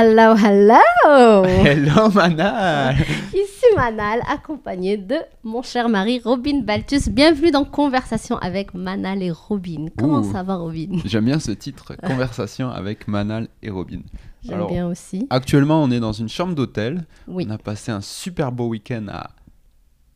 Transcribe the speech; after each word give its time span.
Hello, 0.00 0.36
hello 0.36 1.44
Hello 1.44 2.08
Manal 2.14 2.94
Ici 3.34 3.66
Manal, 3.74 4.20
accompagnée 4.28 4.96
de 4.96 5.16
mon 5.42 5.60
cher 5.62 5.88
mari 5.88 6.20
Robin 6.24 6.60
Baltus. 6.62 7.08
Bienvenue 7.08 7.50
dans 7.50 7.64
Conversation 7.64 8.36
avec 8.38 8.74
Manal 8.74 9.24
et 9.24 9.32
Robin. 9.32 9.86
Comment 9.98 10.20
Ouh. 10.20 10.32
ça 10.32 10.44
va 10.44 10.54
Robin? 10.54 11.00
J'aime 11.04 11.24
bien 11.24 11.40
ce 11.40 11.50
titre, 11.50 11.96
Conversation 11.96 12.70
avec 12.70 13.08
Manal 13.08 13.48
et 13.60 13.70
Robin. 13.70 14.02
J'aime 14.44 14.68
bien 14.68 14.86
aussi. 14.86 15.26
Actuellement, 15.30 15.82
on 15.82 15.90
est 15.90 15.98
dans 16.00 16.12
une 16.12 16.28
chambre 16.28 16.54
d'hôtel. 16.54 17.04
Oui, 17.26 17.44
On 17.48 17.50
a 17.50 17.58
passé 17.58 17.90
un 17.90 18.00
super 18.00 18.52
beau 18.52 18.68
week-end 18.68 19.06
à 19.10 19.30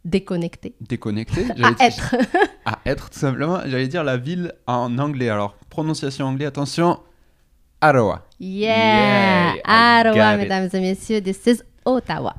déconnecté. 0.05 0.77
déconnecter. 0.81 1.47
À 1.61 1.85
être. 1.85 2.15
à 2.67 2.79
être, 2.87 3.11
tout 3.11 3.19
simplement. 3.19 3.59
J'allais 3.67 3.89
dire 3.89 4.05
la 4.05 4.17
ville 4.17 4.53
en 4.69 4.97
anglais. 4.99 5.29
Alors, 5.29 5.57
prononciation 5.71 6.27
anglais, 6.27 6.47
attention. 6.47 7.01
Yeah, 8.39 9.55
Ottawa, 9.65 10.15
got 10.15 10.35
it. 10.35 10.39
mesdames 10.49 10.69
et 10.73 10.81
messieurs, 10.81 11.21
this 11.21 11.47
is 11.47 11.63
Ottawa. 11.85 12.35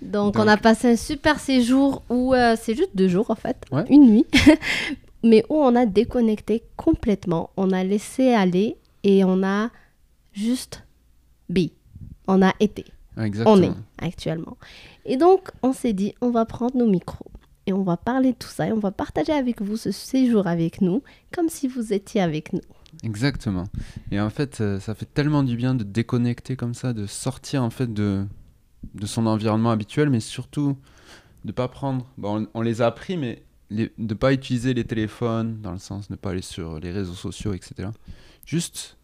Donc, 0.00 0.36
on 0.38 0.48
a 0.48 0.56
passé 0.56 0.88
un 0.92 0.96
super 0.96 1.38
séjour 1.38 2.02
où 2.08 2.34
euh, 2.34 2.56
c'est 2.60 2.74
juste 2.74 2.90
deux 2.94 3.08
jours 3.08 3.30
en 3.30 3.34
fait, 3.34 3.56
Ouais. 3.70 3.84
une 3.90 4.10
nuit, 4.10 4.26
mais 5.22 5.44
où 5.48 5.56
on 5.56 5.74
a 5.76 5.86
déconnecté 5.86 6.62
complètement. 6.76 7.50
On 7.56 7.70
a 7.72 7.84
laissé 7.84 8.32
aller 8.32 8.76
et 9.04 9.24
on 9.24 9.42
a 9.42 9.70
juste 10.32 10.84
be. 11.48 11.70
On 12.26 12.40
a 12.42 12.52
été. 12.60 12.84
Exactement. 13.20 13.56
On 13.56 13.62
est 13.62 13.72
actuellement. 14.06 14.56
Et 15.04 15.16
donc, 15.16 15.50
on 15.62 15.72
s'est 15.72 15.92
dit, 15.92 16.14
on 16.20 16.30
va 16.30 16.44
prendre 16.46 16.76
nos 16.76 16.86
micros 16.86 17.26
et 17.66 17.72
on 17.72 17.82
va 17.82 17.96
parler 17.96 18.32
de 18.32 18.36
tout 18.38 18.48
ça 18.48 18.66
et 18.68 18.72
on 18.72 18.78
va 18.78 18.90
partager 18.92 19.32
avec 19.32 19.60
vous 19.60 19.76
ce 19.76 19.90
séjour 19.90 20.46
avec 20.46 20.80
nous, 20.80 21.02
comme 21.32 21.48
si 21.48 21.68
vous 21.68 21.92
étiez 21.92 22.20
avec 22.22 22.52
nous. 22.52 22.60
Exactement. 23.02 23.64
Et 24.10 24.20
en 24.20 24.30
fait, 24.30 24.60
euh, 24.60 24.80
ça 24.80 24.94
fait 24.94 25.06
tellement 25.12 25.42
du 25.42 25.56
bien 25.56 25.74
de 25.74 25.84
déconnecter 25.84 26.56
comme 26.56 26.74
ça, 26.74 26.92
de 26.92 27.06
sortir 27.06 27.62
en 27.62 27.70
fait 27.70 27.92
de, 27.92 28.24
de 28.94 29.06
son 29.06 29.26
environnement 29.26 29.70
habituel, 29.70 30.10
mais 30.10 30.20
surtout 30.20 30.76
de 31.44 31.52
pas 31.52 31.68
prendre. 31.68 32.06
Bon, 32.18 32.42
on, 32.42 32.46
on 32.54 32.62
les 32.62 32.82
a 32.82 32.86
appris, 32.86 33.16
mais 33.16 33.42
les- 33.70 33.92
de 33.98 34.14
pas 34.14 34.32
utiliser 34.32 34.74
les 34.74 34.84
téléphones, 34.84 35.60
dans 35.62 35.72
le 35.72 35.78
sens 35.78 36.08
de 36.08 36.14
ne 36.14 36.16
pas 36.16 36.30
aller 36.30 36.42
sur 36.42 36.80
les 36.80 36.90
réseaux 36.90 37.14
sociaux, 37.14 37.52
etc. 37.54 37.88
Juste 38.44 38.96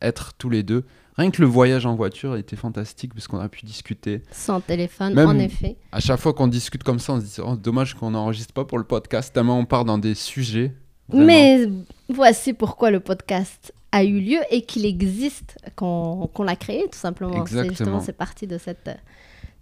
être 0.00 0.32
tous 0.38 0.50
les 0.50 0.62
deux. 0.62 0.84
Rien 1.16 1.30
que 1.30 1.40
le 1.40 1.46
voyage 1.46 1.86
en 1.86 1.94
voiture 1.94 2.34
était 2.36 2.56
fantastique 2.56 3.14
parce 3.14 3.28
qu'on 3.28 3.38
a 3.38 3.48
pu 3.48 3.64
discuter. 3.64 4.22
Sans 4.32 4.60
téléphone, 4.60 5.14
Même- 5.14 5.28
en 5.28 5.38
effet. 5.38 5.76
À 5.92 6.00
chaque 6.00 6.18
fois 6.18 6.32
qu'on 6.34 6.48
discute 6.48 6.82
comme 6.82 6.98
ça, 6.98 7.12
on 7.12 7.20
se 7.20 7.24
dit 7.26 7.40
oh, 7.40 7.54
dommage 7.54 7.94
qu'on 7.94 8.10
n'enregistre 8.10 8.52
pas 8.52 8.64
pour 8.64 8.78
le 8.78 8.84
podcast, 8.84 9.32
tellement 9.32 9.58
on 9.58 9.64
part 9.64 9.84
dans 9.84 9.98
des 9.98 10.14
sujets. 10.16 10.74
vraiment. 11.08 11.26
Mais 11.26 11.68
voici 12.08 12.52
pourquoi 12.52 12.90
le 12.90 13.00
podcast 13.00 13.72
a 13.92 14.04
eu 14.04 14.20
lieu 14.20 14.40
et 14.50 14.62
qu'il 14.62 14.84
existe, 14.86 15.56
qu'on 15.76 16.28
l'a 16.44 16.56
créé 16.56 16.88
tout 16.90 16.98
simplement. 16.98 17.34
C'est 17.46 17.52
Exactement. 17.52 17.68
justement, 17.70 18.00
c'est 18.00 18.12
parti 18.12 18.46
de 18.46 18.58
cette, 18.58 18.90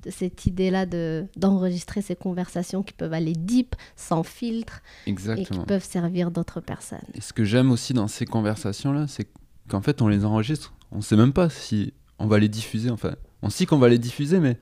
de 0.05 0.11
cette 0.11 0.47
idée-là 0.47 0.87
de- 0.87 1.27
d'enregistrer 1.37 2.01
ces 2.03 2.17
conversations 2.17 2.83
qui 2.83 2.95
peuvent 2.95 3.13
aller 3.13 3.35
deep, 3.35 3.77
sans 3.95 4.23
filtre, 4.23 4.81
et 5.03 5.05
qui 5.05 5.11
Exactement. 5.11 5.65
peuvent 5.65 5.85
servir 5.85 6.31
d'autres 6.31 6.61
personnes. 6.61 7.01
Et 7.15 7.21
ce 7.21 7.33
que 7.33 7.45
j'aime 7.45 7.71
aussi 7.71 7.93
dans 7.93 8.09
ces 8.09 8.25
conversations-là, 8.25 9.07
c'est 9.07 9.29
qu'en 9.69 9.83
fait, 9.83 10.01
on 10.03 10.09
les 10.09 10.25
enregistre. 10.25 10.73
On 10.91 11.01
sait 11.03 11.17
même 11.17 11.33
pas 11.35 11.51
si 11.51 11.93
on 12.19 12.27
va 12.27 12.39
les 12.39 12.49
diffuser. 12.49 12.91
Enfin, 12.91 13.15
on 13.43 13.51
sait 13.51 13.67
qu'on 13.67 13.79
va 13.79 13.89
les 13.89 13.99
diffuser, 13.99 14.41
mais 14.41 14.59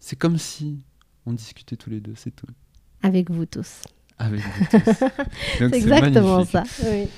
c'est 0.00 0.16
comme 0.16 0.36
si 0.38 0.80
on 1.24 1.32
discutait 1.32 1.76
tous 1.76 1.88
les 1.90 2.00
deux, 2.00 2.14
c'est 2.16 2.30
tout. 2.34 2.46
Avec 3.02 3.30
vous 3.30 3.46
tous. 3.46 3.82
Avec 4.24 4.40
vous 4.40 4.64
tous. 4.70 4.94
C'est 5.58 5.74
exactement 5.74 6.36
magnifique. 6.38 6.52
ça. 6.52 6.64
Oui. 6.90 7.08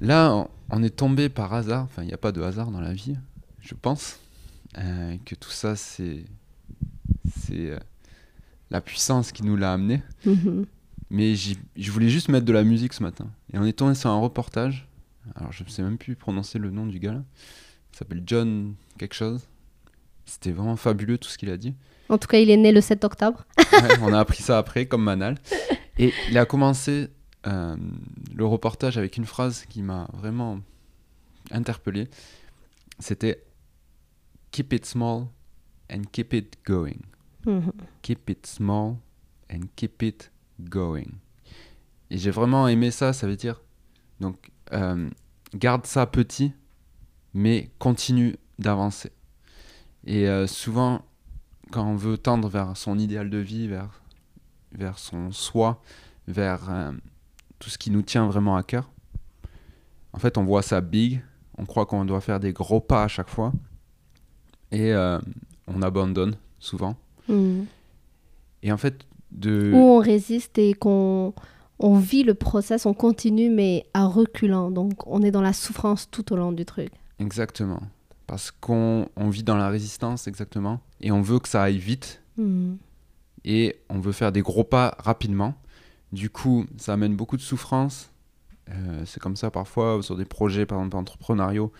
Là, 0.00 0.32
on, 0.34 0.48
on 0.70 0.82
est 0.82 0.90
tombé 0.96 1.28
par 1.28 1.52
hasard. 1.52 1.84
Enfin, 1.84 2.02
il 2.02 2.06
n'y 2.08 2.14
a 2.14 2.18
pas 2.18 2.32
de 2.32 2.40
hasard 2.42 2.70
dans 2.70 2.80
la 2.80 2.92
vie, 2.92 3.16
je 3.60 3.74
pense. 3.74 4.18
euh, 4.78 5.16
que 5.24 5.34
tout 5.34 5.50
ça, 5.50 5.76
c'est. 5.76 6.24
C'est 7.40 7.70
euh, 7.70 7.78
la 8.70 8.80
puissance 8.80 9.32
qui 9.32 9.42
nous 9.42 9.56
l'a 9.56 9.72
amené. 9.72 10.02
Mhm. 10.24 10.66
Mais 11.10 11.34
je 11.34 11.90
voulais 11.90 12.08
juste 12.10 12.28
mettre 12.28 12.44
de 12.44 12.52
la 12.52 12.64
musique 12.64 12.92
ce 12.92 13.02
matin. 13.02 13.26
Et 13.52 13.58
on 13.58 13.64
est 13.64 13.72
tombé 13.72 13.94
sur 13.94 14.10
un 14.10 14.18
reportage. 14.20 14.86
Alors 15.36 15.52
je 15.52 15.64
ne 15.64 15.68
sais 15.68 15.82
même 15.82 15.96
plus 15.98 16.16
prononcer 16.16 16.58
le 16.58 16.70
nom 16.70 16.86
du 16.86 16.98
gars 16.98 17.12
là. 17.12 17.22
Il 17.92 17.96
s'appelle 17.98 18.22
John 18.26 18.74
quelque 18.98 19.14
chose. 19.14 19.46
C'était 20.26 20.52
vraiment 20.52 20.76
fabuleux 20.76 21.16
tout 21.18 21.28
ce 21.30 21.38
qu'il 21.38 21.48
a 21.50 21.56
dit. 21.56 21.74
En 22.10 22.18
tout 22.18 22.28
cas, 22.28 22.38
il 22.38 22.50
est 22.50 22.56
né 22.58 22.72
le 22.72 22.80
7 22.82 23.04
octobre. 23.04 23.44
Ouais, 23.58 23.98
on 24.02 24.12
a 24.12 24.18
appris 24.20 24.42
ça 24.42 24.58
après 24.58 24.84
comme 24.86 25.02
Manal. 25.02 25.36
Et 25.98 26.12
il 26.30 26.38
a 26.38 26.46
commencé 26.46 27.08
euh, 27.46 27.76
le 28.34 28.46
reportage 28.46 28.98
avec 28.98 29.16
une 29.16 29.26
phrase 29.26 29.64
qui 29.66 29.82
m'a 29.82 30.08
vraiment 30.12 30.60
interpellé. 31.50 32.08
C'était 32.98 33.44
Keep 34.50 34.72
it 34.72 34.86
small 34.86 35.26
and 35.92 36.02
keep 36.12 36.32
it 36.32 36.58
going. 36.64 37.00
Mhm. 37.46 37.72
Keep 38.02 38.30
it 38.30 38.46
small 38.46 38.96
and 39.52 39.60
keep 39.76 40.02
it 40.02 40.30
going. 40.60 41.12
Et 42.10 42.18
j'ai 42.18 42.30
vraiment 42.30 42.68
aimé 42.68 42.90
ça, 42.90 43.12
ça 43.12 43.26
veut 43.26 43.36
dire, 43.36 43.62
donc, 44.20 44.50
euh, 44.72 45.10
garde 45.54 45.86
ça 45.86 46.06
petit, 46.06 46.52
mais 47.34 47.70
continue 47.78 48.36
d'avancer. 48.58 49.12
Et 50.04 50.26
euh, 50.26 50.46
souvent, 50.46 51.04
quand 51.70 51.86
on 51.86 51.96
veut 51.96 52.16
tendre 52.16 52.48
vers 52.48 52.76
son 52.76 52.98
idéal 52.98 53.28
de 53.28 53.38
vie, 53.38 53.68
vers, 53.68 54.02
vers 54.72 54.98
son 54.98 55.32
soi, 55.32 55.80
vers 56.26 56.70
euh, 56.70 56.92
tout 57.58 57.70
ce 57.70 57.78
qui 57.78 57.90
nous 57.90 58.02
tient 58.02 58.26
vraiment 58.26 58.56
à 58.56 58.62
cœur, 58.62 58.90
en 60.12 60.18
fait, 60.18 60.38
on 60.38 60.44
voit 60.44 60.62
ça 60.62 60.80
big, 60.80 61.22
on 61.56 61.64
croit 61.64 61.86
qu'on 61.86 62.04
doit 62.04 62.20
faire 62.20 62.40
des 62.40 62.52
gros 62.52 62.80
pas 62.80 63.04
à 63.04 63.08
chaque 63.08 63.28
fois, 63.28 63.52
et 64.70 64.92
euh, 64.92 65.18
on 65.66 65.82
abandonne 65.82 66.36
souvent. 66.58 66.96
Mhm. 67.28 67.66
Et 68.62 68.72
en 68.72 68.76
fait, 68.76 69.06
de... 69.30 69.72
Où 69.72 69.76
on 69.76 69.98
résiste 69.98 70.58
et 70.58 70.74
qu'on 70.74 71.34
on 71.78 71.98
vit 71.98 72.24
le 72.24 72.34
process, 72.34 72.86
on 72.86 72.94
continue, 72.94 73.50
mais 73.50 73.86
à 73.94 74.06
reculant. 74.06 74.70
Donc, 74.70 75.06
on 75.06 75.22
est 75.22 75.30
dans 75.30 75.42
la 75.42 75.52
souffrance 75.52 76.10
tout 76.10 76.32
au 76.32 76.36
long 76.36 76.52
du 76.52 76.64
truc. 76.64 76.90
Exactement. 77.18 77.82
Parce 78.26 78.50
qu'on 78.50 79.08
on 79.16 79.30
vit 79.30 79.44
dans 79.44 79.56
la 79.56 79.68
résistance, 79.68 80.26
exactement. 80.26 80.80
Et 81.00 81.12
on 81.12 81.22
veut 81.22 81.38
que 81.38 81.48
ça 81.48 81.62
aille 81.62 81.78
vite. 81.78 82.22
Mhm. 82.36 82.78
Et 83.44 83.80
on 83.88 83.98
veut 83.98 84.12
faire 84.12 84.32
des 84.32 84.42
gros 84.42 84.64
pas 84.64 84.96
rapidement. 84.98 85.54
Du 86.12 86.30
coup, 86.30 86.66
ça 86.76 86.94
amène 86.94 87.16
beaucoup 87.16 87.36
de 87.36 87.42
souffrance. 87.42 88.10
Euh, 88.70 89.02
c'est 89.06 89.20
comme 89.20 89.36
ça 89.36 89.50
parfois 89.50 90.02
sur 90.02 90.16
des 90.16 90.24
projets, 90.24 90.66
par 90.66 90.78
exemple 90.78 90.96
entrepreneuriaux, 90.96 91.72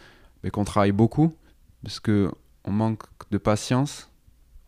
mais 0.42 0.50
qu'on 0.50 0.64
travaille 0.64 0.92
beaucoup. 0.92 1.34
Parce 1.82 2.00
que 2.00 2.30
on 2.64 2.70
manque 2.70 3.02
de 3.30 3.38
patience. 3.38 4.10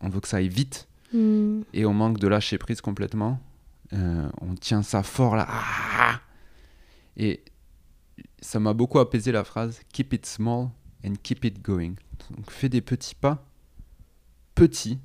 On 0.01 0.09
veut 0.09 0.19
que 0.19 0.27
ça 0.27 0.37
aille 0.37 0.49
vite. 0.49 0.87
Mhm. 1.13 1.63
Et 1.73 1.85
on 1.85 1.93
manque 1.93 2.19
de 2.19 2.27
lâcher 2.27 2.57
prise 2.57 2.81
complètement. 2.81 3.39
Euh, 3.93 4.29
on 4.39 4.55
tient 4.55 4.83
ça 4.83 5.03
fort 5.03 5.35
là. 5.35 5.47
Ah 5.49 6.21
et 7.17 7.43
ça 8.41 8.59
m'a 8.59 8.73
beaucoup 8.73 8.99
apaisé 8.99 9.31
la 9.31 9.43
phrase 9.43 9.81
Keep 9.91 10.13
it 10.13 10.25
small 10.25 10.69
and 11.05 11.13
keep 11.21 11.43
it 11.45 11.61
going. 11.61 11.95
Donc 12.29 12.49
fais 12.49 12.69
des 12.69 12.81
petits 12.81 13.15
pas, 13.15 13.45
petits, 14.55 14.99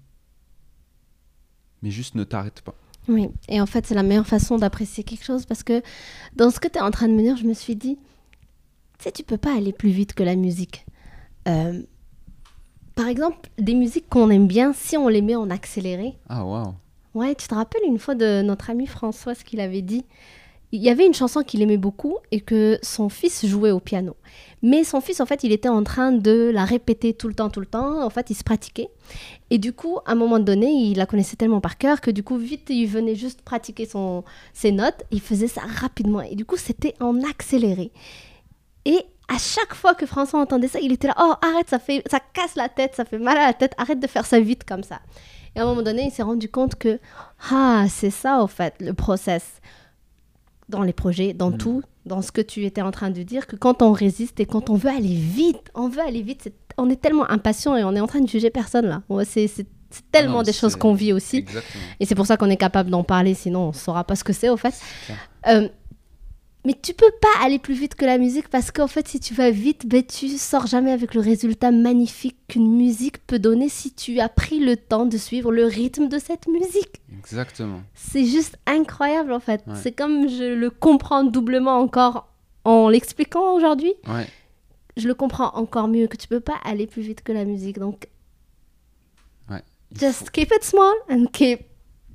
mais 1.82 1.90
juste 1.90 2.14
ne 2.14 2.24
t'arrête 2.24 2.60
pas. 2.62 2.74
Oui, 3.08 3.28
et 3.48 3.60
en 3.60 3.66
fait, 3.66 3.86
c'est 3.86 3.94
la 3.94 4.02
meilleure 4.02 4.26
façon 4.26 4.56
d'apprécier 4.56 5.04
quelque 5.04 5.24
chose 5.24 5.46
parce 5.46 5.62
que 5.62 5.80
dans 6.34 6.50
ce 6.50 6.58
que 6.58 6.68
tu 6.68 6.78
es 6.78 6.82
en 6.82 6.90
train 6.90 7.06
de 7.08 7.12
me 7.12 7.22
dire, 7.22 7.36
je 7.36 7.44
me 7.44 7.54
suis 7.54 7.76
dit, 7.76 7.96
tu 8.98 9.04
sais, 9.04 9.12
tu 9.12 9.22
peux 9.22 9.36
pas 9.36 9.56
aller 9.56 9.72
plus 9.72 9.90
vite 9.90 10.12
que 10.14 10.22
la 10.24 10.34
musique. 10.34 10.84
Euh, 11.46 11.82
par 12.96 13.06
exemple, 13.06 13.48
des 13.58 13.74
musiques 13.74 14.08
qu'on 14.08 14.30
aime 14.30 14.46
bien, 14.48 14.72
si 14.72 14.96
on 14.96 15.06
les 15.08 15.22
met 15.22 15.36
en 15.36 15.50
accéléré, 15.50 16.16
Ah 16.28 16.44
waouh 16.44 16.74
Ouais, 17.14 17.34
tu 17.34 17.46
te 17.48 17.54
rappelles 17.54 17.84
une 17.86 17.98
fois 17.98 18.14
de 18.14 18.42
notre 18.42 18.68
ami 18.70 18.86
François 18.86 19.34
ce 19.34 19.44
qu'il 19.44 19.60
avait 19.60 19.82
dit? 19.82 20.04
Il 20.72 20.82
y 20.82 20.90
avait 20.90 21.06
une 21.06 21.14
chanson 21.14 21.42
qu'il 21.42 21.62
aimait 21.62 21.76
beaucoup 21.76 22.16
et 22.32 22.40
que 22.40 22.78
son 22.82 23.08
fils 23.08 23.46
jouait 23.46 23.70
au 23.70 23.80
piano. 23.80 24.16
Mais 24.62 24.82
son 24.82 25.00
fils, 25.00 25.20
en 25.20 25.26
fait, 25.26 25.44
il 25.44 25.52
était 25.52 25.68
en 25.68 25.84
train 25.84 26.10
de 26.12 26.50
la 26.52 26.64
répéter 26.64 27.14
tout 27.14 27.28
le 27.28 27.34
temps, 27.34 27.50
tout 27.50 27.60
le 27.60 27.66
temps. 27.66 28.04
En 28.04 28.10
fait, 28.10 28.30
il 28.30 28.34
se 28.34 28.42
pratiquait. 28.42 28.88
Et 29.50 29.58
du 29.58 29.72
coup, 29.72 29.98
à 30.06 30.12
un 30.12 30.14
moment 30.16 30.40
donné, 30.40 30.66
il 30.66 30.96
la 30.96 31.06
connaissait 31.06 31.36
tellement 31.36 31.60
par 31.60 31.78
cœur 31.78 32.00
que 32.00 32.10
du 32.10 32.24
coup, 32.24 32.36
vite, 32.36 32.66
il 32.68 32.86
venait 32.86 33.14
juste 33.14 33.42
pratiquer 33.42 33.88
ses 34.52 34.72
notes. 34.72 35.04
Il 35.12 35.20
faisait 35.20 35.46
ça 35.46 35.62
rapidement. 35.80 36.22
Et 36.22 36.34
du 36.34 36.44
coup, 36.44 36.56
c'était 36.56 36.94
en 37.00 37.22
accéléré. 37.22 37.92
Et 38.84 38.98
à 39.28 39.38
chaque 39.38 39.74
fois 39.74 39.94
que 39.94 40.06
François 40.06 40.40
entendait 40.40 40.68
ça, 40.68 40.80
il 40.80 40.92
était 40.92 41.08
là, 41.08 41.14
oh 41.18 41.34
arrête, 41.42 41.68
ça 41.68 41.78
fait, 41.78 42.02
ça 42.10 42.20
casse 42.20 42.54
la 42.54 42.68
tête, 42.68 42.94
ça 42.94 43.04
fait 43.04 43.18
mal 43.18 43.36
à 43.36 43.46
la 43.46 43.52
tête, 43.52 43.72
arrête 43.78 44.00
de 44.00 44.06
faire 44.06 44.26
ça 44.26 44.40
vite 44.40 44.64
comme 44.64 44.82
ça. 44.82 45.00
Et 45.54 45.60
à 45.60 45.62
un 45.62 45.66
moment 45.66 45.82
donné, 45.82 46.06
il 46.06 46.10
s'est 46.10 46.22
rendu 46.22 46.48
compte 46.48 46.76
que, 46.76 47.00
ah, 47.50 47.86
c'est 47.88 48.10
ça, 48.10 48.42
au 48.42 48.46
fait, 48.46 48.74
le 48.80 48.92
process 48.92 49.60
dans 50.68 50.82
les 50.82 50.92
projets, 50.92 51.32
dans 51.32 51.50
Mm. 51.50 51.58
tout, 51.58 51.82
dans 52.06 52.22
ce 52.22 52.32
que 52.32 52.40
tu 52.40 52.64
étais 52.64 52.82
en 52.82 52.90
train 52.90 53.10
de 53.10 53.22
dire, 53.22 53.46
que 53.46 53.56
quand 53.56 53.82
on 53.82 53.92
résiste 53.92 54.40
et 54.40 54.46
quand 54.46 54.70
on 54.70 54.74
veut 54.74 54.90
aller 54.90 55.14
vite, 55.14 55.70
on 55.74 55.88
veut 55.88 56.00
aller 56.00 56.22
vite, 56.22 56.40
c'est- 56.44 56.54
on 56.78 56.88
est 56.90 57.00
tellement 57.00 57.28
impatient 57.30 57.76
et 57.76 57.84
on 57.84 57.94
est 57.94 58.00
en 58.00 58.06
train 58.06 58.20
de 58.20 58.28
juger 58.28 58.50
personne 58.50 58.86
là. 58.86 59.02
C'est 59.88 60.10
tellement 60.10 60.34
Ah 60.34 60.36
non, 60.38 60.42
des 60.42 60.52
choses 60.52 60.74
qu'on 60.76 60.94
vit 60.94 61.12
aussi. 61.12 61.38
Exactement. 61.38 61.84
Et 62.00 62.06
c'est 62.06 62.14
pour 62.16 62.26
ça 62.26 62.36
qu'on 62.36 62.50
est 62.50 62.56
capable 62.56 62.90
d'en 62.90 63.04
parler, 63.04 63.34
sinon 63.34 63.66
on 63.66 63.68
ne 63.68 63.72
saura 63.72 64.02
pas 64.04 64.16
ce 64.16 64.24
que 64.24 64.32
c'est 64.32 64.48
au 64.48 64.56
fait. 64.56 64.74
Euh, 65.48 65.68
mais 66.66 66.74
tu 66.74 66.92
peux 66.92 67.10
pas 67.22 67.44
aller 67.44 67.58
plus 67.58 67.74
vite 67.74 67.94
que 67.94 68.04
la 68.04 68.18
musique 68.18 68.48
parce 68.48 68.70
qu'en 68.72 68.88
fait, 68.88 69.06
si 69.08 69.20
tu 69.20 69.32
vas 69.34 69.50
vite, 69.50 69.86
ben, 69.86 70.02
tu 70.04 70.28
sors 70.36 70.66
jamais 70.66 70.90
avec 70.90 71.14
le 71.14 71.20
résultat 71.20 71.70
magnifique 71.70 72.36
qu'une 72.48 72.76
musique 72.76 73.24
peut 73.26 73.38
donner 73.38 73.68
si 73.68 73.94
tu 73.94 74.18
as 74.20 74.28
pris 74.28 74.58
le 74.58 74.76
temps 74.76 75.06
de 75.06 75.16
suivre 75.16 75.52
le 75.52 75.64
rythme 75.64 76.08
de 76.08 76.18
cette 76.18 76.48
musique. 76.48 77.00
Exactement. 77.18 77.80
C'est 77.94 78.24
juste 78.26 78.58
incroyable 78.66 79.32
en 79.32 79.40
fait. 79.40 79.62
C'est 79.76 79.92
comme 79.92 80.28
je 80.28 80.52
le 80.54 80.68
comprends 80.70 81.24
doublement 81.24 81.78
encore 81.78 82.28
en 82.64 82.88
l'expliquant 82.88 83.52
aujourd'hui. 83.54 83.94
Ouais. 84.08 84.26
Je 84.96 85.06
le 85.08 85.14
comprends 85.14 85.50
encore 85.54 85.88
mieux 85.88 86.08
que 86.08 86.16
tu 86.16 86.26
peux 86.26 86.40
pas 86.40 86.56
aller 86.64 86.86
plus 86.88 87.02
vite 87.02 87.22
que 87.22 87.30
la 87.32 87.44
musique. 87.44 87.78
Donc, 87.78 88.08
Ouais. 89.50 89.62
Just 89.94 90.24
faut- 90.24 90.30
keep 90.32 90.50
it 90.52 90.64
small 90.64 90.94
and 91.08 91.26
keep 91.32 91.60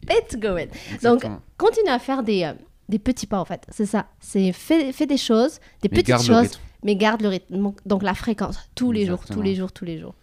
it 0.10 0.38
going. 0.40 0.68
Donc, 1.04 1.26
continue 1.58 1.90
à 1.90 2.00
faire 2.00 2.24
des, 2.24 2.44
euh, 2.44 2.54
des 2.90 3.00
petits 3.00 3.28
pas 3.28 3.40
en 3.40 3.46
fait. 3.46 3.66
C'est 3.70 3.86
ça. 3.86 4.08
C'est 4.20 4.52
fais, 4.52 4.92
fais 4.92 5.06
des 5.06 5.18
choses, 5.18 5.60
des 5.82 5.90
Mais 5.92 6.02
petites 6.02 6.22
choses, 6.26 6.60
mais 6.84 6.96
garde 6.96 7.22
le 7.22 7.30
rythme. 7.30 7.74
Donc, 7.86 8.04
la 8.04 8.14
fréquence, 8.14 8.58
tous 8.76 8.92
les 8.92 9.06
jours, 9.06 9.24
tous 9.26 9.42
les 9.42 9.56
jours, 9.56 9.72
tous 9.72 9.86
les 9.86 10.00
jours. 10.00 10.16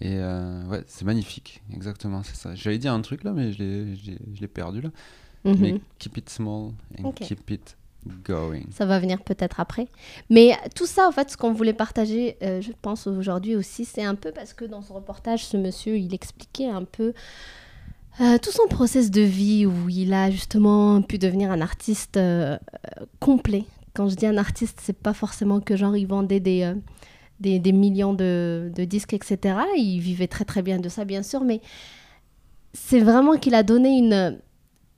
Et 0.00 0.14
euh, 0.16 0.64
ouais, 0.66 0.84
c'est 0.86 1.04
magnifique. 1.04 1.60
Exactement, 1.74 2.22
c'est 2.22 2.36
ça. 2.36 2.54
J'allais 2.54 2.78
dire 2.78 2.92
un 2.92 3.00
truc 3.00 3.24
là, 3.24 3.32
mais 3.32 3.52
je 3.52 3.58
l'ai- 3.58 4.48
perdu 4.48 4.80
là. 4.80 4.90
Mhm. 5.44 5.56
Mais 5.60 5.80
keep 5.98 6.16
it 6.16 6.30
small 6.30 6.72
and 7.02 7.12
keep 7.12 7.50
it 7.50 7.76
going. 8.24 8.62
Ça 8.70 8.86
va 8.86 8.98
venir 9.00 9.20
peut-être 9.22 9.60
après. 9.60 9.88
Mais 10.30 10.56
tout 10.74 10.86
ça, 10.86 11.06
en 11.08 11.12
fait, 11.12 11.30
ce 11.30 11.36
qu'on 11.36 11.52
voulait 11.52 11.72
partager, 11.72 12.36
euh, 12.42 12.60
je 12.60 12.70
pense, 12.80 13.06
aujourd'hui 13.06 13.56
aussi, 13.56 13.84
c'est 13.84 14.04
un 14.04 14.14
peu 14.14 14.30
parce 14.32 14.52
que 14.54 14.64
dans 14.64 14.82
ce 14.82 14.92
reportage, 14.92 15.44
ce 15.46 15.56
monsieur, 15.56 15.96
il 15.98 16.14
expliquait 16.14 16.68
un 16.68 16.84
peu 16.84 17.12
euh, 18.20 18.38
tout 18.38 18.50
son 18.50 18.66
process 18.68 19.10
de 19.10 19.20
vie 19.20 19.66
où 19.66 19.88
il 19.88 20.12
a 20.12 20.30
justement 20.30 21.00
pu 21.02 21.18
devenir 21.18 21.50
un 21.50 21.60
artiste 21.60 22.16
euh, 22.16 22.56
euh, 22.56 23.04
complet. 23.20 23.64
Quand 23.94 24.08
je 24.08 24.16
dis 24.16 24.26
un 24.26 24.36
artiste, 24.36 24.80
c'est 24.82 24.96
pas 24.96 25.12
forcément 25.12 25.60
que 25.60 25.76
genre 25.76 25.96
il 25.96 26.06
vendait 26.06 26.40
des, 26.40 26.72
des, 27.40 27.58
des 27.58 27.72
millions 27.72 28.14
de, 28.14 28.70
de 28.74 28.84
disques, 28.84 29.14
etc. 29.14 29.58
Il 29.76 30.00
vivait 30.00 30.28
très 30.28 30.44
très 30.44 30.62
bien 30.62 30.78
de 30.78 30.88
ça, 30.88 31.04
bien 31.04 31.22
sûr, 31.22 31.42
mais 31.42 31.60
c'est 32.72 33.00
vraiment 33.00 33.36
qu'il 33.36 33.54
a 33.54 33.62
donné 33.62 33.98
une, 33.98 34.38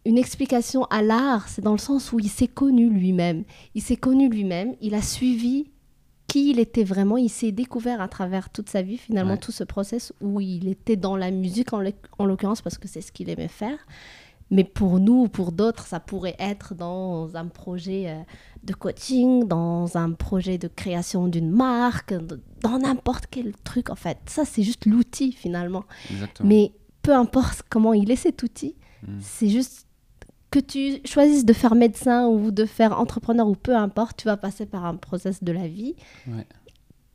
une 0.04 0.18
explication 0.18 0.84
à 0.84 1.02
l'art. 1.02 1.48
C'est 1.48 1.62
dans 1.62 1.72
le 1.72 1.78
sens 1.78 2.12
où 2.12 2.20
il 2.20 2.28
s'est 2.28 2.48
connu 2.48 2.90
lui-même. 2.90 3.44
Il 3.74 3.82
s'est 3.82 3.96
connu 3.96 4.28
lui-même, 4.28 4.74
il 4.80 4.94
a 4.94 5.02
suivi 5.02 5.70
qui 6.30 6.50
il 6.50 6.58
était 6.58 6.84
vraiment, 6.84 7.16
il 7.16 7.28
s'est 7.28 7.52
découvert 7.52 8.00
à 8.00 8.08
travers 8.08 8.50
toute 8.50 8.68
sa 8.68 8.82
vie, 8.82 8.96
finalement, 8.98 9.32
Ouais. 9.32 9.38
tout 9.38 9.52
ce 9.52 9.64
process 9.64 10.12
où 10.20 10.40
il 10.40 10.68
était 10.68 10.96
dans 10.96 11.16
la 11.16 11.30
musique, 11.30 11.72
en 11.72 11.80
l'oc- 11.80 12.06
en 12.18 12.24
l'occurrence, 12.24 12.62
parce 12.62 12.78
que 12.78 12.86
c'est 12.88 13.00
ce 13.00 13.10
qu'il 13.12 13.28
aimait 13.30 13.48
faire. 13.48 13.78
Mais 14.52 14.64
pour 14.64 14.98
nous 14.98 15.22
ou 15.24 15.28
pour 15.28 15.52
d'autres, 15.52 15.86
ça 15.86 16.00
pourrait 16.00 16.34
être 16.38 16.74
dans 16.74 17.36
un 17.36 17.46
projet 17.46 18.04
euh, 18.10 18.20
de 18.64 18.74
coaching, 18.74 19.46
dans 19.46 19.96
un 19.96 20.10
projet 20.12 20.58
de 20.58 20.66
création 20.68 21.28
d'une 21.28 21.50
marque, 21.50 22.14
dans 22.62 22.78
n'importe 22.78 23.24
quel 23.30 23.52
truc, 23.64 23.90
en 23.90 23.94
fait. 23.94 24.18
Ça, 24.26 24.44
c'est 24.44 24.62
juste 24.64 24.86
l'outil, 24.86 25.30
finalement. 25.32 25.84
Exactement. 26.10 26.48
Mais 26.48 26.72
peu 27.02 27.14
importe 27.14 27.62
comment 27.70 27.92
il 27.92 28.10
est 28.10 28.16
cet 28.16 28.42
outil, 28.42 28.74
Mm. 29.02 29.18
c'est 29.20 29.48
juste 29.48 29.86
que 30.50 30.58
tu 30.58 31.00
choisisses 31.04 31.44
de 31.44 31.52
faire 31.52 31.74
médecin 31.74 32.26
ou 32.26 32.50
de 32.50 32.64
faire 32.64 32.98
entrepreneur 32.98 33.46
ou 33.48 33.54
peu 33.54 33.74
importe, 33.76 34.16
tu 34.18 34.24
vas 34.26 34.36
passer 34.36 34.66
par 34.66 34.84
un 34.84 34.96
process 34.96 35.42
de 35.44 35.52
la 35.52 35.68
vie 35.68 35.94
Ouais. 36.26 36.46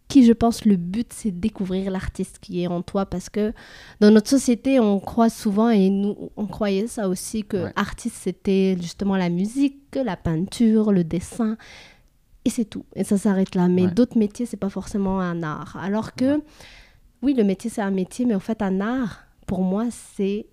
qui, 0.08 0.24
je 0.24 0.32
pense, 0.32 0.64
le 0.66 0.78
but, 0.78 1.12
c'est 1.12 1.32
de 1.32 1.40
découvrir 1.40 1.92
l'artiste 1.92 2.40
qui 2.40 2.64
est 2.64 2.68
en 2.68 2.82
toi 2.82 3.06
parce 3.06 3.30
que 3.30 3.52
dans 4.00 4.12
notre 4.12 4.30
société, 4.30 4.80
on 4.80 5.00
croit 5.00 5.30
souvent, 5.30 5.70
et 5.70 5.90
nous, 5.90 6.16
on 6.38 6.46
croyait 6.48 6.88
ça 6.88 7.10
aussi, 7.10 7.44
que 7.44 7.66
Ouais. 7.66 7.74
artiste, 7.76 8.16
c'était 8.22 8.78
justement 8.80 9.18
la 9.18 9.30
musique, 9.30 9.96
la 9.96 10.16
peinture, 10.16 10.92
le 10.94 11.04
dessin, 11.04 11.58
et 12.46 12.50
c'est 12.52 12.66
tout. 12.66 12.86
Et 12.96 13.04
ça 13.04 13.18
s'arrête 13.18 13.56
là. 13.56 13.68
Mais 13.68 13.86
Ouais. 13.86 13.92
d'autres 13.92 14.18
métiers, 14.18 14.46
c'est 14.46 14.56
pas 14.58 14.70
forcément 14.70 15.20
un 15.20 15.42
art. 15.44 15.76
Alors 15.82 16.14
que, 16.14 16.42
oui, 17.22 17.34
le 17.34 17.44
métier, 17.44 17.70
c'est 17.72 17.82
un 17.82 17.92
métier, 17.92 18.26
mais 18.26 18.36
en 18.36 18.40
fait, 18.40 18.62
un 18.62 18.80
art, 18.80 19.24
pour 19.48 19.62
moi, 19.62 19.86
c'est 20.16 20.46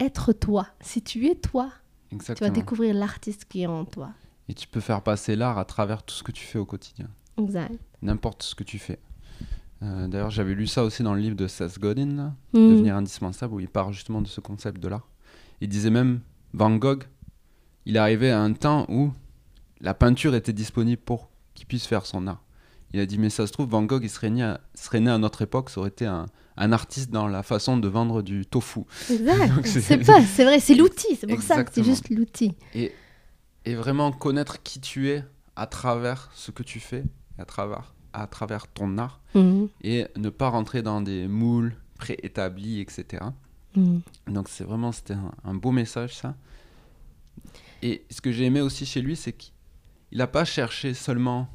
être 0.00 0.32
toi. 0.32 0.66
Si 0.80 1.02
tu 1.02 1.26
es 1.26 1.34
toi, 1.34 1.70
tu 2.10 2.34
vas 2.40 2.50
découvrir 2.50 2.94
l'artiste 2.94 3.44
qui 3.48 3.62
est 3.62 3.66
en 3.66 3.84
toi. 3.84 4.10
Et 4.48 4.54
tu 4.54 4.66
peux 4.66 4.80
faire 4.80 5.02
passer 5.02 5.36
l'art 5.36 5.58
à 5.58 5.64
travers 5.64 6.02
tout 6.02 6.14
ce 6.14 6.22
que 6.22 6.32
tu 6.32 6.44
fais 6.44 6.58
au 6.58 6.64
quotidien. 6.64 7.08
Exact. 7.38 7.72
N'importe 8.02 8.42
ce 8.42 8.54
que 8.54 8.64
tu 8.64 8.78
fais. 8.78 8.98
Euh, 9.82 10.08
D'ailleurs, 10.08 10.30
j'avais 10.30 10.54
lu 10.54 10.66
ça 10.66 10.84
aussi 10.84 11.02
dans 11.02 11.14
le 11.14 11.20
livre 11.20 11.36
de 11.36 11.46
Seth 11.46 11.78
Godin, 11.78 12.16
là, 12.16 12.34
Mm. 12.52 12.70
Devenir 12.70 12.96
indispensable, 12.96 13.54
où 13.54 13.60
il 13.60 13.68
parle 13.68 13.92
justement 13.92 14.20
de 14.20 14.26
ce 14.26 14.40
concept 14.40 14.80
de 14.80 14.88
l'art. 14.88 15.08
Il 15.60 15.68
disait 15.68 15.90
même, 15.90 16.20
Van 16.52 16.74
Gogh, 16.76 17.04
il 17.86 17.96
arrivé 17.96 18.30
à 18.30 18.40
un 18.40 18.52
temps 18.52 18.86
où 18.88 19.12
la 19.80 19.94
peinture 19.94 20.34
était 20.34 20.52
disponible 20.52 21.00
pour 21.00 21.30
qu'il 21.54 21.66
puisse 21.66 21.86
faire 21.86 22.06
son 22.06 22.26
art. 22.26 22.42
Il 22.92 23.00
a 23.00 23.06
dit, 23.06 23.18
mais 23.18 23.30
ça 23.30 23.46
se 23.46 23.52
trouve, 23.52 23.68
Van 23.68 23.82
Gogh, 23.82 24.02
il 24.02 24.10
serait 24.10 24.30
né 24.30 24.42
à, 24.42 24.60
serait 24.74 25.00
né 25.00 25.10
à 25.10 25.18
notre 25.18 25.42
époque, 25.42 25.70
ça 25.70 25.78
aurait 25.80 25.90
été 25.90 26.06
un, 26.06 26.26
un 26.56 26.72
artiste 26.72 27.10
dans 27.10 27.28
la 27.28 27.42
façon 27.42 27.76
de 27.76 27.86
vendre 27.88 28.22
du 28.22 28.44
tofu. 28.46 28.80
Exact. 29.10 29.66
C'est- 29.66 29.80
c'est 29.80 29.98
pas, 29.98 30.20
c'est 30.22 30.44
vrai, 30.44 30.58
c'est 30.60 30.74
l'outil, 30.80 31.14
c'est 31.16 31.26
pour 31.28 31.40
ça, 31.42 31.54
c'est 31.54 31.60
Exactement. 31.60 31.86
juste 31.86 32.10
l'outil. 32.10 32.54
Et, 32.74 32.92
et 33.64 33.74
vraiment 33.76 34.10
connaître 34.12 34.62
qui 34.62 34.80
tu 34.80 35.08
es 35.10 35.24
à 35.56 35.66
travers 35.66 36.30
ce 36.34 36.50
que 36.50 36.62
tu 36.64 36.80
fais, 36.80 37.04
à 37.38 37.44
travers, 37.44 37.94
à 38.12 38.26
travers 38.26 38.66
ton 38.66 38.98
art, 38.98 39.20
Mhm. 39.36 39.68
et 39.84 40.06
ne 40.16 40.28
pas 40.30 40.48
rentrer 40.48 40.82
dans 40.82 41.00
des 41.00 41.28
moules 41.28 41.74
préétablis, 41.98 42.80
etc. 42.80 43.22
Mhm. 43.76 44.00
Donc 44.26 44.48
c'est 44.48 44.64
vraiment 44.64 44.90
c'était 44.90 45.14
un, 45.14 45.30
un 45.44 45.54
beau 45.54 45.70
message 45.70 46.16
ça. 46.16 46.34
Et 47.82 48.04
ce 48.10 48.20
que 48.20 48.32
j'ai 48.32 48.44
aimé 48.46 48.60
aussi 48.60 48.84
chez 48.84 49.00
lui, 49.00 49.14
c'est 49.16 49.32
qu'il 49.32 49.52
n'a 50.12 50.26
pas 50.26 50.44
cherché 50.44 50.92
seulement. 50.94 51.48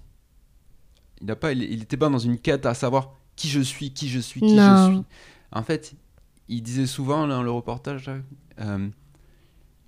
Il 1.26 1.30
n'a 1.30 1.36
pas, 1.36 1.54
il, 1.54 1.64
il 1.64 1.82
était 1.82 1.98
pas 1.98 2.08
dans 2.10 2.20
une 2.20 2.38
quête 2.38 2.68
à 2.68 2.76
savoir 2.76 3.16
qui 3.36 3.50
je 3.50 3.60
suis, 3.60 3.92
qui 3.92 4.10
je 4.10 4.20
suis, 4.20 4.42
qui 4.42 4.54
Non. 4.54 4.90
je 4.90 4.94
suis. 4.94 5.04
En 5.52 5.64
fait, 5.64 5.96
il 6.48 6.62
disait 6.62 6.86
souvent 6.86 7.26
dans 7.28 7.42
le 7.42 7.50
reportage, 7.50 8.12
euh, 8.60 8.90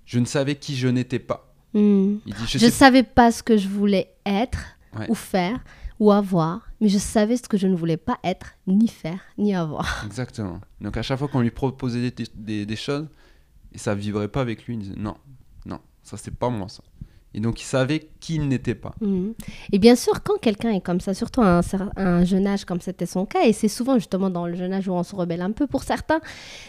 je 0.06 0.18
ne 0.18 0.26
savais 0.26 0.56
qui 0.56 0.76
je 0.76 0.88
n'étais 0.88 1.20
pas. 1.20 1.54
Il 1.76 2.20
dit, 2.26 2.34
je 2.48 2.58
sais 2.58 2.72
savais 2.72 3.04
pas 3.04 3.32
ce 3.32 3.44
que 3.44 3.56
je 3.56 3.68
voulais 3.68 4.16
être 4.26 4.58
Ouais. 4.98 5.06
ou 5.10 5.14
faire 5.14 5.60
ou 6.00 6.12
avoir, 6.12 6.72
mais 6.82 6.90
je 6.90 6.98
savais 6.98 7.38
ce 7.38 7.48
que 7.48 7.56
je 7.58 7.68
ne 7.68 7.76
voulais 7.76 7.98
pas 7.98 8.18
être, 8.24 8.54
ni 8.66 8.88
faire, 8.88 9.20
ni 9.38 9.54
avoir. 9.54 10.04
Exactement. 10.08 10.60
Donc 10.82 10.98
à 10.98 11.04
chaque 11.04 11.20
fois 11.20 11.28
qu'on 11.28 11.42
lui 11.42 11.52
proposait 11.52 12.10
des, 12.10 12.26
des- 12.34 12.66
des 12.66 12.76
choses, 12.76 13.08
et 13.74 13.78
ça 13.78 13.94
vibrait 13.94 14.28
pas 14.30 14.42
avec 14.42 14.66
lui, 14.66 14.74
il 14.74 14.80
disait 14.80 14.96
non, 14.98 15.18
non, 15.68 15.80
ça 16.02 16.18
c'est 16.18 16.34
pas 16.36 16.50
moi 16.50 16.68
ça. 16.68 16.82
Et 17.34 17.40
donc 17.40 17.62
il 17.62 17.66
savait 17.66 18.10
qui 18.20 18.40
n'était 18.40 18.76
pas. 18.76 18.96
Mhm. 19.02 19.34
Et 19.72 19.80
bien 19.80 19.96
sûr, 19.96 20.24
quand 20.24 20.40
quelqu'un 20.40 20.72
est 20.72 20.82
comme 20.82 21.00
ça, 21.02 21.14
surtout 21.14 21.42
à 21.42 21.62
un, 21.98 22.26
jeune 22.26 22.48
âge 22.48 22.66
comme 22.66 22.82
c'était 22.82 23.06
son 23.06 23.26
cas, 23.26 23.44
et 23.44 23.54
c'est 23.54 23.68
souvent 23.68 23.96
justement 23.96 24.30
dans 24.30 24.48
le 24.48 24.56
jeune 24.56 24.74
âge 24.74 24.88
où 24.88 24.94
on 24.94 25.04
se 25.04 25.16
rebelle 25.16 25.42
un 25.42 25.52
peu 25.52 25.68
pour 25.68 25.84
certains, 25.84 26.22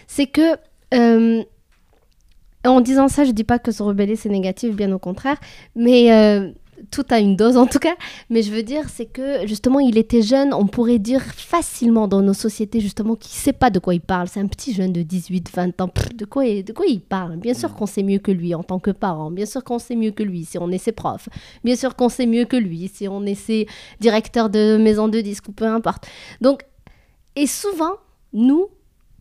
c'est 0.06 0.26
que 0.26 0.56
euh, 0.94 1.42
en 2.64 2.80
disant 2.80 3.08
ça, 3.08 3.24
je 3.24 3.30
dis 3.30 3.44
pas 3.44 3.58
que 3.58 3.72
se 3.72 3.82
rebeller 3.82 4.16
c'est 4.16 4.28
négatif, 4.28 4.74
bien 4.74 4.92
au 4.92 4.98
contraire, 4.98 5.38
mais 5.74 6.12
euh, 6.12 6.50
tout 6.90 7.04
a 7.10 7.20
une 7.20 7.36
dose 7.36 7.56
en 7.56 7.66
tout 7.66 7.78
cas. 7.78 7.94
Mais 8.30 8.42
je 8.42 8.52
veux 8.52 8.62
dire, 8.62 8.88
c'est 8.88 9.06
que 9.06 9.46
justement, 9.46 9.80
il 9.80 9.98
était 9.98 10.22
jeune, 10.22 10.52
on 10.54 10.66
pourrait 10.66 10.98
dire 10.98 11.22
facilement 11.22 12.08
dans 12.08 12.22
nos 12.22 12.34
sociétés 12.34 12.80
justement 12.80 13.16
qu'il 13.16 13.32
sait 13.32 13.52
pas 13.52 13.70
de 13.70 13.78
quoi 13.78 13.94
il 13.94 14.00
parle. 14.00 14.28
C'est 14.28 14.40
un 14.40 14.46
petit 14.46 14.72
jeune 14.72 14.92
de 14.92 15.02
18, 15.02 15.50
20 15.54 15.80
ans. 15.80 15.90
De, 16.14 16.24
quoi, 16.24 16.44
de 16.44 16.72
quoi 16.72 16.86
il 16.86 17.00
parle? 17.00 17.36
Bien 17.36 17.54
sûr 17.54 17.74
qu'on 17.74 17.86
sait 17.86 18.02
mieux 18.02 18.18
que 18.18 18.30
lui 18.30 18.54
en 18.54 18.62
tant 18.62 18.78
que 18.78 18.90
parent. 18.90 19.30
Bien 19.30 19.46
sûr 19.46 19.64
qu'on 19.64 19.78
sait 19.78 19.96
mieux 19.96 20.10
que 20.10 20.22
lui 20.22 20.44
si 20.44 20.58
on 20.58 20.70
est 20.70 20.78
ses 20.78 20.92
profs. 20.92 21.28
Bien 21.64 21.76
sûr 21.76 21.96
qu'on 21.96 22.08
sait 22.08 22.26
mieux 22.26 22.44
que 22.44 22.56
lui 22.56 22.88
si 22.88 23.08
on 23.08 23.24
est 23.24 23.34
ses 23.34 23.66
directeurs 24.00 24.50
de 24.50 24.76
maison 24.76 25.08
de 25.08 25.20
disques 25.20 25.48
ou 25.48 25.52
peu 25.52 25.66
importe. 25.66 26.06
Donc, 26.40 26.62
et 27.36 27.46
souvent, 27.46 27.92
nous, 28.32 28.68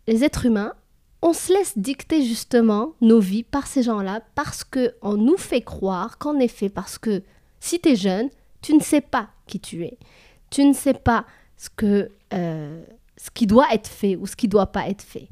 les 0.08 0.24
êtres 0.24 0.46
humains, 0.46 0.74
on 1.22 1.34
se 1.34 1.52
laisse 1.52 1.78
dicter 1.78 2.24
justement 2.24 2.94
nos 3.02 3.20
vies 3.20 3.44
par 3.44 3.68
ces 3.68 3.84
gens-là 3.84 4.22
parce 4.36 4.64
que 4.64 4.94
on 5.02 5.16
nous 5.16 5.38
fait 5.38 5.62
croire 5.62 6.18
qu'en 6.18 6.40
effet, 6.40 6.70
parce 6.70 6.98
que 6.98 7.24
si 7.60 7.80
tu 7.80 7.90
es 7.90 7.96
jeune, 7.96 8.30
tu 8.62 8.74
ne 8.74 8.80
sais 8.80 9.02
pas 9.02 9.30
qui 9.46 9.60
tu 9.60 9.84
es. 9.84 9.98
Tu 10.50 10.64
ne 10.64 10.74
sais 10.74 10.94
pas 10.94 11.26
ce, 11.58 11.70
que, 11.70 12.12
euh, 12.34 12.84
ce 13.18 13.30
qui 13.32 13.48
doit 13.48 13.68
être 13.74 13.88
fait 13.88 14.16
ou 14.16 14.26
ce 14.26 14.36
qui 14.36 14.48
doit 14.48 14.68
pas 14.68 14.88
être 14.88 15.02
fait. 15.02 15.30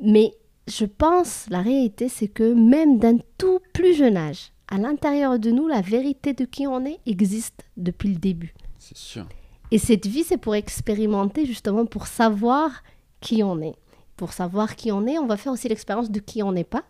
Mais 0.00 0.32
je 0.66 0.84
pense, 0.84 1.46
la 1.50 1.62
réalité, 1.62 2.08
c'est 2.08 2.28
que 2.28 2.52
même 2.52 2.98
d'un 2.98 3.18
tout 3.38 3.60
plus 3.72 3.94
jeune 3.94 4.16
âge, 4.16 4.52
à 4.68 4.78
l'intérieur 4.78 5.38
de 5.38 5.50
nous, 5.50 5.66
la 5.66 5.80
vérité 5.80 6.34
de 6.34 6.44
qui 6.44 6.66
on 6.66 6.84
est 6.84 7.00
existe 7.06 7.64
depuis 7.76 8.10
le 8.10 8.16
début. 8.16 8.54
C'est 8.78 8.96
sûr. 8.96 9.26
Et 9.70 9.78
cette 9.78 10.06
vie, 10.06 10.24
c'est 10.24 10.36
pour 10.36 10.54
expérimenter 10.54 11.46
justement, 11.46 11.86
pour 11.86 12.06
savoir 12.06 12.82
qui 13.20 13.42
on 13.42 13.60
est. 13.60 13.74
Pour 14.16 14.32
savoir 14.32 14.76
qui 14.76 14.92
on 14.92 15.06
est, 15.06 15.18
on 15.18 15.26
va 15.26 15.36
faire 15.36 15.52
aussi 15.52 15.68
l'expérience 15.68 16.10
de 16.10 16.20
qui 16.20 16.42
on 16.42 16.52
n'est 16.52 16.64
pas. 16.64 16.84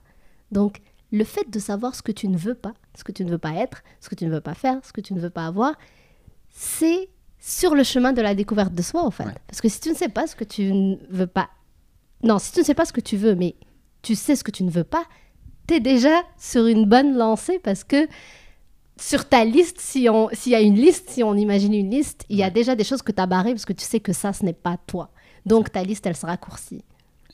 Donc, 0.51 0.81
le 1.11 1.25
fait 1.25 1.49
de 1.51 1.59
savoir 1.59 1.95
ce 1.95 2.03
que 2.03 2.13
tu 2.13 2.29
ne 2.29 2.37
veux 2.37 2.55
pas, 2.55 2.75
ce 2.95 3.05
que 3.05 3.13
tu 3.13 3.25
ne 3.25 3.31
veux 3.31 3.39
pas 3.39 3.55
être, 3.55 3.83
ce 4.01 4.09
que 4.09 4.15
tu 4.15 4.27
ne 4.27 4.31
veux 4.31 4.41
pas 4.41 4.55
faire, 4.55 4.79
ce 4.85 4.93
que 4.93 5.01
tu 5.01 5.15
ne 5.15 5.21
veux 5.21 5.31
pas 5.31 5.47
avoir, 5.47 5.75
c'est 6.51 7.09
sur 7.39 7.75
le 7.75 7.85
chemin 7.85 8.13
de 8.13 8.21
la 8.21 8.35
découverte 8.35 8.75
de 8.75 8.83
soi, 8.83 9.05
en 9.05 9.11
fait. 9.11 9.25
Ouais. 9.25 9.35
Parce 9.47 9.61
que 9.61 9.69
si 9.69 9.81
tu 9.81 9.91
ne 9.91 9.95
sais 9.95 10.09
pas 10.09 10.27
ce 10.27 10.37
que 10.37 10.45
tu 10.45 10.73
ne 10.73 10.97
veux 11.09 11.27
pas... 11.27 11.49
Non, 12.23 12.39
si 12.39 12.53
tu 12.53 12.61
ne 12.61 12.65
sais 12.65 12.75
pas 12.75 12.85
ce 12.85 12.93
que 12.93 13.01
tu 13.01 13.17
veux, 13.17 13.35
mais 13.35 13.55
tu 14.03 14.15
sais 14.15 14.37
ce 14.37 14.45
que 14.45 14.51
tu 14.51 14.65
ne 14.65 14.71
veux 14.71 14.85
pas, 14.85 15.05
tu 15.67 15.75
es 15.75 15.81
déjà 15.81 16.23
sur 16.37 16.67
une 16.67 16.85
bonne 16.85 17.17
lancée 17.17 17.59
parce 17.59 17.85
que 17.85 18.09
sur 19.01 19.29
ta 19.29 19.45
liste, 19.45 19.81
si 19.81 20.09
s'il 20.33 20.53
y 20.53 20.55
a 20.55 20.61
une 20.61 20.75
liste, 20.75 21.11
si 21.11 21.23
on 21.23 21.35
imagine 21.35 21.75
une 21.75 21.91
liste, 21.91 22.25
il 22.29 22.37
y 22.37 22.43
a 22.43 22.51
déjà 22.51 22.75
des 22.75 22.85
choses 22.85 23.03
que 23.03 23.13
tu 23.13 23.23
as 23.23 23.27
barrées 23.27 23.53
parce 23.53 23.65
que 23.65 23.73
tu 23.73 23.85
sais 23.85 24.01
que 24.01 24.13
ça, 24.13 24.33
ce 24.33 24.45
n'est 24.45 24.53
pas 24.53 24.77
toi. 24.87 25.11
Donc 25.47 25.71
ta 25.71 25.85
liste, 25.85 26.07
elle 26.07 26.17
sera 26.17 26.33
raccourcie. 26.33 26.83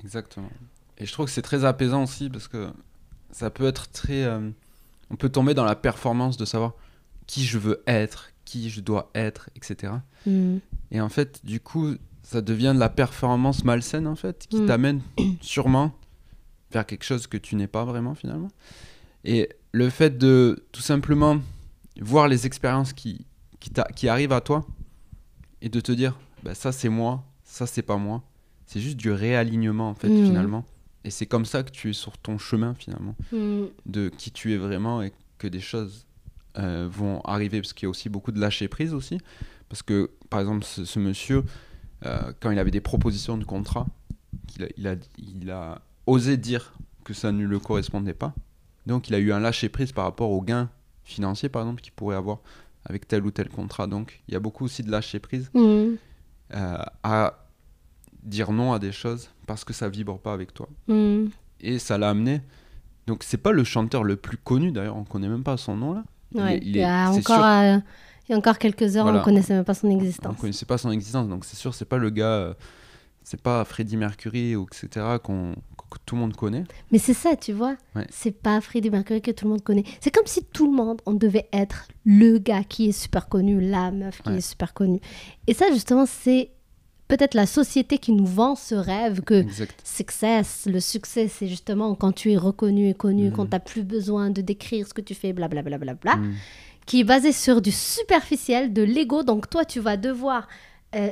Exactement. 0.03 0.51
Et 0.99 1.07
je 1.07 1.13
trouve 1.13 1.27
que 1.27 1.33
c'est 1.33 1.43
très 1.43 1.65
apaisant 1.65 2.03
aussi 2.03 2.29
parce 2.29 2.49
que 2.49 2.71
ça 3.35 3.51
peut 3.51 3.65
être 3.67 3.91
très. 3.91 4.23
euh, 4.25 4.49
on 5.11 5.17
peut 5.17 5.29
tomber 5.29 5.55
dans 5.55 5.65
la 5.65 5.75
performance 5.77 6.37
de 6.37 6.45
savoir 6.45 6.73
qui 7.27 7.45
je 7.45 7.59
veux 7.59 7.83
être, 7.87 8.31
qui 8.45 8.71
je 8.71 8.81
dois 8.81 9.11
être, 9.15 9.51
etc. 9.57 9.93
Hmm. 10.27 10.59
Et 10.91 11.01
en 11.01 11.09
fait, 11.09 11.41
du 11.45 11.59
coup, 11.61 11.95
ça 12.23 12.41
devient 12.41 12.73
de 12.75 12.79
la 12.81 12.89
performance 12.89 13.65
malsaine, 13.65 14.07
en 14.07 14.15
fait, 14.17 14.47
qui 14.49 14.61
Mm. 14.61 14.67
t'amène 14.67 15.01
sûrement 15.41 15.93
vers 16.71 16.87
quelque 16.87 17.05
chose 17.05 17.27
que 17.27 17.37
tu 17.37 17.57
n'es 17.57 17.67
pas 17.67 17.85
vraiment, 17.85 18.15
finalement. 18.15 18.49
Et 19.25 19.49
le 19.73 19.91
fait 19.91 20.17
de 20.17 20.65
tout 20.73 20.81
simplement 20.81 21.39
voir 22.01 22.29
les 22.29 22.47
expériences 22.47 22.93
qui, 22.93 23.27
qui, 23.61 23.71
qui 23.97 24.09
arrivent 24.09 24.33
à 24.33 24.41
toi 24.41 24.65
et 25.61 25.69
de 25.69 25.81
te 25.81 25.93
dire, 25.93 26.19
bah, 26.43 26.55
ça 26.55 26.73
c'est 26.73 26.89
moi, 26.89 27.25
ça 27.45 27.67
c'est 27.67 27.83
pas 27.83 27.97
moi, 27.97 28.23
c'est 28.67 28.81
juste 28.81 28.97
du 28.97 29.11
réalignement, 29.13 29.91
en 29.91 29.95
fait, 29.95 30.09
Mm. 30.09 30.25
finalement. 30.27 30.65
Et 31.05 31.11
c'est 31.11 31.27
comme 31.27 31.45
ça 31.45 31.63
que 31.63 31.71
tu 31.71 31.91
es 31.91 31.93
sur 31.93 32.17
ton 32.19 32.39
chemin, 32.39 32.75
finalement 32.75 33.15
Hmm. 33.33 33.67
de 33.87 34.09
qui 34.09 34.31
tu 34.31 34.53
es 34.53 34.57
vraiment 34.57 35.03
et 35.03 35.13
que 35.39 35.47
des 35.47 35.61
choses 35.61 36.07
euh, 36.59 36.89
vont 36.91 37.21
arriver 37.23 37.61
parce 37.61 37.73
qu'il 37.73 37.87
y 37.87 37.89
a 37.89 37.91
aussi 37.91 38.09
beaucoup 38.09 38.33
de 38.33 38.41
lâcher 38.41 38.69
prise 38.69 38.95
aussi 38.95 39.19
parce 39.69 39.83
que 39.83 40.11
par 40.31 40.41
exemple 40.41 40.65
ce, 40.65 40.85
ce 40.85 40.99
monsieur 41.01 41.43
euh, 42.07 42.33
quand 42.41 42.51
il 42.53 42.59
avait 42.59 42.71
des 42.71 42.81
propositions 42.81 43.37
de 43.37 43.45
contrat 43.45 43.87
a- 44.61 44.65
il, 44.77 44.87
a, 44.87 44.95
il 45.19 45.51
a 45.51 45.81
osé 46.07 46.37
dire 46.37 46.73
que 47.05 47.13
ça 47.13 47.33
ne 47.33 47.45
lui 47.45 47.59
correspondait 47.61 48.15
pas 48.15 48.35
donc 48.87 49.09
il 49.09 49.15
a 49.15 49.19
eu 49.19 49.33
un 49.33 49.41
lâcher 49.41 49.69
prise 49.69 49.91
par 49.93 50.05
rapport 50.05 50.31
aux 50.31 50.43
gains 50.43 50.71
financiers 51.03 51.49
par 51.49 51.63
exemple 51.63 51.83
qu'il 51.83 51.93
pourrait 51.93 52.17
avoir 52.17 52.39
avec 52.85 53.09
tel 53.09 53.25
ou 53.27 53.31
tel 53.33 53.49
contrat 53.49 53.87
donc 53.89 54.23
il 54.29 54.35
y 54.35 54.37
a 54.37 54.41
beaucoup 54.41 54.65
aussi 54.65 54.83
de 54.85 54.91
lâcher 54.91 55.19
prise 55.19 55.51
Hmm. 55.55 55.97
euh, 56.55 56.79
à 57.03 57.44
dire 58.25 58.53
non 58.53 58.73
à 58.73 58.79
des 58.79 58.93
choses 58.93 59.31
parce 59.47 59.65
que 59.65 59.73
ça 59.73 59.89
vibre 59.89 60.19
pas 60.19 60.33
avec 60.33 60.53
toi 60.55 60.69
Hmm. 60.89 61.27
et 61.61 61.79
ça 61.79 61.99
l'a 61.99 62.11
amené. 62.11 62.41
Donc 63.07 63.23
c'est 63.23 63.37
pas 63.39 63.53
le 63.53 63.65
chanteur 63.65 64.03
le 64.05 64.17
plus 64.17 64.39
connu 64.39 64.73
d'ailleurs, 64.73 64.97
on 64.97 65.05
connaît 65.05 65.29
même 65.29 65.45
pas 65.45 65.57
son 65.57 65.77
nom 65.77 65.93
là. 65.95 66.05
Il 66.33 66.41
Ouais, 66.41 66.55
est- 66.55 66.59
il 66.63 66.69
il, 66.69 66.77
y 66.77 66.83
a 66.83 67.13
c'est 67.13 67.19
encore, 67.21 67.37
sûr- 67.37 67.45
euh, 67.45 67.79
il 68.29 68.33
y 68.33 68.35
a 68.35 68.39
encore 68.39 68.59
quelques 68.59 68.97
heures, 68.97 69.05
Voilà. 69.05 69.21
on 69.21 69.25
connaissait 69.25 69.55
même 69.55 69.65
pas 69.65 69.75
son 69.75 69.89
On 69.89 69.91
existence. 69.91 70.37
connaissait 70.39 70.67
pas 70.67 70.79
son 70.79 70.91
existence, 70.91 71.29
donc 71.29 71.45
c'est 71.45 71.57
sûr 71.57 71.75
c'est 71.75 71.85
pas 71.85 71.99
le 71.99 72.11
gars, 72.11 72.25
euh, 72.27 72.55
c'est 73.23 73.41
pas 73.41 73.65
Freddie 73.65 73.97
Mercury 73.99 74.57
ou 74.57 74.67
etc 74.73 75.17
qu'on 75.23 75.55
que 75.91 75.99
tout 76.07 76.17
le 76.17 76.23
monde 76.23 76.35
connaît. 76.35 76.65
Mais 76.91 76.99
c'est 76.99 77.15
ça, 77.15 77.37
tu 77.37 77.53
vois. 77.53 77.77
Ouais. 77.95 78.05
C'est 78.11 78.33
pas 78.33 78.61
Freddie 78.61 78.91
Mercury 78.91 79.21
que 79.23 79.31
tout 79.31 79.45
le 79.45 79.51
monde 79.53 79.63
connaît. 79.63 79.85
C'est 80.01 80.11
comme 80.13 80.27
si 80.27 80.43
tout 80.43 80.67
le 80.69 80.77
monde, 80.77 81.01
on 81.07 81.13
devait 81.13 81.47
être 81.53 81.87
le 82.05 82.39
gars 82.39 82.65
qui 82.65 82.89
est 82.89 82.93
super 82.93 83.29
connu, 83.29 83.61
la 83.61 83.93
meuf 83.93 84.21
qui 84.23 84.31
Ouais. 84.31 84.39
est 84.39 84.41
super 84.41 84.75
connue. 84.75 84.99
Et 85.47 85.55
ça, 85.55 85.67
justement, 85.71 86.05
c'est 86.07 86.51
peut-être 87.09 87.35
la 87.35 87.47
société 87.47 87.99
qui 87.99 88.13
nous 88.13 88.27
vend 88.27 88.55
ce 88.57 88.75
rêve 88.75 89.21
que 89.23 89.35
Exact. 89.35 89.79
success, 89.85 90.67
le 90.67 90.81
succès, 90.81 91.29
c'est 91.29 91.47
justement 91.47 91.95
quand 91.95 92.13
tu 92.13 92.33
es 92.33 92.37
reconnu 92.37 92.89
et 92.89 92.95
connu, 92.95 93.27
Mhm. 93.27 93.33
quand 93.33 93.45
tu 93.45 93.51
n'as 93.51 93.61
plus 93.61 93.83
besoin 93.83 94.31
de 94.31 94.41
décrire 94.41 94.87
ce 94.89 94.95
que 94.95 95.01
tu 95.03 95.15
fais, 95.15 95.33
blablabla, 95.33 95.79
bla, 95.79 95.95
bla, 95.95 95.95
bla, 95.95 96.17
Mm. 96.17 96.35
qui 96.87 97.01
est 97.01 97.05
basé 97.05 97.33
sur 97.33 97.61
du 97.63 97.71
superficiel, 97.73 98.73
de 98.73 98.83
l'ego. 98.83 99.23
Donc 99.23 99.49
toi, 99.51 99.65
tu 99.65 99.81
vas 99.81 99.97
devoir 99.97 100.49
euh, 100.95 101.11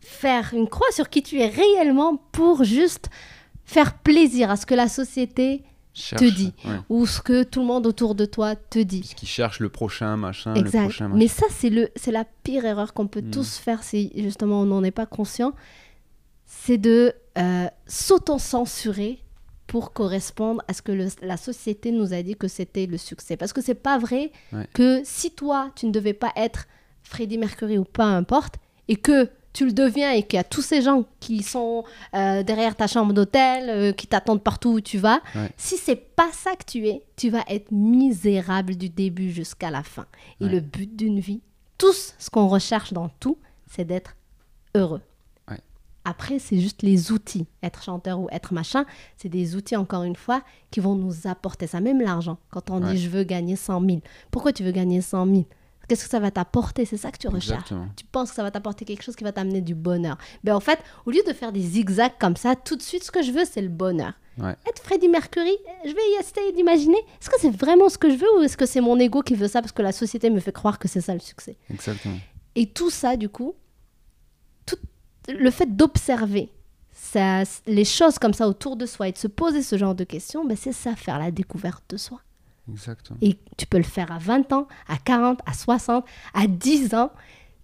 faire 0.00 0.52
une 0.52 0.68
croix 0.68 0.90
sur 0.92 1.08
qui 1.08 1.22
tu 1.22 1.40
es 1.40 1.46
réellement 1.46 2.16
pour 2.32 2.62
juste 2.64 3.08
faire 3.64 3.94
plaisir 3.98 4.50
à 4.50 4.56
ce 4.56 4.66
que 4.66 4.74
la 4.74 4.88
société 4.88 5.62
Cherche, 5.94 6.20
te 6.22 6.28
dit 6.28 6.52
ouais. 6.64 6.72
ou 6.88 7.06
ce 7.06 7.20
que 7.20 7.44
tout 7.44 7.60
le 7.60 7.66
monde 7.66 7.86
autour 7.86 8.14
de 8.16 8.24
toi 8.24 8.56
te 8.56 8.80
dit. 8.80 8.98
Puisqu'il 9.00 9.26
cherche 9.28 9.60
le 9.60 9.68
prochain 9.68 10.16
machin, 10.16 10.52
le 10.54 10.60
Exact. 10.60 10.82
prochain 10.82 11.06
machin. 11.08 11.18
Mais 11.18 11.28
ça, 11.28 11.46
c'est 11.50 11.70
le, 11.70 11.88
c'est 11.94 12.10
la 12.10 12.24
pire 12.42 12.64
erreur 12.64 12.92
qu'on 12.94 13.06
peut 13.06 13.22
Mm. 13.22 13.30
tous 13.30 13.58
faire 13.58 13.82
si 13.84 14.10
justement 14.16 14.62
on 14.62 14.66
n'en 14.66 14.82
est 14.82 14.90
pas 14.90 15.06
conscient. 15.06 15.54
C'est 16.46 16.78
de 16.78 17.14
euh, 17.38 17.66
s'auto-censurer 17.86 19.20
pour 19.66 19.92
correspondre 19.92 20.62
à 20.68 20.72
ce 20.72 20.82
que 20.82 20.92
le- 20.92 21.08
la 21.22 21.36
société 21.36 21.90
nous 21.90 22.12
a 22.12 22.22
dit 22.22 22.36
que 22.36 22.48
c'était 22.48 22.86
le 22.86 22.98
succès. 22.98 23.36
Parce 23.36 23.52
que 23.52 23.60
c'est 23.62 23.74
pas 23.74 23.98
vrai 23.98 24.30
Ouais. 24.52 24.66
que 24.74 25.00
si 25.04 25.30
toi, 25.30 25.70
tu 25.74 25.86
ne 25.86 25.90
devais 25.90 26.12
pas 26.12 26.32
être 26.36 26.66
Freddie 27.02 27.38
Mercury 27.38 27.78
ou 27.78 27.84
peu 27.84 28.02
importe, 28.02 28.56
et 28.88 28.96
que 28.96 29.30
tu 29.54 29.64
le 29.64 29.72
deviens 29.72 30.10
et 30.10 30.22
qu'il 30.24 30.36
y 30.36 30.40
a 30.40 30.44
tous 30.44 30.60
ces 30.60 30.82
gens 30.82 31.04
qui 31.20 31.42
sont 31.42 31.84
euh, 32.14 32.42
derrière 32.42 32.76
ta 32.76 32.86
chambre 32.86 33.12
d'hôtel, 33.14 33.70
euh, 33.70 33.92
qui 33.92 34.06
t'attendent 34.06 34.42
partout 34.42 34.70
où 34.72 34.80
tu 34.82 34.98
vas, 34.98 35.20
Ouais. 35.34 35.50
si 35.56 35.76
c'est 35.78 35.96
pas 35.96 36.30
ça 36.32 36.54
que 36.56 36.64
tu 36.66 36.86
es, 36.88 37.02
tu 37.16 37.30
vas 37.30 37.44
être 37.48 37.70
misérable 37.72 38.74
du 38.76 38.88
début 38.90 39.30
jusqu'à 39.30 39.70
la 39.70 39.82
fin. 39.82 40.06
Et 40.40 40.44
Ouais. 40.44 40.50
le 40.50 40.60
but 40.60 40.94
d'une 40.94 41.20
vie, 41.20 41.40
tous 41.78 42.14
ce 42.18 42.28
qu'on 42.30 42.48
recherche 42.48 42.92
dans 42.92 43.08
tout, 43.20 43.38
c'est 43.70 43.84
d'être 43.84 44.16
heureux. 44.74 45.00
Ouais. 45.48 45.60
Après, 46.04 46.38
c'est 46.40 46.58
juste 46.58 46.82
les 46.82 47.12
outils. 47.12 47.46
Être 47.62 47.82
chanteur 47.82 48.18
ou 48.20 48.28
être 48.32 48.52
machin, 48.54 48.84
c'est 49.16 49.28
des 49.28 49.54
outils, 49.56 49.76
encore 49.76 50.02
une 50.02 50.16
fois, 50.16 50.42
qui 50.70 50.80
vont 50.80 50.96
nous 50.96 51.26
apporter 51.26 51.66
ça. 51.68 51.80
Même 51.80 52.00
l'argent. 52.00 52.38
Quand 52.50 52.70
on 52.70 52.80
dit 52.80 52.98
je 52.98 53.08
veux 53.08 53.22
gagner 53.24 53.54
100 53.56 53.80
000, 53.86 54.00
pourquoi 54.30 54.52
tu 54.52 54.64
veux 54.64 54.72
gagner 54.72 55.00
100 55.00 55.26
000 55.26 55.44
Qu'est-ce 55.88 56.04
que 56.04 56.10
ça 56.10 56.20
va 56.20 56.30
t'apporter? 56.30 56.84
C'est 56.84 56.96
ça 56.96 57.10
que 57.10 57.18
tu 57.18 57.28
recherches. 57.28 57.60
Exactement. 57.62 57.88
Tu 57.96 58.04
penses 58.06 58.30
que 58.30 58.36
ça 58.36 58.42
va 58.42 58.50
t'apporter 58.50 58.84
quelque 58.84 59.02
chose 59.02 59.16
qui 59.16 59.24
va 59.24 59.32
t'amener 59.32 59.60
du 59.60 59.74
bonheur. 59.74 60.16
Mais 60.42 60.50
en 60.50 60.60
fait, 60.60 60.78
au 61.06 61.10
lieu 61.10 61.22
de 61.26 61.32
faire 61.32 61.52
des 61.52 61.60
zigzags 61.60 62.12
comme 62.18 62.36
ça, 62.36 62.56
tout 62.56 62.76
de 62.76 62.82
suite, 62.82 63.04
ce 63.04 63.10
que 63.10 63.22
je 63.22 63.32
veux, 63.32 63.44
c'est 63.44 63.62
le 63.62 63.68
bonheur. 63.68 64.12
Ouais. 64.38 64.56
Être 64.68 64.82
Freddie 64.82 65.08
Mercury, 65.08 65.56
je 65.84 65.90
vais 65.90 66.10
y 66.16 66.20
essayer 66.20 66.52
d'imaginer, 66.52 66.98
est-ce 67.20 67.30
que 67.30 67.38
c'est 67.38 67.54
vraiment 67.54 67.88
ce 67.88 67.98
que 67.98 68.10
je 68.10 68.16
veux 68.16 68.38
ou 68.38 68.42
est-ce 68.42 68.56
que 68.56 68.66
c'est 68.66 68.80
mon 68.80 68.98
ego 68.98 69.22
qui 69.22 69.34
veut 69.36 69.46
ça 69.46 69.60
parce 69.60 69.70
que 69.70 69.82
la 69.82 69.92
société 69.92 70.28
me 70.28 70.40
fait 70.40 70.50
croire 70.50 70.78
que 70.80 70.88
c'est 70.88 71.00
ça 71.00 71.14
le 71.14 71.20
succès? 71.20 71.56
Exactement. 71.70 72.18
Et 72.56 72.66
tout 72.66 72.90
ça, 72.90 73.16
du 73.16 73.28
coup, 73.28 73.54
tout 74.66 74.76
le 75.28 75.50
fait 75.50 75.76
d'observer 75.76 76.50
ça, 76.92 77.42
les 77.66 77.84
choses 77.84 78.18
comme 78.18 78.34
ça 78.34 78.48
autour 78.48 78.76
de 78.76 78.86
soi 78.86 79.08
et 79.08 79.12
de 79.12 79.18
se 79.18 79.28
poser 79.28 79.62
ce 79.62 79.76
genre 79.76 79.94
de 79.94 80.04
questions, 80.04 80.44
ben 80.44 80.56
c'est 80.56 80.72
ça, 80.72 80.96
faire 80.96 81.18
la 81.18 81.30
découverte 81.30 81.84
de 81.88 81.96
soi. 81.96 82.20
Exactement. 82.70 83.18
Et 83.20 83.38
tu 83.56 83.66
peux 83.66 83.76
le 83.76 83.84
faire 83.84 84.10
à 84.10 84.18
20 84.18 84.52
ans, 84.52 84.68
à 84.88 84.96
40, 84.96 85.40
à 85.46 85.52
60, 85.52 86.04
à 86.32 86.46
10 86.46 86.94
ans. 86.94 87.12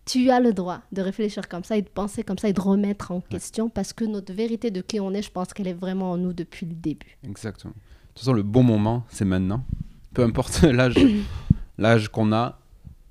Tu 0.04 0.30
as 0.30 0.40
le 0.40 0.52
droit 0.52 0.80
de 0.92 1.02
réfléchir 1.02 1.48
comme 1.48 1.62
ça 1.62 1.76
et 1.76 1.82
de 1.82 1.88
penser 1.88 2.22
comme 2.22 2.38
ça 2.38 2.48
et 2.48 2.52
de 2.52 2.60
remettre 2.60 3.12
en 3.12 3.20
question 3.20 3.68
parce 3.68 3.92
que 3.92 4.04
notre 4.04 4.32
vérité 4.32 4.70
de 4.70 4.80
qui 4.80 4.98
on 4.98 5.12
est, 5.12 5.22
je 5.22 5.30
pense 5.30 5.52
qu'elle 5.52 5.68
est 5.68 5.74
vraiment 5.74 6.12
en 6.12 6.16
nous 6.16 6.32
depuis 6.32 6.66
le 6.66 6.74
début. 6.74 7.16
Exactement. 7.22 7.72
De 7.72 8.08
toute 8.08 8.18
façon, 8.20 8.32
le 8.32 8.42
bon 8.42 8.62
moment, 8.62 9.04
c'est 9.08 9.24
maintenant. 9.24 9.64
Peu 10.12 10.22
importe 10.22 10.62
l'âge, 10.62 10.96
l'âge 11.78 12.08
qu'on 12.08 12.32
a, 12.32 12.58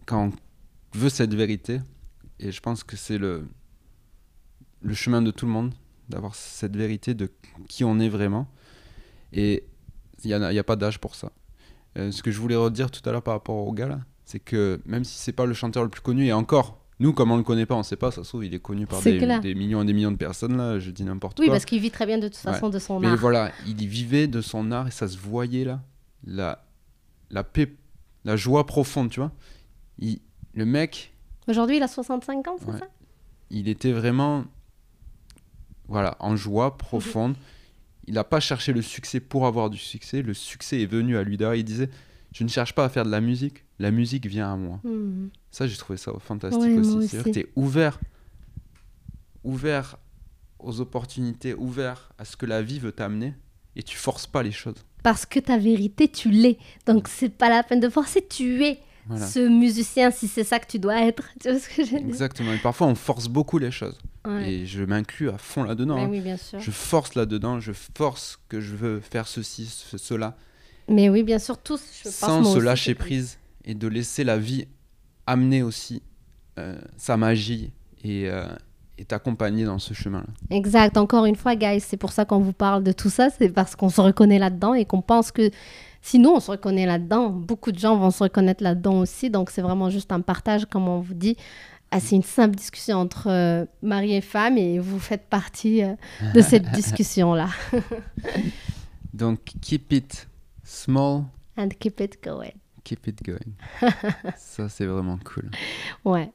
quand 0.06 0.28
on 0.28 0.98
veut 0.98 1.10
cette 1.10 1.34
vérité. 1.34 1.80
Et 2.40 2.52
je 2.52 2.60
pense 2.60 2.84
que 2.84 2.98
c'est 2.98 3.18
le, 3.18 3.48
le 4.82 4.94
chemin 4.94 5.22
de 5.22 5.32
tout 5.32 5.46
le 5.46 5.52
monde, 5.52 5.74
d'avoir 6.10 6.36
cette 6.36 6.76
vérité 6.76 7.14
de 7.14 7.32
qui 7.68 7.84
on 7.84 8.00
est 8.00 8.10
vraiment. 8.10 8.48
Et 9.32 9.64
il 10.24 10.28
n'y 10.28 10.34
a, 10.34 10.52
y 10.52 10.60
a 10.60 10.64
pas 10.64 10.76
d'âge 10.76 11.00
pour 11.00 11.16
ça. 11.16 11.32
Euh, 12.00 12.12
ce 12.12 12.24
que 12.24 12.32
je 12.32 12.40
voulais 12.40 12.56
redire 12.56 12.90
tout 12.92 13.08
à 13.08 13.12
l'heure 13.12 13.22
par 13.24 13.34
rapport 13.36 13.56
au 13.68 13.74
gars 13.74 13.88
là, 13.88 14.00
c'est 14.26 14.40
que 14.40 14.80
même 14.86 15.04
si 15.04 15.18
c'est 15.18 15.34
pas 15.34 15.46
le 15.46 15.54
chanteur 15.54 15.84
le 15.84 15.90
plus 15.90 16.02
connu, 16.02 16.26
et 16.26 16.34
encore, 16.34 16.80
nous, 17.00 17.14
comme 17.14 17.32
on 17.32 17.38
le 17.38 17.44
connaît 17.44 17.66
pas, 17.66 17.76
on 17.76 17.84
sait 17.84 17.96
pas, 17.96 18.12
ça 18.12 18.24
se 18.24 18.30
trouve, 18.30 18.46
il 18.46 18.54
est 18.54 18.60
connu 18.60 18.86
par 18.88 19.02
des, 19.02 19.12
millions 19.56 19.82
et 19.82 19.86
des 19.86 19.94
millions 19.94 20.12
de 20.12 20.18
personnes 20.18 20.58
là, 20.58 20.80
je 20.80 20.92
dis 20.92 21.04
n'importe 21.04 21.40
Oui, 21.40 21.46
quoi. 21.48 21.56
parce 21.56 21.66
qu'il 21.66 21.80
vit 21.82 21.92
très 21.92 22.06
bien 22.06 22.18
de 22.18 22.28
toute 22.28 22.38
Ouais. 22.46 22.54
façon 22.54 22.70
de 22.70 22.80
son 22.80 23.00
Mais 23.00 23.08
art. 23.08 23.18
voilà, 23.18 23.52
il 23.68 23.82
y 23.82 23.88
vivait 23.88 24.28
de 24.28 24.42
son 24.42 24.72
art 24.72 24.88
et 24.88 24.92
ça 24.92 25.08
se 25.08 25.18
voyait 25.18 25.64
là. 25.66 25.82
La, 26.26 26.66
la 27.32 27.44
paix, 27.44 27.72
la 28.26 28.36
joie 28.36 28.66
profonde, 28.66 29.10
tu 29.10 29.20
vois. 29.20 29.32
Il- 30.00 30.20
le 30.54 30.66
mec, 30.66 31.14
Aujourd'hui, 31.48 31.78
il 31.78 31.84
a 31.84 31.88
65 31.88 32.48
ans, 32.48 32.56
c'est 32.60 32.66
Ouais. 32.72 32.78
ça? 32.80 32.88
Il 33.50 33.68
était 33.70 33.92
vraiment 33.94 34.44
voilà, 35.88 36.16
en 36.20 36.36
joie 36.36 36.78
profonde. 36.78 37.36
Il 38.10 38.16
n'a 38.16 38.24
pas 38.24 38.40
cherché 38.40 38.74
le 38.74 38.82
succès 38.82 39.20
pour 39.20 39.46
avoir 39.46 39.70
du 39.70 39.78
succès. 39.78 40.24
Le 40.24 40.34
succès 40.34 40.82
est 40.82 40.88
venu 40.88 41.16
à 41.16 41.22
lui. 41.24 41.38
D'ailleurs, 41.38 41.54
il 41.54 41.64
disait 41.64 41.90
Je 42.34 42.44
ne 42.44 42.50
cherche 42.50 42.74
pas 42.74 42.84
à 42.86 42.90
faire 42.90 43.06
de 43.06 43.12
la 43.12 43.22
musique, 43.22 43.64
la 43.78 43.92
musique 43.92 44.26
vient 44.26 44.52
à 44.52 44.56
moi. 44.56 44.80
Mhm. 44.84 45.30
Ça, 45.52 45.68
j'ai 45.68 45.78
trouvé 45.78 45.96
ça 45.98 46.12
fantastique 46.20 46.60
Ouais, 46.64 46.78
aussi. 46.80 47.08
C'est-à-dire 47.08 47.24
que 47.32 47.40
tu 47.40 47.40
es 47.46 47.48
ouvert, 47.56 48.00
ouvert 49.44 49.98
aux 50.60 50.82
opportunités, 50.82 51.54
ouvert 51.54 52.12
à 52.18 52.26
ce 52.26 52.36
que 52.36 52.46
la 52.48 52.62
vie 52.62 52.80
veut 52.80 52.92
t'amener 52.92 53.34
et 53.76 53.84
tu 53.84 53.96
forces 53.96 54.28
pas 54.28 54.44
les 54.44 54.52
choses. 54.52 54.84
Parce 55.04 55.26
que 55.26 55.40
ta 55.40 55.58
vérité, 55.58 56.10
tu 56.10 56.30
l'es. 56.30 56.58
Donc, 56.86 57.08
c'est 57.08 57.30
pas 57.30 57.48
la 57.50 57.64
peine 57.64 57.80
de 57.80 57.90
forcer, 57.90 58.26
tu 58.28 58.64
es 58.66 58.80
Voilà. 59.06 59.26
ce 59.26 59.48
musicien 59.48 60.12
si 60.12 60.28
c'est 60.28 60.44
ça 60.44 60.60
que 60.60 60.68
tu 60.68 60.80
dois 60.80 61.02
être. 61.06 61.24
Tu 61.40 61.50
vois 61.50 61.60
ce 61.60 61.70
que 61.70 61.86
je 61.86 61.92
veux 61.92 62.00
dire? 62.00 62.08
Exactement. 62.10 62.52
Et 62.54 62.58
parfois, 62.58 62.88
on 62.88 62.96
force 62.96 63.28
beaucoup 63.30 63.60
les 63.60 63.72
choses. 63.72 63.98
Ouais. 64.28 64.52
Et 64.52 64.66
je 64.66 64.84
m'inclus 64.84 65.30
à 65.30 65.38
fond 65.38 65.64
là-dedans. 65.64 65.98
Hein. 65.98 66.08
oui, 66.10 66.20
bien 66.20 66.38
sûr. 66.38 66.60
Je 66.60 66.72
force 66.72 67.16
là-dedans, 67.16 67.60
je 67.60 67.72
force 67.98 68.40
que 68.50 68.60
je 68.60 68.76
veux 68.76 69.00
faire 69.00 69.28
ceci, 69.28 69.66
ce- 69.66 69.98
cela, 69.98 70.36
Mais 70.90 71.08
oui, 71.10 71.24
bien 71.24 71.40
sûr, 71.40 71.58
tous. 71.58 71.82
Je 72.04 72.10
sans 72.10 72.44
se 72.44 72.60
lâcher 72.60 72.96
prise 72.96 73.38
et 73.64 73.76
de 73.76 73.88
laisser 73.88 74.24
la 74.24 74.38
vie 74.38 74.68
amener 75.28 75.62
aussi 75.64 76.02
euh, 76.58 76.78
sa 76.98 77.16
magie 77.16 77.72
et, 78.04 78.28
euh, 78.30 78.46
et 78.98 79.06
t'accompagner 79.06 79.64
dans 79.66 79.80
ce 79.80 79.94
chemin-là. 79.94 80.26
Exact. 80.50 80.98
Encore 80.98 81.26
une 81.26 81.36
fois, 81.36 81.56
guys, 81.56 81.80
c'est 81.80 81.96
pour 81.98 82.12
ça 82.12 82.26
qu'on 82.26 82.40
vous 82.40 82.54
parle 82.54 82.84
de 82.84 82.92
tout 82.92 83.10
ça. 83.10 83.30
C'est 83.30 83.50
parce 83.50 83.76
qu'on 83.76 83.90
se 83.90 84.02
reconnaît 84.02 84.40
là-dedans 84.40 84.74
et 84.74 84.86
qu'on 84.86 85.02
pense 85.02 85.32
que 85.32 85.50
Sinon, 86.02 86.36
on 86.38 86.40
se 86.40 86.50
reconnaît 86.50 86.86
là-dedans. 86.86 87.30
Beaucoup 87.30 87.74
de 87.74 87.78
gens 87.78 87.98
vont 87.98 88.10
se 88.10 88.24
reconnaître 88.24 88.64
là-dedans 88.64 89.00
aussi. 89.00 89.30
Donc, 89.30 89.50
c'est 89.50 89.62
vraiment 89.62 89.90
juste 89.90 90.14
un 90.14 90.22
partage, 90.22 90.66
comme 90.66 90.88
on 90.88 91.02
vous 91.02 91.14
dit. 91.14 91.36
Ah, 91.92 92.00
c'est 92.00 92.16
une 92.16 92.24
simple 92.24 92.56
discussion 92.56 92.98
entre 92.98 93.28
euh, 93.30 93.66
mari 93.82 94.14
et 94.14 94.22
femme 94.22 94.58
et 94.58 94.78
vous 94.78 95.00
faites 95.00 95.28
partie 95.28 95.84
euh, 95.84 95.96
de 96.36 96.42
cette 96.42 96.70
discussion-là. 96.74 97.50
Donc, 99.14 99.40
keep 99.62 99.92
it 99.92 100.28
small, 100.64 101.24
And 101.58 101.70
keep 101.80 102.00
it 102.00 102.24
going. 102.24 102.54
keep 102.84 103.08
it 103.08 103.22
going. 103.24 103.54
ça, 104.38 104.70
c'est 104.70 104.86
vraiment 104.86 105.18
cool. 105.26 105.50
Ouais. 106.06 106.32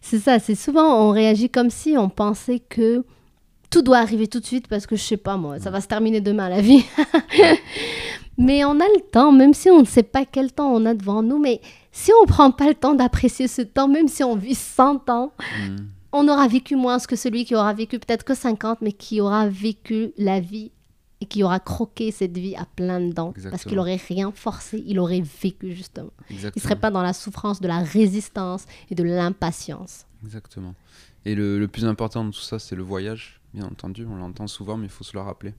C'est 0.00 0.18
ça. 0.18 0.38
C'est 0.38 0.54
souvent, 0.54 1.06
on 1.08 1.10
réagit 1.10 1.50
comme 1.50 1.70
si 1.70 1.96
on 1.98 2.08
pensait 2.08 2.60
que 2.60 3.04
tout 3.70 3.82
doit 3.82 3.98
arriver 3.98 4.26
tout 4.28 4.40
de 4.40 4.46
suite 4.46 4.66
parce 4.68 4.86
que 4.86 4.96
je 4.96 5.02
sais 5.02 5.16
pas 5.16 5.36
moi, 5.36 5.58
ça 5.60 5.70
va 5.70 5.80
se 5.80 5.86
terminer 5.88 6.20
demain 6.20 6.48
la 6.48 6.60
vie. 6.62 6.84
mais 8.38 8.64
on 8.64 8.72
a 8.80 8.84
le 8.84 9.10
temps, 9.10 9.32
même 9.32 9.52
si 9.54 9.70
on 9.70 9.80
ne 9.80 9.86
sait 9.86 10.02
pas 10.02 10.24
quel 10.24 10.52
temps 10.52 10.72
on 10.72 10.86
a 10.86 10.94
devant 10.94 11.22
nous. 11.22 11.38
Mais 11.38 11.60
si 11.96 12.10
on 12.22 12.26
prend 12.26 12.50
pas 12.50 12.68
le 12.68 12.74
temps 12.74 12.94
d'apprécier 12.94 13.48
ce 13.48 13.62
temps, 13.62 13.88
même 13.88 14.08
si 14.08 14.22
on 14.22 14.36
vit 14.36 14.54
100 14.54 15.08
ans, 15.10 15.32
Mm. 15.68 15.76
on 16.12 16.28
aura 16.28 16.46
vécu 16.48 16.76
moins 16.76 16.98
que 16.98 17.16
celui 17.16 17.44
qui 17.44 17.54
aura 17.54 17.72
vécu 17.72 17.98
peut-être 17.98 18.24
que 18.24 18.34
50, 18.34 18.80
mais 18.82 18.92
qui 18.92 19.20
aura 19.20 19.48
vécu 19.48 20.12
la 20.18 20.40
vie 20.40 20.72
et 21.20 21.26
qui 21.26 21.42
aura 21.42 21.58
croqué 21.60 22.10
cette 22.10 22.36
vie 22.36 22.54
à 22.56 22.66
plein 22.66 23.00
dents. 23.00 23.32
Parce 23.50 23.64
qu'il 23.64 23.78
aurait 23.78 23.96
rien 23.96 24.30
forcé, 24.32 24.82
il 24.86 24.98
aurait 24.98 25.22
vécu 25.42 25.74
justement. 25.74 26.10
Il 26.28 26.36
Exactement. 26.36 26.62
serait 26.62 26.76
pas 26.80 26.90
dans 26.90 27.02
la 27.02 27.14
souffrance 27.14 27.60
de 27.60 27.68
la 27.68 27.78
résistance 27.78 28.66
et 28.90 28.94
de 28.94 29.02
l'impatience. 29.02 30.04
Exactement. 30.22 30.74
Et 31.24 31.34
le, 31.34 31.58
le 31.58 31.68
plus 31.68 31.86
important 31.86 32.24
de 32.24 32.30
tout 32.30 32.40
ça, 32.40 32.58
c'est 32.58 32.76
le 32.76 32.82
voyage, 32.82 33.40
bien 33.54 33.64
entendu. 33.64 34.06
On 34.08 34.16
l'entend 34.16 34.46
souvent, 34.46 34.76
mais 34.76 34.84
il 34.86 34.90
faut 34.90 35.04
se 35.04 35.14
le 35.16 35.20
rappeler. 35.22 35.54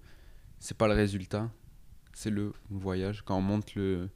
C'est 0.59 0.77
pas 0.77 0.87
le 0.87 0.93
résultat, 0.93 1.49
c'est 2.13 2.29
le 2.29 2.53
voyage. 2.69 3.23
Quand 3.25 3.37
on 3.37 3.41
monte 3.41 3.73
le, 3.75 4.09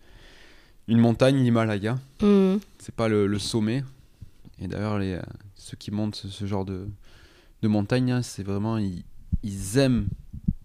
une 0.88 1.00
montagne, 1.00 1.38
l'Himalaya, 1.38 1.98
Hmm. 2.22 2.58
c'est 2.80 2.94
pas 2.96 3.08
le, 3.08 3.28
le 3.28 3.40
sommet. 3.40 3.84
Et 4.60 4.68
d'ailleurs, 4.68 5.00
les, 5.00 5.14
euh, 5.14 5.22
ceux 5.56 5.78
qui 5.78 5.92
montent 5.92 6.16
ce, 6.16 6.28
ce 6.28 6.46
genre 6.46 6.66
de, 6.66 6.88
de 7.62 7.68
montagne, 7.68 8.12
hein, 8.12 8.22
c'est 8.22 8.44
vraiment, 8.44 8.78
ils, 8.78 9.04
ils 9.44 9.78
aiment 9.78 10.08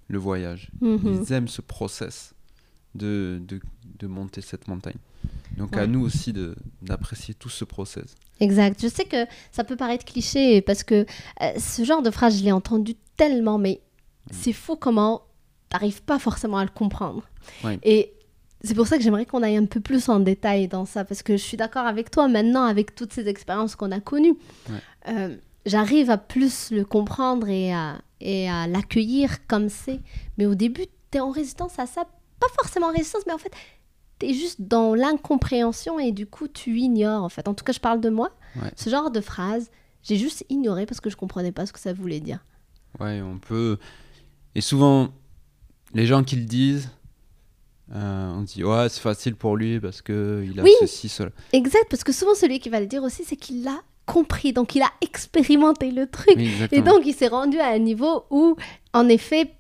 le 0.08 0.18
voyage. 0.18 0.70
Mhm. 0.80 1.23
Ils 1.26 1.32
aiment 1.32 1.49
ce 1.49 1.61
process 1.62 2.35
de, 2.94 3.40
de, 3.46 3.61
de 3.99 4.06
monter 4.06 4.40
cette 4.40 4.68
montagne. 4.68 4.96
Donc 5.56 5.76
à 5.76 5.87
nous 5.87 6.00
aussi 6.00 6.32
de- 6.32 6.54
d'apprécier 6.82 7.35
tout 7.35 7.49
ce 7.49 7.64
process. 7.64 8.14
Exact. 8.40 8.80
Je 8.82 8.88
sais 8.88 9.04
que 9.06 9.25
ça 9.50 9.64
peut 9.64 9.76
paraître 9.76 10.04
cliché 10.04 10.61
parce 10.61 10.82
que 10.85 11.06
euh, 11.42 11.52
ce 11.58 11.85
genre 11.85 12.02
de 12.02 12.11
phrase, 12.11 12.38
je 12.38 12.44
l'ai 12.44 12.52
entendu 12.52 12.94
tellement, 13.16 13.56
mais 13.58 13.80
c'est 14.30 14.52
fou 14.52 14.76
comment 14.76 15.23
t'arrives 15.70 16.02
pas 16.02 16.18
forcément 16.18 16.58
à 16.58 16.64
le 16.64 16.70
comprendre. 16.70 17.23
Ouais. 17.64 17.78
Et 17.82 18.12
c'est 18.66 18.75
pour 18.75 18.87
ça 18.87 18.96
que 18.99 19.02
j'aimerais 19.02 19.25
qu'on 19.26 19.42
aille 19.42 19.56
un 19.56 19.64
peu 19.66 19.80
plus 19.80 20.08
en 20.08 20.20
détail 20.20 20.68
dans 20.68 20.85
ça 20.85 21.04
parce 21.04 21.23
que 21.23 21.37
je 21.37 21.42
suis 21.42 21.56
d'accord 21.56 21.87
avec 21.87 22.11
toi 22.11 22.28
maintenant 22.28 22.64
avec 22.64 22.94
toutes 22.94 23.12
ces 23.12 23.28
expériences 23.28 23.76
qu'on 23.76 23.92
a 23.92 24.00
connues. 24.00 24.37
Ouais. 24.68 24.76
euh, 25.08 25.37
J'arrive 25.64 26.11
à 26.11 26.18
plus 26.18 26.70
le 26.70 26.85
comprendre 26.85 27.49
et 27.49 27.73
à, 27.73 28.00
et 28.20 28.49
à 28.49 28.66
l'accueillir 28.68 29.46
comme 29.49 29.68
c'est. 29.68 30.00
Mais 30.38 30.46
au 30.46 30.54
début, 30.54 30.85
tu 31.11 31.18
es 31.18 31.20
en 31.20 31.30
résistance 31.30 31.78
à 31.78 31.87
ça. 31.87 32.04
Pas 32.38 32.46
forcément 32.54 32.87
en 32.87 32.92
résistance, 32.92 33.23
mais 33.26 33.32
en 33.32 33.38
fait, 33.38 33.50
tu 34.20 34.26
es 34.26 34.35
juste 34.35 34.61
dans 34.62 34.94
l'incompréhension 34.94 35.99
et 35.99 36.12
du 36.12 36.26
coup, 36.26 36.46
tu 36.46 36.78
ignores 36.78 37.25
en 37.25 37.28
fait. 37.28 37.49
En 37.49 37.54
tout 37.54 37.64
cas, 37.64 37.73
je 37.73 37.80
parle 37.80 38.00
de 38.00 38.11
moi. 38.11 38.30
Ouais. 38.62 38.70
Ce 38.76 38.90
genre 38.90 39.11
de 39.11 39.20
phrase, 39.20 39.70
j'ai 40.02 40.16
juste 40.16 40.44
ignoré 40.50 40.87
parce 40.87 41.00
que 41.00 41.11
je 41.11 41.16
comprenais 41.16 41.50
pas 41.52 41.66
ce 41.66 41.73
que 41.73 41.80
ça 41.80 41.92
voulait 41.92 42.20
dire. 42.20 42.44
Ouais, 43.00 43.20
on 43.20 43.38
peut. 43.38 43.78
Et 44.54 44.61
souvent, 44.61 45.08
les 45.94 46.06
gens 46.06 46.23
qui 46.23 46.37
le 46.37 46.44
disent, 46.44 46.90
euh, 47.94 48.32
on 48.36 48.42
dit 48.42 48.64
ouais, 48.64 48.88
c'est 48.88 49.00
facile 49.00 49.36
pour 49.36 49.56
lui 49.56 49.78
parce 49.80 50.02
que 50.02 50.44
il 50.44 50.58
a 50.58 50.62
Oui. 50.62 50.72
ceci, 50.80 51.08
cela. 51.08 51.30
Exact, 51.52 51.86
parce 51.88 52.02
que 52.04 52.12
souvent 52.12 52.34
celui 52.34 52.58
qui 52.58 52.68
va 52.68 52.80
le 52.80 52.86
dire 52.86 53.02
aussi, 53.02 53.22
c'est 53.24 53.36
qu'il 53.36 53.62
l'a 53.64 53.80
compris, 54.06 54.52
donc 54.52 54.74
il 54.74 54.82
a 54.82 54.90
expérimenté 55.02 55.90
le 55.90 56.06
truc. 56.06 56.34
Oui, 56.36 56.50
Et 56.72 56.80
donc 56.82 57.00
il 57.04 57.14
s'est 57.14 57.28
rendu 57.28 57.58
à 57.58 57.68
un 57.68 57.78
niveau 57.78 58.25
où, 58.30 58.56
en 58.92 59.08
effet, 59.08 59.50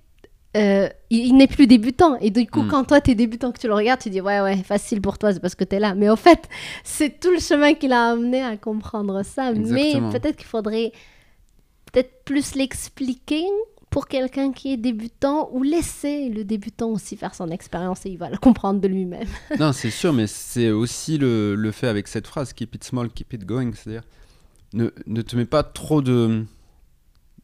euh, 0.56 0.88
il, 1.10 1.26
il 1.26 1.36
n'est 1.36 1.46
plus 1.48 1.66
débutant. 1.66 2.16
Et 2.20 2.30
du 2.30 2.46
coup, 2.46 2.62
Mm. 2.62 2.68
quand 2.68 2.84
toi, 2.84 3.00
tu 3.00 3.10
es 3.10 3.14
débutant, 3.14 3.52
que 3.52 3.58
tu 3.58 3.66
le 3.68 3.74
regardes, 3.74 4.00
tu 4.00 4.08
dis, 4.10 4.20
ouais, 4.20 4.40
ouais, 4.40 4.56
facile 4.62 5.00
pour 5.02 5.18
toi, 5.18 5.32
c'est 5.32 5.40
parce 5.40 5.54
que 5.54 5.64
tu 5.64 5.76
es 5.76 5.78
là. 5.80 5.94
Mais 5.94 6.08
au 6.08 6.16
fait, 6.16 6.48
c'est 6.84 7.20
tout 7.20 7.30
le 7.30 7.38
chemin 7.40 7.74
qu'il 7.74 7.92
a 7.92 8.10
amené 8.10 8.42
à 8.42 8.56
comprendre 8.56 9.22
ça. 9.24 9.50
Exactement. 9.52 10.08
Mais 10.10 10.18
peut-être 10.18 10.36
qu'il 10.36 10.46
faudrait 10.46 10.92
peut-être 11.92 12.24
plus 12.24 12.54
l'expliquer 12.54 13.44
pour 13.96 14.08
quelqu'un 14.08 14.52
qui 14.52 14.74
est 14.74 14.76
débutant 14.76 15.48
ou 15.52 15.62
laisser 15.62 16.28
le 16.28 16.44
débutant 16.44 16.90
aussi 16.90 17.16
faire 17.16 17.34
son 17.34 17.48
expérience 17.48 18.04
et 18.04 18.10
il 18.10 18.18
va 18.18 18.28
le 18.28 18.36
comprendre 18.36 18.78
de 18.78 18.86
lui-même. 18.88 19.26
non, 19.58 19.72
c'est 19.72 19.88
sûr, 19.88 20.12
mais 20.12 20.26
c'est 20.26 20.70
aussi 20.70 21.16
le, 21.16 21.54
le 21.54 21.70
fait 21.70 21.86
avec 21.88 22.06
cette 22.06 22.26
phrase 22.26 22.52
keep 22.52 22.74
it 22.74 22.84
small, 22.84 23.08
keep 23.08 23.32
it 23.32 23.46
going, 23.46 23.72
c'est-à-dire 23.72 24.02
ne, 24.74 24.90
ne 25.06 25.22
te 25.22 25.34
mets 25.34 25.46
pas 25.46 25.62
trop 25.62 26.02
de. 26.02 26.44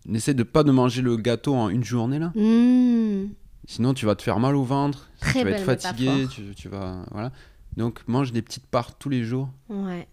N'essaie 0.05 0.35
de 0.35 0.43
pas 0.43 0.63
de 0.63 0.73
manger 0.73 1.01
le 1.01 1.17
gâteau 1.17 1.55
en 1.55 1.71
une 1.71 1.85
journée 1.85 2.19
là. 2.19 2.33
Hmm, 2.35 3.29
Sinon, 3.67 3.95
tu 3.95 4.05
vas 4.05 4.15
te 4.15 4.23
faire 4.23 4.39
mal 4.39 4.55
au 4.55 4.63
ventre, 4.63 5.09
Très 5.23 5.39
tu 5.39 5.45
vas 5.47 5.51
être 5.53 5.65
fatigué, 5.65 6.27
tu, 6.31 6.55
tu 6.55 6.69
vas. 6.69 7.07
Voilà. 7.13 7.33
Donc, 7.79 8.07
mange 8.07 8.31
des 8.31 8.43
petites 8.43 8.67
parts 8.67 8.99
tous 8.99 9.09
les 9.09 9.25
jours 9.25 9.49
Ouais. 9.71 10.07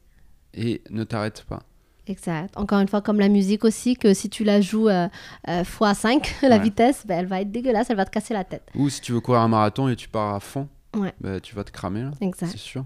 et 0.54 0.84
ne 0.90 1.04
t'arrête 1.04 1.44
pas. 1.50 1.64
Exact. 2.10 2.56
Encore 2.58 2.80
une 2.80 2.88
fois, 2.88 3.02
comme 3.02 3.20
la 3.20 3.30
musique 3.30 3.64
aussi, 3.64 3.96
que 3.96 4.14
si 4.14 4.30
tu 4.30 4.44
la 4.44 4.60
joues 4.62 4.90
euh, 4.90 5.08
euh, 5.48 5.64
x5, 5.64 6.34
la 6.42 6.58
Ouais. 6.58 6.60
vitesse, 6.60 7.06
ben, 7.06 7.20
elle 7.20 7.28
va 7.28 7.40
être 7.42 7.52
dégueulasse, 7.52 7.90
elle 7.90 7.98
va 7.98 8.06
te 8.06 8.10
casser 8.12 8.34
la 8.34 8.44
tête. 8.44 8.64
Ou 8.76 8.90
si 8.90 9.00
tu 9.02 9.12
veux 9.14 9.22
courir 9.22 9.42
un 9.42 9.48
marathon 9.48 9.88
et 9.88 9.96
tu 9.96 10.10
pars 10.10 10.34
à 10.36 10.40
fond, 10.40 10.68
Ouais. 10.96 11.14
bah, 11.22 11.40
tu 11.40 11.54
vas 11.56 11.64
te 11.64 11.72
cramer 11.72 12.02
là. 12.02 12.12
Exact. 12.20 12.50
c'est 12.52 12.58
sûr. 12.58 12.84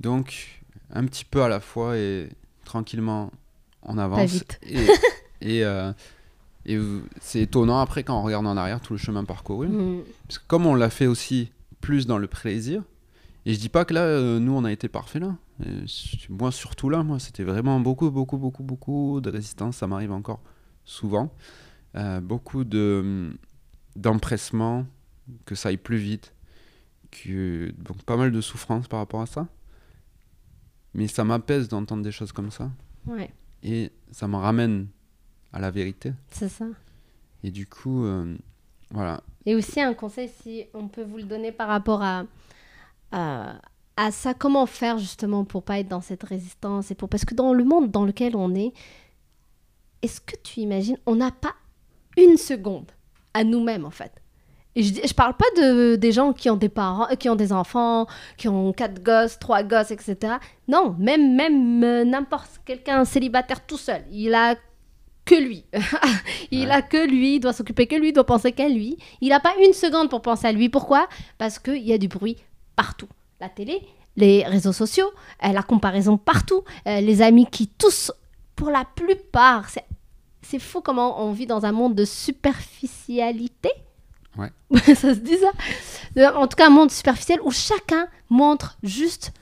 Donc, 0.00 0.62
un 0.92 1.04
petit 1.04 1.24
peu 1.24 1.42
à 1.42 1.48
la 1.48 1.60
fois 1.60 1.96
et 1.98 2.28
tranquillement 2.64 3.30
on 3.82 3.98
avance. 3.98 4.30
vite. 4.30 4.58
Et, 4.62 4.76
et, 5.58 5.64
euh, 5.64 5.92
et 6.64 6.78
c'est 7.20 7.40
étonnant 7.42 7.78
après 7.80 8.02
quand 8.02 8.18
on 8.18 8.22
regarde 8.22 8.46
en 8.46 8.56
arrière 8.56 8.80
tout 8.80 8.94
le 8.94 8.98
chemin 8.98 9.24
parcouru. 9.24 9.68
Mm. 9.68 10.00
Parce 10.26 10.38
que 10.38 10.44
comme 10.48 10.66
on 10.66 10.74
l'a 10.74 10.90
fait 10.90 11.06
aussi 11.06 11.50
plus 11.80 12.06
dans 12.06 12.18
le 12.18 12.26
plaisir, 12.26 12.82
et 13.44 13.52
je 13.54 13.60
dis 13.60 13.68
pas 13.68 13.84
que 13.84 13.94
là, 13.94 14.00
euh, 14.00 14.38
nous 14.40 14.52
on 14.52 14.64
a 14.64 14.72
été 14.72 14.88
parfait 14.88 15.20
là. 15.20 15.34
Moi 16.28 16.52
surtout 16.52 16.90
là, 16.90 17.02
moi 17.02 17.18
c'était 17.18 17.44
vraiment 17.44 17.80
beaucoup, 17.80 18.10
beaucoup, 18.10 18.36
beaucoup, 18.36 18.62
beaucoup 18.62 19.20
de 19.20 19.30
résistance. 19.30 19.76
Ça 19.78 19.86
m'arrive 19.86 20.12
encore 20.12 20.40
souvent. 20.84 21.32
Euh, 21.94 22.20
beaucoup 22.20 22.64
de 22.64 23.32
d'empressement, 23.94 24.86
que 25.46 25.54
ça 25.54 25.70
aille 25.70 25.78
plus 25.78 25.96
vite, 25.96 26.34
que 27.10 27.72
donc 27.78 28.02
pas 28.02 28.16
mal 28.16 28.30
de 28.30 28.40
souffrance 28.42 28.86
par 28.88 28.98
rapport 28.98 29.22
à 29.22 29.26
ça. 29.26 29.48
Mais 30.92 31.08
ça 31.08 31.24
m'apaise 31.24 31.68
d'entendre 31.68 32.02
des 32.02 32.12
choses 32.12 32.32
comme 32.32 32.50
ça 32.50 32.70
Ouais, 33.06 33.30
et 33.62 33.92
ça 34.10 34.28
me 34.28 34.36
ramène 34.36 34.88
à 35.52 35.60
la 35.60 35.70
vérité. 35.70 36.12
c'est 36.30 36.48
ça. 36.48 36.66
Et 37.42 37.50
du 37.50 37.66
coup, 37.66 38.04
euh, 38.04 38.36
voilà. 38.90 39.22
Et 39.46 39.54
aussi 39.54 39.80
un 39.80 39.94
conseil, 39.94 40.28
si 40.28 40.64
on 40.74 40.88
peut 40.88 41.04
vous 41.04 41.16
le 41.18 41.22
donner 41.24 41.52
par 41.52 41.68
rapport 41.68 42.02
à, 42.02 42.24
à, 43.12 43.60
à 43.96 44.10
ça, 44.10 44.34
comment 44.34 44.66
faire 44.66 44.98
justement 44.98 45.44
pour 45.44 45.62
pas 45.62 45.78
être 45.78 45.88
dans 45.88 46.00
cette 46.02 46.22
résistance 46.22 46.90
et 46.90 46.94
pour 46.94 47.08
parce 47.08 47.24
que 47.24 47.34
dans 47.34 47.52
le 47.54 47.64
monde 47.64 47.90
dans 47.90 48.04
lequel 48.04 48.36
on 48.36 48.54
est, 48.54 48.72
est-ce 50.02 50.20
que 50.20 50.36
tu 50.42 50.60
imagines, 50.60 50.98
on 51.06 51.16
n'a 51.16 51.30
pas 51.30 51.54
une 52.16 52.36
seconde 52.36 52.90
à 53.34 53.44
nous-mêmes 53.44 53.84
en 53.84 53.90
fait? 53.90 54.12
Et 54.74 54.82
je, 54.82 54.92
je 55.06 55.14
parle 55.14 55.34
pas 55.34 55.46
de 55.56 55.96
des 55.96 56.12
gens 56.12 56.34
qui 56.34 56.50
ont 56.50 56.56
des 56.56 56.68
parents, 56.68 57.06
qui 57.18 57.30
ont 57.30 57.36
des 57.36 57.50
enfants, 57.52 58.06
qui 58.36 58.46
ont 58.48 58.74
quatre 58.74 59.02
gosses, 59.02 59.38
trois 59.38 59.62
gosses, 59.62 59.90
etc. 59.90 60.34
Non, 60.68 60.94
même 60.98 61.34
même 61.34 61.82
euh, 61.82 62.04
n'importe 62.04 62.60
quelqu'un 62.66 63.06
célibataire 63.06 63.66
tout 63.66 63.78
seul, 63.78 64.02
il 64.12 64.34
a 64.34 64.54
que 65.24 65.34
lui. 65.34 65.64
il 66.50 66.66
Ouais. 66.66 66.70
a 66.70 66.82
que 66.82 67.08
lui, 67.08 67.36
il 67.36 67.40
doit 67.40 67.54
s'occuper 67.54 67.86
que 67.86 67.96
lui, 67.96 68.08
il 68.10 68.12
doit 68.12 68.26
penser 68.26 68.52
qu'à 68.52 68.68
lui. 68.68 68.98
Il 69.22 69.30
n'a 69.30 69.40
pas 69.40 69.54
une 69.66 69.72
seconde 69.72 70.10
pour 70.10 70.20
penser 70.22 70.46
à 70.46 70.52
lui. 70.52 70.68
Pourquoi? 70.68 71.08
Parce 71.38 71.58
qu'il 71.58 71.82
y 71.82 71.92
a 71.94 71.98
du 71.98 72.06
bruit 72.08 72.36
partout. 72.76 73.08
La 73.40 73.48
télé, 73.48 73.82
les 74.16 74.44
réseaux 74.44 74.72
sociaux, 74.72 75.10
euh, 75.44 75.52
la 75.52 75.62
comparaison 75.62 76.16
partout, 76.16 76.64
euh, 76.86 77.00
les 77.00 77.22
amis 77.22 77.46
qui 77.46 77.68
tous, 77.68 78.10
pour 78.54 78.70
la 78.70 78.84
plupart, 78.84 79.68
c'est, 79.68 79.84
c'est 80.42 80.58
fou 80.58 80.80
comment 80.80 81.22
on 81.22 81.32
vit 81.32 81.46
dans 81.46 81.66
un 81.66 81.72
monde 81.72 81.94
de 81.94 82.04
superficialité. 82.04 83.70
Ouais. 84.36 84.50
ça 84.94 85.14
se 85.14 85.20
dit 85.20 85.36
ça? 85.36 86.32
En 86.38 86.46
tout 86.46 86.56
cas, 86.56 86.66
un 86.66 86.70
monde 86.70 86.90
superficiel 86.90 87.40
où 87.42 87.50
chacun 87.50 88.08
montre 88.30 88.78
juste 88.82 89.32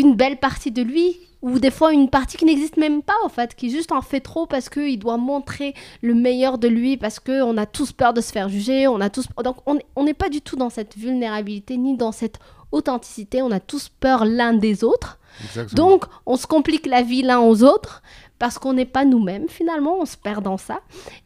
une 0.00 0.14
belle 0.14 0.38
partie 0.38 0.70
de 0.70 0.82
lui 0.82 1.18
ou 1.42 1.58
des 1.58 1.70
fois 1.70 1.92
une 1.92 2.10
partie 2.10 2.36
qui 2.36 2.44
n'existe 2.44 2.76
même 2.76 3.02
pas 3.02 3.14
en 3.24 3.28
fait, 3.28 3.54
qui 3.54 3.70
juste 3.70 3.92
en 3.92 4.02
fait 4.02 4.20
trop 4.20 4.46
parce 4.46 4.68
qu'il 4.68 4.98
doit 4.98 5.16
montrer 5.16 5.74
le 6.02 6.14
meilleur 6.14 6.58
de 6.58 6.68
lui 6.68 6.96
parce 6.96 7.18
qu'on 7.18 7.56
a 7.56 7.66
tous 7.66 7.92
peur 7.92 8.12
de 8.12 8.20
se 8.20 8.32
faire 8.32 8.48
juger, 8.48 8.88
on 8.88 9.00
a 9.00 9.08
tous 9.10 9.26
donc 9.42 9.56
on 9.66 9.78
on 9.96 10.04
n'est 10.04 10.14
pas 10.14 10.28
du 10.28 10.42
tout 10.42 10.56
dans 10.56 10.70
cette 10.70 10.96
vulnérabilité 10.96 11.76
ni 11.76 11.96
dans 11.96 12.12
cette 12.12 12.38
authenticité, 12.72 13.42
on 13.42 13.50
a 13.50 13.60
tous 13.60 13.88
peur 14.00 14.24
l'un 14.24 14.52
des 14.52 14.84
autres. 14.84 15.18
Exactement. 15.44 15.88
Donc 15.88 16.04
on 16.26 16.36
se 16.36 16.46
complique 16.46 16.86
la 16.86 17.02
vie 17.02 17.22
l'un 17.22 17.40
aux 17.40 17.62
autres, 17.62 18.02
parce 18.40 18.58
qu'on 18.58 18.72
n'est 18.72 18.86
pas 18.86 19.04
nous-mêmes 19.04 19.50
finalement, 19.50 19.98
on 20.00 20.06
se 20.06 20.16
perd 20.16 20.42
dans 20.42 20.56
ça. 20.56 20.80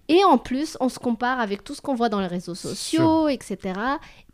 Et 0.09 0.23
en 0.25 0.37
plus, 0.37 0.77
on 0.81 0.89
se 0.89 0.99
compare 0.99 1.39
avec 1.39 1.63
tout 1.63 1.73
ce 1.75 1.81
qu'on 1.81 1.95
voit 1.95 2.09
dans 2.09 2.21
les 2.21 2.27
réseaux 2.27 2.57
sociaux, 2.57 3.29
etc. 3.29 3.79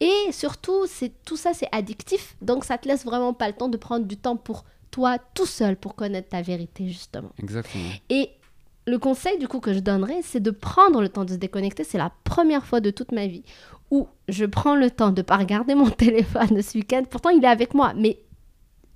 Et 0.00 0.32
surtout, 0.32 0.86
c'est 0.86 1.12
tout 1.26 1.36
ça, 1.36 1.52
c'est 1.52 1.68
addictif. 1.72 2.36
Donc, 2.40 2.64
ça 2.64 2.78
te 2.78 2.88
laisse 2.88 3.04
vraiment 3.04 3.34
pas 3.34 3.48
le 3.48 3.52
temps 3.52 3.68
de 3.68 3.76
prendre 3.76 4.06
du 4.06 4.16
temps 4.16 4.36
pour 4.36 4.64
toi 4.90 5.18
tout 5.34 5.44
seul 5.44 5.76
pour 5.76 5.94
connaître 5.94 6.30
ta 6.30 6.40
vérité, 6.40 6.88
justement. 6.88 7.30
Exactement. 7.38 7.90
Et 8.08 8.30
le 8.86 8.98
conseil, 8.98 9.38
du 9.38 9.46
coup, 9.46 9.60
que 9.60 9.74
je 9.74 9.80
donnerais, 9.80 10.22
c'est 10.22 10.40
de 10.40 10.50
prendre 10.50 11.02
le 11.02 11.10
temps 11.10 11.26
de 11.26 11.32
se 11.32 11.36
déconnecter. 11.36 11.84
C'est 11.84 11.98
la 11.98 12.10
première 12.24 12.64
fois 12.64 12.80
de 12.80 12.90
toute 12.90 13.12
ma 13.12 13.26
vie 13.26 13.44
où 13.90 14.08
je 14.28 14.46
prends 14.46 14.74
le 14.74 14.90
temps 14.90 15.10
de 15.10 15.20
ne 15.20 15.22
pas 15.22 15.36
regarder 15.36 15.74
mon 15.74 15.90
téléphone 15.90 16.62
ce 16.62 16.78
week-end. 16.78 17.02
Pourtant, 17.10 17.28
il 17.28 17.44
est 17.44 17.48
avec 17.48 17.74
moi, 17.74 17.92
mais 17.94 18.20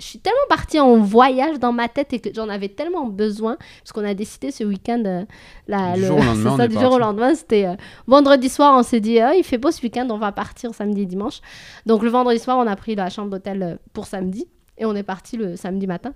je 0.01 0.07
suis 0.07 0.19
tellement 0.19 0.47
partie 0.49 0.81
en 0.81 0.99
voyage 0.99 1.59
dans 1.59 1.73
ma 1.73 1.89
tête 1.89 2.13
et 2.13 2.21
que 2.21 2.31
j'en 2.35 2.49
avais 2.49 2.69
tellement 2.69 3.07
besoin 3.07 3.57
parce 3.57 3.93
qu'on 3.93 4.05
a 4.05 4.15
décidé 4.15 4.51
ce 4.51 4.65
week-end 4.65 5.03
euh, 5.07 5.25
du, 5.95 6.05
jour 6.05 6.19
au 6.19 6.57
ça, 6.57 6.69
du 6.69 6.79
jour 6.79 6.93
au 6.93 6.99
lendemain 6.99 7.35
c'était 7.35 7.67
euh, 7.67 7.77
vendredi 8.07 8.49
soir 8.49 8.77
on 8.77 8.83
s'est 8.83 9.01
dit 9.01 9.21
ah, 9.21 9.35
il 9.35 9.45
fait 9.45 9.59
beau 9.59 9.71
ce 9.71 9.81
week-end 9.83 10.09
on 10.11 10.19
va 10.19 10.33
partir 10.33 10.75
samedi 10.75 11.03
et 11.03 11.07
dimanche. 11.07 11.41
Donc 11.87 12.03
le 12.03 12.11
vendredi 12.11 12.41
soir 12.41 12.59
on 12.59 12.67
a 12.67 12.77
pris 12.77 12.95
la 12.95 13.09
chambre 13.09 13.31
d'hôtel 13.31 13.63
euh, 13.63 13.77
pour 13.93 14.07
samedi 14.07 14.49
et 14.79 14.85
on 14.85 14.95
est 14.95 15.05
parti 15.05 15.37
le 15.37 15.57
samedi 15.57 15.87
matin. 15.87 16.13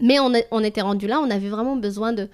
Mais 0.00 0.18
on, 0.20 0.32
on 0.50 0.64
était 0.64 0.80
rendu 0.82 1.06
là 1.06 1.20
on 1.20 1.30
avait 1.30 1.48
vraiment 1.50 1.76
besoin 1.76 2.12
de 2.12 2.28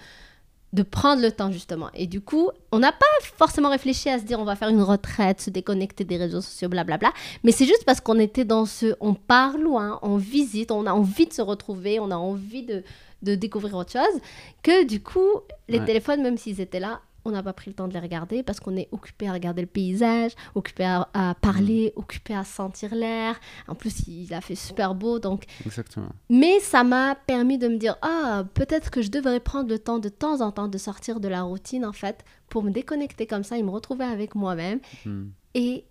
de 0.74 0.82
prendre 0.82 1.22
le 1.22 1.30
temps 1.30 1.52
justement. 1.52 1.88
Et 1.94 2.06
du 2.06 2.20
coup, 2.20 2.50
on 2.72 2.80
n'a 2.80 2.90
pas 2.90 3.06
forcément 3.22 3.70
réfléchi 3.70 4.08
à 4.08 4.18
se 4.18 4.24
dire 4.24 4.40
on 4.40 4.44
va 4.44 4.56
faire 4.56 4.68
une 4.68 4.82
retraite, 4.82 5.40
se 5.40 5.50
déconnecter 5.50 6.04
des 6.04 6.16
réseaux 6.16 6.40
sociaux, 6.40 6.68
blablabla. 6.68 7.12
Mais 7.44 7.52
c'est 7.52 7.64
juste 7.64 7.84
parce 7.86 8.00
qu'on 8.00 8.18
était 8.18 8.44
dans 8.44 8.66
ce, 8.66 8.94
on 9.00 9.14
part 9.14 9.56
loin, 9.56 10.00
on 10.02 10.16
visite, 10.16 10.72
on 10.72 10.86
a 10.86 10.92
envie 10.92 11.26
de 11.26 11.32
se 11.32 11.42
retrouver, 11.42 12.00
on 12.00 12.10
a 12.10 12.16
envie 12.16 12.64
de, 12.64 12.82
de 13.22 13.36
découvrir 13.36 13.74
autre 13.76 13.92
chose, 13.92 14.20
que 14.62 14.84
du 14.84 15.00
coup, 15.00 15.40
les 15.68 15.82
téléphones, 15.84 16.22
même 16.22 16.36
s'ils 16.36 16.60
étaient 16.60 16.80
là, 16.80 17.00
on 17.24 17.30
n'a 17.30 17.42
pas 17.42 17.52
pris 17.52 17.70
le 17.70 17.74
temps 17.74 17.88
de 17.88 17.92
les 17.92 18.00
regarder 18.00 18.42
parce 18.42 18.60
qu'on 18.60 18.76
est 18.76 18.88
occupé 18.92 19.28
à 19.28 19.32
regarder 19.32 19.62
le 19.62 19.66
paysage, 19.66 20.32
occupé 20.54 20.84
à, 20.84 21.34
parler, 21.40 21.92
mm. 21.94 21.98
occupé 21.98 22.34
à 22.34 22.44
sentir 22.44 22.94
l'air. 22.94 23.38
En 23.68 23.74
plus, 23.74 24.06
il 24.06 24.32
a 24.34 24.40
fait 24.40 24.54
super 24.54 24.94
beau, 24.94 25.18
donc. 25.18 25.44
Exactement. 25.64 26.10
Mais 26.28 26.60
ça 26.60 26.84
m'a 26.84 27.14
permis 27.14 27.58
de 27.58 27.68
me 27.68 27.76
dire 27.76 27.96
ah 28.02 28.44
peut-être 28.54 28.90
que 28.90 29.02
je 29.02 29.10
devrais 29.10 29.40
prendre 29.40 29.68
le 29.70 29.78
temps 29.78 29.98
de 29.98 30.08
temps 30.08 30.40
en 30.40 30.52
temps 30.52 30.68
de 30.68 30.78
sortir 30.78 31.20
de 31.20 31.28
la 31.28 31.42
routine 31.42 31.84
en 31.84 31.92
fait 31.92 32.24
pour 32.48 32.62
me 32.62 32.70
déconnecter 32.70 33.26
comme 33.26 33.44
ça 33.44 33.56
et 33.56 33.62
me 33.62 33.70
retrouver 33.70 34.04
avec 34.04 34.34
moi-même 34.34 34.80
mm. 35.06 35.24
et 35.54 35.84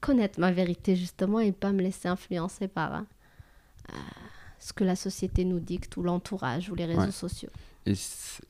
connaître 0.00 0.40
ma 0.40 0.50
vérité 0.50 0.96
justement 0.96 1.40
et 1.40 1.52
pas 1.52 1.72
me 1.72 1.82
laisser 1.82 2.08
influencer 2.08 2.68
par 2.68 2.94
euh, 2.94 3.94
ce 4.58 4.72
que 4.72 4.84
la 4.84 4.96
société 4.96 5.44
nous 5.44 5.60
dicte 5.60 5.96
ou 5.96 6.02
l'entourage 6.02 6.70
ou 6.70 6.74
les 6.74 6.86
réseaux 6.86 7.10
sociaux. 7.10 7.50
Et, 7.86 7.94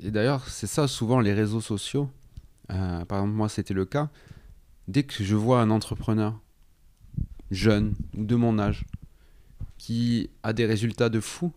et 0.01 0.11
d'ailleurs, 0.11 0.49
c'est 0.49 0.67
ça 0.67 0.89
souvent 0.89 1.21
les 1.21 1.33
réseaux 1.33 1.61
sociaux 1.61 2.09
euh, 2.71 3.05
par 3.05 3.19
exemple, 3.19 3.35
moi, 3.35 3.49
c'était 3.49 3.75
le 3.75 3.85
cas. 3.85 4.11
Dès 4.89 5.03
que 5.03 5.23
je 5.23 5.37
vois 5.37 5.61
un 5.61 5.71
entrepreneur 5.71 6.39
jeune 7.51 7.95
ou 8.17 8.25
de 8.25 8.37
mon 8.37 8.59
âge 8.59 8.85
qui 9.79 10.31
a 10.43 10.53
des 10.53 10.67
résultats 10.67 11.09
de 11.09 11.21
fou, 11.21 11.53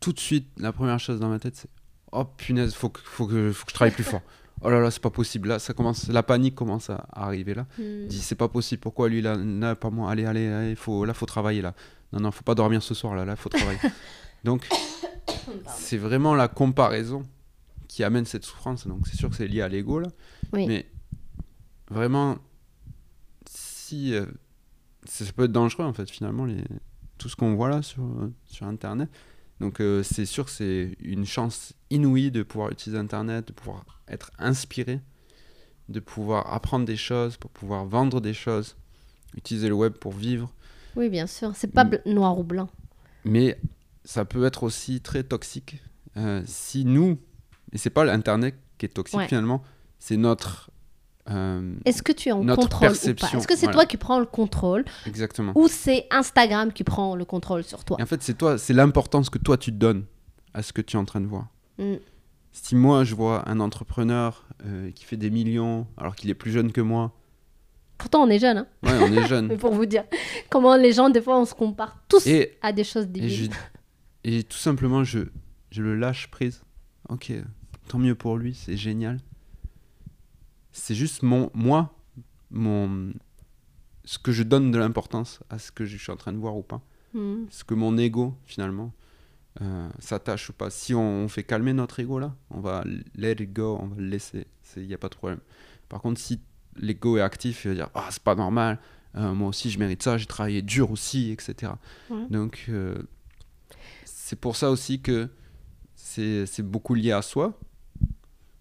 tout 0.00 0.12
de 0.12 0.20
suite, 0.20 0.46
la 0.58 0.72
première 0.72 0.98
chose 0.98 1.20
dans 1.20 1.28
ma 1.28 1.38
tête, 1.38 1.56
c'est 1.56 1.70
Oh 2.12 2.24
punaise, 2.24 2.74
faut 2.74 2.90
que, 2.90 3.00
faut, 3.02 3.26
que, 3.26 3.52
faut 3.52 3.64
que 3.64 3.70
je 3.70 3.74
travaille 3.74 3.94
plus 3.94 4.04
fort. 4.04 4.20
Oh 4.60 4.70
là 4.70 4.80
là, 4.80 4.90
c'est 4.90 5.00
pas 5.00 5.10
possible. 5.10 5.48
Là, 5.48 5.58
ça 5.58 5.72
commence, 5.72 6.08
la 6.08 6.22
panique 6.22 6.54
commence 6.54 6.90
à 6.90 7.06
arriver 7.10 7.54
là. 7.54 7.66
Hmm. 7.78 8.06
Dis, 8.06 8.20
c'est 8.20 8.34
pas 8.34 8.48
possible. 8.48 8.80
Pourquoi 8.80 9.08
lui 9.08 9.22
là, 9.22 9.34
là 9.34 9.74
pas 9.74 9.88
moi? 9.88 10.10
Allez, 10.10 10.26
allez, 10.26 10.46
allez, 10.46 10.74
faut, 10.74 11.06
là, 11.06 11.14
faut 11.14 11.26
travailler 11.26 11.62
là. 11.62 11.74
Non, 12.12 12.20
non, 12.20 12.30
faut 12.30 12.44
pas 12.44 12.54
dormir 12.54 12.82
ce 12.82 12.92
soir 12.92 13.14
là. 13.16 13.24
Là, 13.24 13.34
faut 13.34 13.48
travailler. 13.48 13.78
Donc, 14.44 14.68
c'est 15.66 15.96
vraiment 15.96 16.34
la 16.34 16.48
comparaison 16.48 17.24
qui 17.92 18.04
amène 18.04 18.24
cette 18.24 18.44
souffrance. 18.44 18.86
Donc 18.86 19.06
c'est 19.06 19.16
sûr 19.16 19.28
que 19.28 19.36
c'est 19.36 19.46
lié 19.46 19.60
à 19.60 19.68
l'ego 19.68 19.98
là. 19.98 20.08
Mais 20.54 20.86
vraiment, 21.90 22.38
si 23.46 24.14
euh, 24.14 24.24
ça 25.04 25.30
peut 25.32 25.44
être 25.44 25.52
dangereux 25.52 25.84
en 25.84 25.92
fait 25.92 26.10
finalement 26.10 26.46
les, 26.46 26.64
tout 27.18 27.28
ce 27.28 27.36
qu'on 27.36 27.54
voit 27.54 27.68
là 27.68 27.82
sur, 27.82 28.04
sur 28.46 28.66
Internet. 28.66 29.10
Donc 29.60 29.80
euh, 29.80 30.02
c'est 30.02 30.24
sûr 30.24 30.46
que 30.46 30.50
c'est 30.50 30.96
une 31.00 31.26
chance 31.26 31.74
inouïe 31.90 32.30
de 32.30 32.42
pouvoir 32.42 32.70
utiliser 32.70 32.98
Internet, 32.98 33.48
de 33.48 33.52
pouvoir 33.52 33.84
être 34.08 34.30
inspiré, 34.38 35.00
de 35.90 36.00
pouvoir 36.00 36.52
apprendre 36.52 36.86
des 36.86 36.96
choses, 36.96 37.36
pour 37.36 37.50
pouvoir 37.50 37.84
vendre 37.84 38.22
des 38.22 38.34
choses, 38.34 38.74
utiliser 39.36 39.68
le 39.68 39.74
web 39.74 39.92
pour 39.92 40.12
vivre. 40.12 40.50
Oui, 40.96 41.10
bien 41.10 41.26
sûr, 41.26 41.52
c'est 41.54 41.72
pas 41.72 41.86
noir 42.06 42.38
ou 42.38 42.42
blanc. 42.42 42.70
Mais 43.24 43.58
ça 44.04 44.24
peut 44.24 44.44
être 44.46 44.62
aussi 44.62 45.02
très 45.02 45.22
toxique 45.22 45.82
euh, 46.16 46.42
si 46.46 46.84
nous, 46.86 47.18
et 47.72 47.78
c'est 47.78 47.90
pas 47.90 48.04
l'internet 48.04 48.54
qui 48.78 48.86
est 48.86 48.90
toxique 48.90 49.20
finalement, 49.28 49.62
c'est 49.98 50.16
notre 50.16 50.70
euh, 51.30 51.74
Est-ce 51.84 52.02
que 52.02 52.12
tu 52.12 52.28
es 52.28 52.32
en 52.32 52.44
contrôle 52.44 52.90
ou 52.90 53.14
pas? 53.14 53.28
Est-ce 53.36 53.46
que 53.46 53.56
c'est 53.56 53.70
toi 53.70 53.86
qui 53.86 53.96
prends 53.96 54.18
le 54.18 54.26
contrôle 54.26 54.84
Exactement. 55.06 55.52
Ou 55.54 55.68
c'est 55.68 56.06
Instagram 56.10 56.72
qui 56.72 56.84
prend 56.84 57.14
le 57.14 57.24
contrôle 57.24 57.62
sur 57.62 57.84
toi? 57.84 57.96
En 58.00 58.06
fait, 58.06 58.22
c'est 58.22 58.36
toi, 58.36 58.58
c'est 58.58 58.72
l'importance 58.72 59.30
que 59.30 59.38
toi 59.38 59.56
tu 59.56 59.72
donnes 59.72 60.04
à 60.54 60.62
ce 60.62 60.72
que 60.72 60.82
tu 60.82 60.96
es 60.96 61.00
en 61.00 61.04
train 61.04 61.20
de 61.20 61.26
voir. 61.26 61.46
Mm. 61.78 61.94
Si 62.50 62.74
moi 62.74 63.04
je 63.04 63.14
vois 63.14 63.48
un 63.48 63.60
entrepreneur 63.60 64.46
euh, 64.66 64.90
qui 64.90 65.04
fait 65.04 65.16
des 65.16 65.30
millions 65.30 65.86
alors 65.96 66.16
qu'il 66.16 66.28
est 66.28 66.34
plus 66.34 66.50
jeune 66.50 66.72
que 66.72 66.80
moi. 66.80 67.12
Pourtant, 67.98 68.24
on 68.24 68.28
est 68.28 68.40
jeune. 68.40 68.58
Hein 68.58 68.66
ouais, 68.82 68.98
on 69.00 69.12
est 69.12 69.28
jeune. 69.28 69.46
Mais 69.48 69.56
pour 69.56 69.72
vous 69.72 69.86
dire 69.86 70.04
comment 70.50 70.74
les 70.76 70.92
gens, 70.92 71.08
des 71.08 71.22
fois, 71.22 71.38
on 71.38 71.44
se 71.44 71.54
compare 71.54 72.02
tous 72.08 72.28
à 72.60 72.72
des 72.72 72.82
choses 72.82 73.06
débiles. 73.06 73.50
Et, 74.24 74.38
et 74.38 74.42
tout 74.42 74.58
simplement, 74.58 75.04
je, 75.04 75.20
je 75.70 75.82
le 75.82 75.94
lâche 75.94 76.28
prise. 76.28 76.62
Ok, 77.08 77.32
tant 77.92 77.98
mieux 77.98 78.14
pour 78.14 78.38
lui, 78.38 78.54
c'est 78.54 78.76
génial. 78.78 79.20
C'est 80.72 80.94
juste 80.94 81.22
mon, 81.22 81.50
moi, 81.52 81.94
mon, 82.50 83.12
ce 84.06 84.18
que 84.18 84.32
je 84.32 84.42
donne 84.42 84.70
de 84.70 84.78
l'importance 84.78 85.40
à 85.50 85.58
ce 85.58 85.70
que 85.70 85.84
je 85.84 85.98
suis 85.98 86.10
en 86.10 86.16
train 86.16 86.32
de 86.32 86.38
voir 86.38 86.56
ou 86.56 86.62
pas. 86.62 86.80
Hmm. 87.12 87.44
Ce 87.50 87.64
que 87.64 87.74
mon 87.74 87.98
ego, 87.98 88.34
finalement, 88.46 88.94
euh, 89.60 89.90
s'attache 89.98 90.48
ou 90.48 90.54
pas. 90.54 90.70
Si 90.70 90.94
on, 90.94 91.28
fait 91.28 91.42
calmer 91.42 91.74
notre 91.74 92.00
ego 92.00 92.18
là, 92.18 92.34
on 92.48 92.60
va 92.60 92.82
let 93.14 93.32
it 93.32 93.52
go, 93.52 93.76
on 93.78 93.88
va 93.88 93.96
le 93.98 94.08
laisser. 94.08 94.46
Il 94.78 94.86
n'y 94.86 94.94
a 94.94 94.98
pas 94.98 95.10
de 95.10 95.16
problème. 95.16 95.40
Par 95.90 96.00
contre, 96.00 96.18
si 96.18 96.40
l'ego 96.76 97.18
est 97.18 97.20
actif, 97.20 97.66
il 97.66 97.72
va 97.72 97.74
dire 97.74 97.90
Ah, 97.94 98.08
c'est 98.10 98.22
pas 98.22 98.34
normal, 98.34 98.78
euh, 99.16 99.34
moi 99.34 99.48
aussi 99.48 99.70
je 99.70 99.78
mérite 99.78 100.02
ça, 100.02 100.16
j'ai 100.16 100.24
travaillé 100.24 100.62
dur 100.62 100.90
aussi, 100.90 101.30
etc. 101.30 101.72
Donc, 102.30 102.64
euh, 102.70 102.96
c'est 104.06 104.40
pour 104.40 104.56
ça 104.56 104.70
aussi 104.70 105.02
que 105.02 105.28
c'est 105.94 106.62
beaucoup 106.62 106.94
lié 106.94 107.12
à 107.12 107.20
soi, 107.20 107.58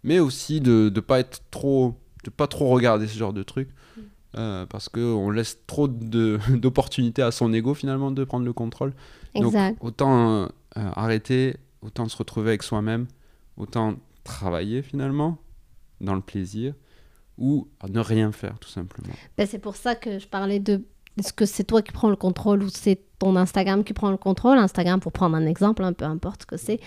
mais 0.03 0.19
aussi 0.19 0.61
de 0.61 0.91
ne 0.93 0.99
pas 0.99 1.19
être 1.19 1.41
trop 1.51 1.95
de 2.23 2.29
pas 2.29 2.47
trop 2.47 2.69
regarder 2.69 3.07
ce 3.07 3.17
genre 3.17 3.33
de 3.33 3.43
trucs 3.43 3.69
mm. 3.69 4.01
euh, 4.37 4.65
parce 4.65 4.89
qu'on 4.89 5.29
laisse 5.29 5.59
trop 5.67 5.87
d'opportunités 5.87 7.21
à 7.21 7.31
son 7.31 7.53
ego 7.53 7.73
finalement 7.73 8.11
de 8.11 8.23
prendre 8.23 8.45
le 8.45 8.53
contrôle 8.53 8.93
exact. 9.33 9.71
donc 9.71 9.83
autant 9.83 10.43
euh, 10.43 10.47
arrêter 10.75 11.57
autant 11.81 12.07
se 12.07 12.17
retrouver 12.17 12.49
avec 12.49 12.63
soi-même 12.63 13.07
autant 13.57 13.95
travailler 14.23 14.81
finalement 14.81 15.37
dans 15.99 16.15
le 16.15 16.21
plaisir 16.21 16.73
ou 17.37 17.67
ne 17.89 17.99
rien 17.99 18.31
faire 18.31 18.59
tout 18.59 18.69
simplement 18.69 19.13
ben, 19.37 19.47
c'est 19.47 19.59
pour 19.59 19.75
ça 19.75 19.95
que 19.95 20.19
je 20.19 20.27
parlais 20.27 20.59
de 20.59 20.83
est-ce 21.17 21.33
que 21.33 21.45
c'est 21.45 21.63
toi 21.63 21.81
qui 21.81 21.91
prends 21.91 22.09
le 22.09 22.15
contrôle 22.15 22.63
ou 22.63 22.69
c'est 22.69 22.99
ton 23.19 23.35
Instagram 23.35 23.83
qui 23.83 23.93
prend 23.93 24.11
le 24.11 24.17
contrôle? 24.17 24.57
Instagram, 24.57 24.99
pour 24.99 25.11
prendre 25.11 25.35
un 25.35 25.45
exemple, 25.45 25.83
hein, 25.83 25.93
peu 25.93 26.05
importe 26.05 26.43
ce 26.43 26.45
que 26.45 26.57
c'est, 26.57 26.79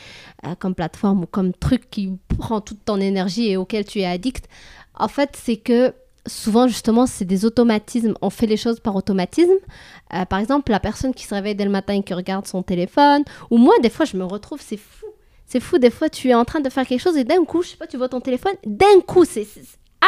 euh, 0.46 0.54
comme 0.58 0.74
plateforme 0.74 1.24
ou 1.24 1.26
comme 1.26 1.52
truc 1.52 1.90
qui 1.90 2.18
prend 2.38 2.60
toute 2.60 2.84
ton 2.84 3.00
énergie 3.00 3.50
et 3.50 3.56
auquel 3.56 3.84
tu 3.84 4.00
es 4.00 4.06
addict. 4.06 4.48
En 4.94 5.08
fait, 5.08 5.38
c'est 5.40 5.56
que 5.56 5.94
souvent, 6.26 6.66
justement, 6.68 7.06
c'est 7.06 7.24
des 7.24 7.44
automatismes. 7.44 8.14
On 8.22 8.30
fait 8.30 8.46
les 8.46 8.56
choses 8.56 8.80
par 8.80 8.96
automatisme. 8.96 9.52
Euh, 10.14 10.24
par 10.24 10.38
exemple, 10.38 10.72
la 10.72 10.80
personne 10.80 11.12
qui 11.12 11.26
se 11.26 11.34
réveille 11.34 11.54
dès 11.54 11.64
le 11.64 11.70
matin 11.70 11.94
et 11.94 12.02
qui 12.02 12.14
regarde 12.14 12.46
son 12.46 12.62
téléphone, 12.62 13.24
ou 13.50 13.58
moi, 13.58 13.74
des 13.82 13.90
fois, 13.90 14.06
je 14.06 14.16
me 14.16 14.24
retrouve, 14.24 14.60
c'est 14.62 14.78
fou. 14.78 15.06
C'est 15.46 15.60
fou, 15.60 15.78
des 15.78 15.90
fois, 15.90 16.08
tu 16.08 16.30
es 16.30 16.34
en 16.34 16.44
train 16.44 16.60
de 16.60 16.70
faire 16.70 16.86
quelque 16.86 17.00
chose 17.00 17.16
et 17.16 17.24
d'un 17.24 17.44
coup, 17.44 17.62
je 17.62 17.68
sais 17.68 17.76
pas, 17.76 17.86
tu 17.86 17.98
vois 17.98 18.08
ton 18.08 18.20
téléphone, 18.20 18.54
d'un 18.64 19.00
coup, 19.06 19.24
c'est 19.24 19.46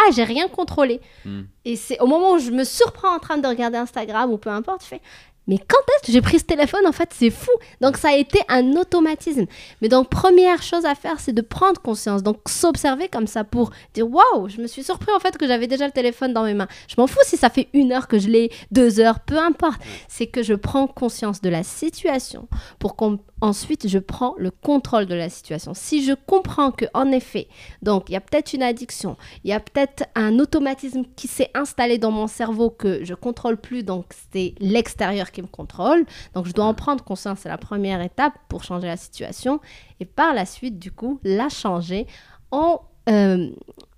ah, 0.06 0.10
j'ai 0.12 0.24
rien 0.24 0.48
contrôlé. 0.48 1.00
Hmm. 1.24 1.42
Et 1.64 1.76
c'est 1.76 1.98
au 2.00 2.06
moment 2.06 2.32
où 2.32 2.38
je 2.38 2.50
me 2.50 2.64
surprends 2.64 3.14
en 3.14 3.18
train 3.18 3.38
de 3.38 3.46
regarder 3.46 3.78
Instagram 3.78 4.30
ou 4.32 4.38
peu 4.38 4.50
importe, 4.50 4.82
je 4.82 4.88
fais 4.88 5.00
mais 5.46 5.58
quand 5.58 5.78
est-ce 5.78 6.06
que 6.06 6.12
j'ai 6.12 6.20
pris 6.20 6.38
ce 6.38 6.44
téléphone 6.44 6.86
En 6.86 6.92
fait, 6.92 7.10
c'est 7.12 7.30
fou. 7.30 7.50
Donc, 7.80 7.96
ça 7.96 8.08
a 8.08 8.16
été 8.16 8.40
un 8.48 8.72
automatisme. 8.72 9.46
Mais 9.80 9.88
donc, 9.88 10.08
première 10.08 10.62
chose 10.62 10.84
à 10.84 10.94
faire, 10.94 11.20
c'est 11.20 11.32
de 11.32 11.40
prendre 11.40 11.80
conscience. 11.80 12.22
Donc, 12.22 12.48
s'observer 12.48 13.08
comme 13.08 13.26
ça 13.26 13.44
pour 13.44 13.70
dire 13.94 14.08
Waouh, 14.10 14.48
je 14.48 14.60
me 14.60 14.66
suis 14.66 14.82
surpris 14.82 15.12
en 15.14 15.20
fait 15.20 15.38
que 15.38 15.46
j'avais 15.46 15.66
déjà 15.66 15.86
le 15.86 15.92
téléphone 15.92 16.32
dans 16.32 16.44
mes 16.44 16.54
mains. 16.54 16.68
Je 16.88 16.94
m'en 16.98 17.06
fous 17.06 17.20
si 17.22 17.36
ça 17.36 17.48
fait 17.48 17.68
une 17.72 17.92
heure 17.92 18.08
que 18.08 18.18
je 18.18 18.28
l'ai, 18.28 18.50
deux 18.70 18.98
heures, 18.98 19.20
peu 19.20 19.38
importe. 19.38 19.80
C'est 20.08 20.26
que 20.26 20.42
je 20.42 20.54
prends 20.54 20.86
conscience 20.86 21.40
de 21.40 21.48
la 21.48 21.62
situation 21.62 22.48
pour 22.78 22.96
qu'ensuite 22.96 23.88
je 23.88 23.98
prends 23.98 24.34
le 24.38 24.50
contrôle 24.50 25.06
de 25.06 25.14
la 25.14 25.28
situation. 25.28 25.74
Si 25.74 26.04
je 26.04 26.12
comprends 26.26 26.72
que, 26.72 26.86
en 26.92 27.12
effet, 27.12 27.48
donc, 27.82 28.06
il 28.08 28.12
y 28.12 28.16
a 28.16 28.20
peut-être 28.20 28.52
une 28.52 28.62
addiction, 28.62 29.16
il 29.44 29.50
y 29.50 29.52
a 29.52 29.60
peut-être 29.60 30.04
un 30.14 30.38
automatisme 30.38 31.04
qui 31.14 31.28
s'est 31.28 31.50
installé 31.54 31.98
dans 31.98 32.10
mon 32.10 32.26
cerveau 32.26 32.70
que 32.70 33.04
je 33.04 33.14
contrôle 33.14 33.56
plus, 33.56 33.84
donc 33.84 34.06
c'est 34.32 34.54
l'extérieur 34.58 35.30
qui 35.36 35.42
me 35.42 35.46
contrôle. 35.46 36.04
Donc 36.34 36.46
je 36.46 36.52
dois 36.52 36.64
en 36.64 36.74
prendre 36.74 37.04
conscience, 37.04 37.40
c'est 37.42 37.48
la 37.48 37.58
première 37.58 38.00
étape 38.00 38.32
pour 38.48 38.64
changer 38.64 38.86
la 38.86 38.96
situation. 38.96 39.60
Et 40.00 40.04
par 40.04 40.34
la 40.34 40.46
suite, 40.46 40.78
du 40.78 40.90
coup, 40.90 41.20
la 41.22 41.48
changer 41.48 42.06
en 42.50 42.80
euh, 43.08 43.50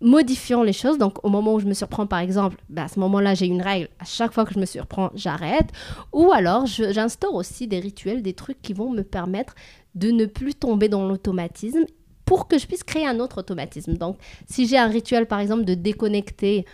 modifiant 0.03 0.63
les 0.63 0.75
choses. 0.75 0.99
Donc, 0.99 1.25
au 1.25 1.31
moment 1.31 1.55
où 1.55 1.61
je 1.61 1.67
me 1.67 1.73
surprends, 1.73 2.07
par 2.07 2.19
exemple, 2.19 2.59
bah, 2.69 2.85
à 2.85 2.89
ce 2.89 3.01
moment-là, 3.01 3.35
j'ai 3.35 3.47
une 3.47 3.63
règle. 3.63 3.89
À 3.99 4.05
chaque 4.05 4.33
fois 4.33 4.45
que 4.45 4.53
je 4.53 4.59
me 4.59 4.67
surprends, 4.67 5.11
j'arrête. 5.15 5.71
Ou 6.13 6.31
alors, 6.33 6.67
j'instaure 6.67 7.35
aussi 7.35 7.67
des 7.67 7.81
rituels, 7.81 8.23
des 8.23 8.35
trucs 8.35 8.61
qui 8.61 8.75
vont 8.75 8.91
me 8.91 9.03
permettre 9.03 9.55
de 9.95 10.11
ne 10.11 10.27
plus 10.27 10.55
tomber 10.55 10.91
dans 10.91 11.09
l'automatisme 11.09 11.87
pour 12.27 12.49
que 12.49 12.59
je 12.59 12.67
puisse 12.67 12.85
créer 12.85 13.07
un 13.07 13.19
autre 13.19 13.39
automatisme. 13.39 13.95
Donc, 13.95 14.19
si 14.47 14.67
j'ai 14.67 14.77
un 14.77 14.89
rituel, 14.89 15.25
par 15.27 15.41
exemple, 15.41 15.65
de 15.65 15.73
déconnecter 15.73 16.67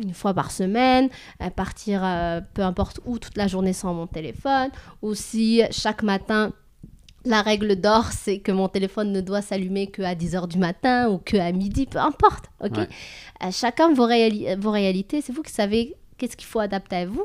une 0.00 0.14
fois 0.14 0.34
par 0.34 0.50
semaine, 0.50 1.08
euh, 1.42 1.50
partir 1.50 2.00
peu 2.54 2.62
importe 2.62 3.00
où 3.04 3.18
toute 3.18 3.36
la 3.36 3.46
journée 3.46 3.72
sans 3.72 3.94
mon 3.94 4.06
téléphone, 4.06 4.70
ou 5.02 5.14
si 5.14 5.62
chaque 5.70 6.02
matin, 6.02 6.52
la 7.24 7.42
règle 7.42 7.76
d'or, 7.76 8.06
c'est 8.12 8.38
que 8.38 8.52
mon 8.52 8.68
téléphone 8.68 9.12
ne 9.12 9.20
doit 9.20 9.42
s'allumer 9.42 9.88
qu'à 9.88 10.14
10h 10.14 10.48
du 10.48 10.58
matin 10.58 11.10
ou 11.10 11.18
qu'à 11.18 11.52
midi, 11.52 11.86
peu 11.86 11.98
importe. 11.98 12.46
ok 12.64 12.78
euh, 12.78 13.50
chacun 13.52 13.92
vos, 13.92 14.06
vos 14.06 14.70
réalités, 14.70 15.20
c'est 15.20 15.32
vous 15.32 15.42
qui 15.42 15.52
savez 15.52 15.96
qu'est-ce 16.16 16.36
qu'il 16.36 16.46
faut 16.46 16.60
adapter 16.60 16.96
à 16.96 17.06
vous. 17.06 17.24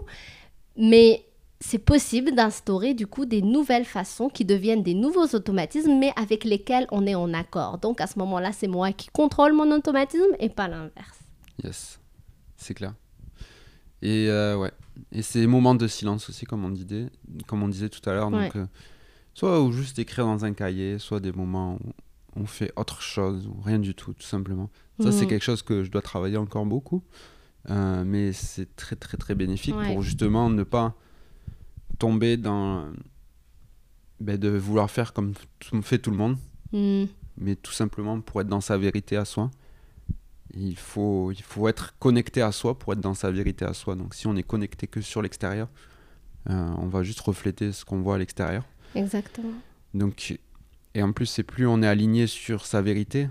Mais 0.75 1.25
c'est 1.59 1.79
possible 1.79 2.33
d'instaurer 2.33 2.93
du 2.93 3.07
coup 3.07 3.25
des 3.25 3.41
nouvelles 3.41 3.85
façons 3.85 4.27
qui 4.27 4.43
deviennent 4.43 4.83
des 4.83 4.93
nouveaux 4.93 5.27
automatismes, 5.27 5.97
mais 5.97 6.11
avec 6.15 6.43
lesquels 6.43 6.87
on 6.91 7.07
est 7.07 7.15
en 7.15 7.33
accord. 7.33 7.77
Donc 7.77 8.01
à 8.01 8.07
ce 8.07 8.19
moment-là, 8.19 8.51
c'est 8.51 8.67
moi 8.67 8.91
qui 8.91 9.07
contrôle 9.07 9.53
mon 9.53 9.71
automatisme 9.71 10.35
et 10.39 10.49
pas 10.49 10.67
l'inverse. 10.67 11.19
Yes, 11.63 11.99
c'est 12.63 12.73
clair. 12.73 12.93
Et 14.01 14.27
euh, 14.29 14.57
ouais, 14.57 14.71
et 15.11 15.21
ces 15.21 15.47
moments 15.47 15.75
de 15.75 15.87
silence 15.87 16.29
aussi, 16.29 16.45
comme 16.45 16.65
on 16.65 16.69
disait, 16.69 17.07
comme 17.47 17.63
on 17.63 17.67
disait 17.67 17.89
tout 17.89 18.07
à 18.09 18.13
l'heure. 18.13 18.31
Donc, 18.31 18.55
euh, 18.55 18.65
Soit 19.35 19.61
ou 19.63 19.71
juste 19.71 19.97
écrire 19.97 20.25
dans 20.25 20.45
un 20.45 20.53
cahier, 20.53 20.99
soit 20.99 21.19
des 21.19 21.31
moments 21.31 21.79
où 21.81 21.93
on 22.35 22.45
fait 22.45 22.71
autre 22.75 23.01
chose, 23.01 23.47
ou 23.47 23.59
rien 23.61 23.79
du 23.79 23.95
tout, 23.95 24.13
tout 24.13 24.27
simplement. 24.27 24.69
Ça, 24.99 25.11
c'est 25.11 25.23
mhm. 25.23 25.29
quelque 25.29 25.43
chose 25.43 25.63
que 25.63 25.83
je 25.83 25.89
dois 25.89 26.03
travailler 26.03 26.37
encore 26.37 26.65
beaucoup. 26.65 27.03
Euh, 27.69 28.03
mais 28.05 28.31
c'est 28.31 28.75
très, 28.75 28.95
très, 28.95 29.17
très 29.17 29.33
bénéfique 29.33 29.75
pour 29.87 30.01
justement 30.03 30.49
ne 30.49 30.63
pas 30.63 30.95
tomber 31.97 32.37
dans. 32.37 32.85
Ben, 34.19 34.37
de 34.37 34.49
vouloir 34.49 34.89
faire 34.91 35.13
comme 35.13 35.33
fait 35.81 35.97
tout 35.97 36.11
le 36.11 36.17
monde. 36.17 36.37
Mhm. 36.71 37.07
Mais 37.37 37.55
tout 37.55 37.71
simplement 37.71 38.21
pour 38.21 38.41
être 38.41 38.47
dans 38.47 38.61
sa 38.61 38.77
vérité 38.77 39.17
à 39.17 39.25
soi. 39.25 39.49
Il 40.55 40.77
faut, 40.77 41.31
il 41.31 41.41
faut 41.41 41.67
être 41.67 41.97
connecté 41.97 42.41
à 42.41 42.51
soi 42.51 42.77
pour 42.77 42.93
être 42.93 42.99
dans 42.99 43.15
sa 43.15 43.31
vérité 43.31 43.65
à 43.65 43.73
soi. 43.73 43.95
Donc 43.95 44.13
si 44.13 44.27
on 44.27 44.35
est 44.35 44.43
connecté 44.43 44.87
que 44.87 45.01
sur 45.01 45.21
l'extérieur, 45.21 45.67
euh, 46.49 46.69
on 46.77 46.87
va 46.87 47.03
juste 47.03 47.21
refléter 47.21 47.71
ce 47.71 47.85
qu'on 47.85 48.01
voit 48.01 48.15
à 48.15 48.17
l'extérieur. 48.17 48.63
Exactement. 48.95 49.53
Donc, 49.93 50.37
et 50.93 51.03
en 51.03 51.11
plus, 51.11 51.25
c'est 51.25 51.43
plus 51.43 51.65
on 51.65 51.81
est 51.81 51.87
aligné 51.87 52.27
sur 52.27 52.65
sa 52.65 52.81
vérité, 52.81 53.29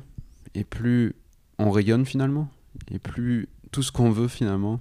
et 0.54 0.64
plus 0.64 1.14
on 1.58 1.70
rayonne 1.70 2.04
finalement, 2.04 2.48
et 2.90 2.98
plus 2.98 3.48
tout 3.70 3.82
ce 3.82 3.92
qu'on 3.92 4.11
veut 4.11 4.28
finalement, 4.28 4.80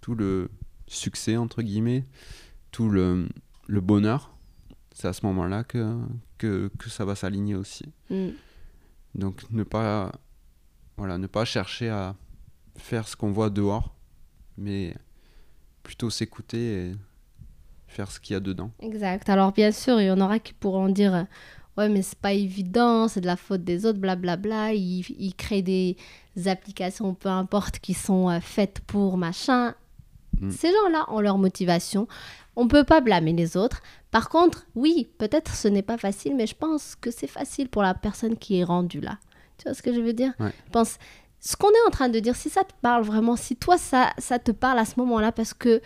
tout 0.00 0.14
le 0.14 0.50
succès 0.86 1.36
entre 1.36 1.62
guillemets, 1.62 2.04
tout 2.70 2.88
le, 2.88 3.28
le 3.66 3.80
bonheur, 3.80 4.34
c'est 4.94 5.08
à 5.08 5.12
ce 5.12 5.24
moment-là 5.26 5.64
que, 5.64 5.98
que, 6.38 6.70
que, 6.78 6.90
ça 6.90 7.04
va 7.04 7.14
s'aligner 7.14 7.54
aussi. 7.54 7.86
Mm. 8.10 8.28
Donc 9.14 9.42
ne 9.50 9.62
pas, 9.62 10.12
voilà, 10.96 11.18
ne 11.18 11.26
pas 11.26 11.44
chercher 11.44 11.88
à 11.88 12.14
faire 12.76 13.08
ce 13.08 13.16
qu'on 13.16 13.32
voit 13.32 13.50
dehors, 13.50 13.94
mais 14.56 14.94
plutôt 15.82 16.10
s'écouter 16.10 16.88
et 16.88 16.92
faire 17.86 18.10
ce 18.10 18.20
qu'il 18.20 18.34
y 18.34 18.36
a 18.36 18.40
dedans. 18.40 18.70
Exact. 18.80 19.28
Alors 19.28 19.52
bien 19.52 19.72
sûr, 19.72 20.00
il 20.00 20.06
y 20.06 20.10
en 20.10 20.20
aura 20.20 20.38
qui 20.38 20.54
pourront 20.54 20.88
dire 20.88 21.26
ouais 21.76 21.88
mais 21.88 22.02
c'est 22.02 22.18
pas 22.18 22.32
évident, 22.32 23.08
c'est 23.08 23.20
de 23.20 23.26
la 23.26 23.36
faute 23.36 23.64
des 23.64 23.86
autres, 23.86 23.98
blablabla. 23.98 24.74
Ils, 24.74 25.04
ils 25.18 25.34
créent 25.34 25.62
des 25.62 25.96
applications, 26.46 27.14
peu 27.14 27.28
importe, 27.28 27.78
qui 27.78 27.94
sont 27.94 28.30
euh, 28.30 28.40
faites 28.40 28.80
pour 28.80 29.16
machin. 29.16 29.74
Mm. 30.40 30.50
Ces 30.50 30.68
gens-là 30.68 31.06
ont 31.08 31.20
leur 31.20 31.38
motivation. 31.38 32.08
On 32.56 32.68
peut 32.68 32.84
pas 32.84 33.00
blâmer 33.00 33.32
les 33.32 33.56
autres. 33.56 33.82
Par 34.10 34.28
contre, 34.28 34.66
oui, 34.74 35.08
peut-être 35.18 35.54
ce 35.54 35.68
n'est 35.68 35.82
pas 35.82 35.96
facile, 35.96 36.36
mais 36.36 36.46
je 36.46 36.54
pense 36.54 36.96
que 36.96 37.10
c'est 37.10 37.26
facile 37.26 37.68
pour 37.68 37.82
la 37.82 37.94
personne 37.94 38.36
qui 38.36 38.58
est 38.58 38.64
rendue 38.64 39.00
là. 39.00 39.18
Tu 39.58 39.64
vois 39.64 39.74
ce 39.74 39.82
que 39.82 39.92
je 39.92 40.00
veux 40.00 40.12
dire 40.12 40.32
Je 40.40 40.70
pense 40.72 40.98
ce 41.44 41.56
qu'on 41.56 41.70
est 41.70 41.86
en 41.86 41.90
train 41.90 42.08
de 42.08 42.20
dire, 42.20 42.36
si 42.36 42.48
ça 42.48 42.62
te 42.62 42.72
parle 42.82 43.02
vraiment, 43.02 43.34
si 43.34 43.56
toi 43.56 43.76
ça, 43.76 44.12
ça 44.18 44.38
te 44.38 44.52
parle 44.52 44.78
à 44.78 44.84
ce 44.84 44.94
moment-là, 44.98 45.32
parce 45.32 45.54
que 45.54 45.82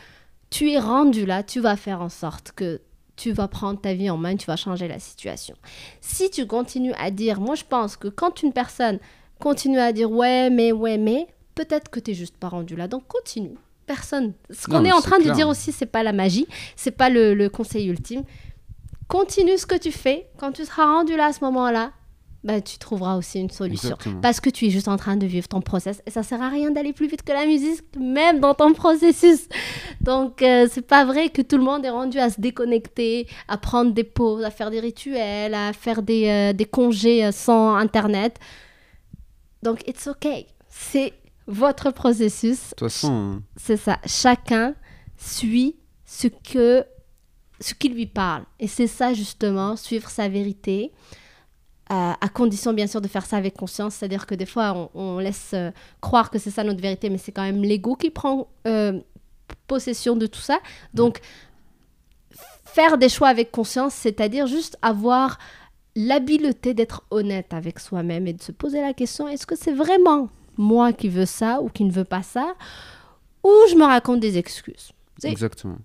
tu 0.50 0.70
es 0.70 0.78
rendu 0.78 1.24
là, 1.24 1.42
tu 1.42 1.60
vas 1.60 1.76
faire 1.76 2.02
en 2.02 2.10
sorte 2.10 2.52
que 2.52 2.82
tu 3.16 3.32
vas 3.32 3.48
prendre 3.48 3.80
ta 3.80 3.94
vie 3.94 4.10
en 4.10 4.18
main, 4.18 4.36
tu 4.36 4.46
vas 4.46 4.56
changer 4.56 4.86
la 4.86 4.98
situation. 4.98 5.56
Si 6.02 6.30
tu 6.30 6.46
continues 6.46 6.92
à 6.98 7.10
dire, 7.10 7.40
moi 7.40 7.54
je 7.54 7.64
pense 7.64 7.96
que 7.96 8.08
quand 8.08 8.42
une 8.42 8.52
personne 8.52 8.98
continue 9.40 9.78
à 9.78 9.92
dire 9.92 10.10
ouais, 10.10 10.50
mais, 10.50 10.72
ouais, 10.72 10.98
mais, 10.98 11.26
peut-être 11.54 11.90
que 11.90 12.00
tu 12.00 12.10
n'es 12.10 12.14
juste 12.14 12.36
pas 12.36 12.48
rendu 12.48 12.76
là. 12.76 12.86
Donc 12.86 13.08
continue. 13.08 13.56
Personne. 13.86 14.34
Ce 14.50 14.66
qu'on 14.66 14.84
est 14.84 14.92
en 14.92 15.00
train 15.00 15.20
de 15.20 15.30
dire 15.30 15.48
aussi, 15.48 15.72
c'est 15.72 15.86
pas 15.86 16.02
la 16.02 16.12
magie, 16.12 16.46
c'est 16.74 16.90
pas 16.90 17.08
le, 17.08 17.34
le 17.34 17.48
conseil 17.48 17.86
ultime. 17.86 18.24
Continue 19.08 19.56
ce 19.56 19.64
que 19.64 19.76
tu 19.76 19.92
fais. 19.92 20.28
Quand 20.38 20.52
tu 20.52 20.64
seras 20.64 20.84
rendu 20.84 21.16
là 21.16 21.26
à 21.26 21.32
ce 21.32 21.44
moment-là, 21.44 21.92
bah, 22.46 22.60
tu 22.60 22.78
trouveras 22.78 23.16
aussi 23.16 23.40
une 23.40 23.50
solution. 23.50 23.98
Parce 24.22 24.38
que 24.38 24.48
tu 24.50 24.66
es 24.66 24.70
juste 24.70 24.86
en 24.86 24.96
train 24.96 25.16
de 25.16 25.26
vivre 25.26 25.48
ton 25.48 25.60
process. 25.60 26.00
Et 26.06 26.12
ça 26.12 26.22
sert 26.22 26.40
à 26.40 26.48
rien 26.48 26.70
d'aller 26.70 26.92
plus 26.92 27.08
vite 27.08 27.24
que 27.24 27.32
la 27.32 27.44
musique, 27.44 27.82
même 27.98 28.38
dans 28.38 28.54
ton 28.54 28.72
processus. 28.72 29.48
Donc, 30.00 30.42
euh, 30.42 30.68
c'est 30.70 30.86
pas 30.86 31.04
vrai 31.04 31.28
que 31.30 31.42
tout 31.42 31.56
le 31.56 31.64
monde 31.64 31.84
est 31.84 31.90
rendu 31.90 32.20
à 32.20 32.30
se 32.30 32.40
déconnecter, 32.40 33.26
à 33.48 33.58
prendre 33.58 33.92
des 33.92 34.04
pauses, 34.04 34.44
à 34.44 34.52
faire 34.52 34.70
des 34.70 34.78
rituels, 34.78 35.54
à 35.54 35.72
faire 35.72 36.02
des, 36.02 36.28
euh, 36.28 36.52
des 36.52 36.66
congés 36.66 37.24
euh, 37.26 37.32
sans 37.32 37.74
Internet. 37.74 38.38
Donc, 39.64 39.80
it's 39.88 40.06
okay. 40.06 40.46
C'est 40.68 41.14
votre 41.48 41.90
processus. 41.90 42.60
De 42.60 42.76
toute 42.76 42.88
façon. 42.90 43.12
Hein. 43.12 43.42
C'est 43.56 43.76
ça. 43.76 43.98
Chacun 44.06 44.76
suit 45.16 45.74
ce 46.04 46.28
que 46.28 46.84
ce 47.58 47.74
qui 47.74 47.88
lui 47.88 48.06
parle. 48.06 48.44
Et 48.60 48.68
c'est 48.68 48.86
ça, 48.86 49.14
justement, 49.14 49.74
suivre 49.74 50.10
sa 50.10 50.28
vérité 50.28 50.92
à 51.88 52.28
condition 52.28 52.72
bien 52.72 52.86
sûr 52.86 53.00
de 53.00 53.08
faire 53.08 53.24
ça 53.24 53.36
avec 53.36 53.54
conscience, 53.54 53.94
c'est-à-dire 53.94 54.26
que 54.26 54.34
des 54.34 54.46
fois 54.46 54.90
on, 54.94 55.18
laisse 55.18 55.52
euh, 55.54 55.70
croire 56.00 56.30
que 56.30 56.38
c'est 56.38 56.50
ça 56.50 56.64
notre 56.64 56.80
vérité, 56.80 57.10
mais 57.10 57.18
c'est 57.18 57.32
quand 57.32 57.42
même 57.42 57.62
l'ego 57.62 57.94
qui 57.94 58.10
prend 58.10 58.48
euh, 58.66 59.00
possession 59.68 60.16
de 60.16 60.26
tout 60.26 60.40
ça. 60.40 60.58
Donc 60.94 61.20
faire 62.64 62.98
des 62.98 63.08
choix 63.08 63.28
avec 63.28 63.52
conscience, 63.52 63.94
c'est-à-dire 63.94 64.46
juste 64.48 64.76
avoir 64.82 65.38
l'habileté 65.94 66.74
d'être 66.74 67.04
honnête 67.10 67.54
avec 67.54 67.78
soi-même 67.78 68.26
et 68.26 68.32
de 68.32 68.42
se 68.42 68.52
poser 68.52 68.80
la 68.80 68.92
question 68.92 69.28
est-ce 69.28 69.46
que 69.46 69.56
c'est 69.56 69.72
vraiment 69.72 70.28
moi 70.56 70.92
qui 70.92 71.08
veux 71.08 71.26
ça 71.26 71.60
ou 71.62 71.68
qui 71.68 71.84
ne 71.84 71.92
veux 71.92 72.04
pas 72.04 72.22
ça, 72.22 72.54
ou 73.44 73.50
je 73.70 73.76
me 73.76 73.84
raconte 73.84 74.20
des 74.20 74.38
excuses. 74.38 74.92
Exactement. 75.22 75.78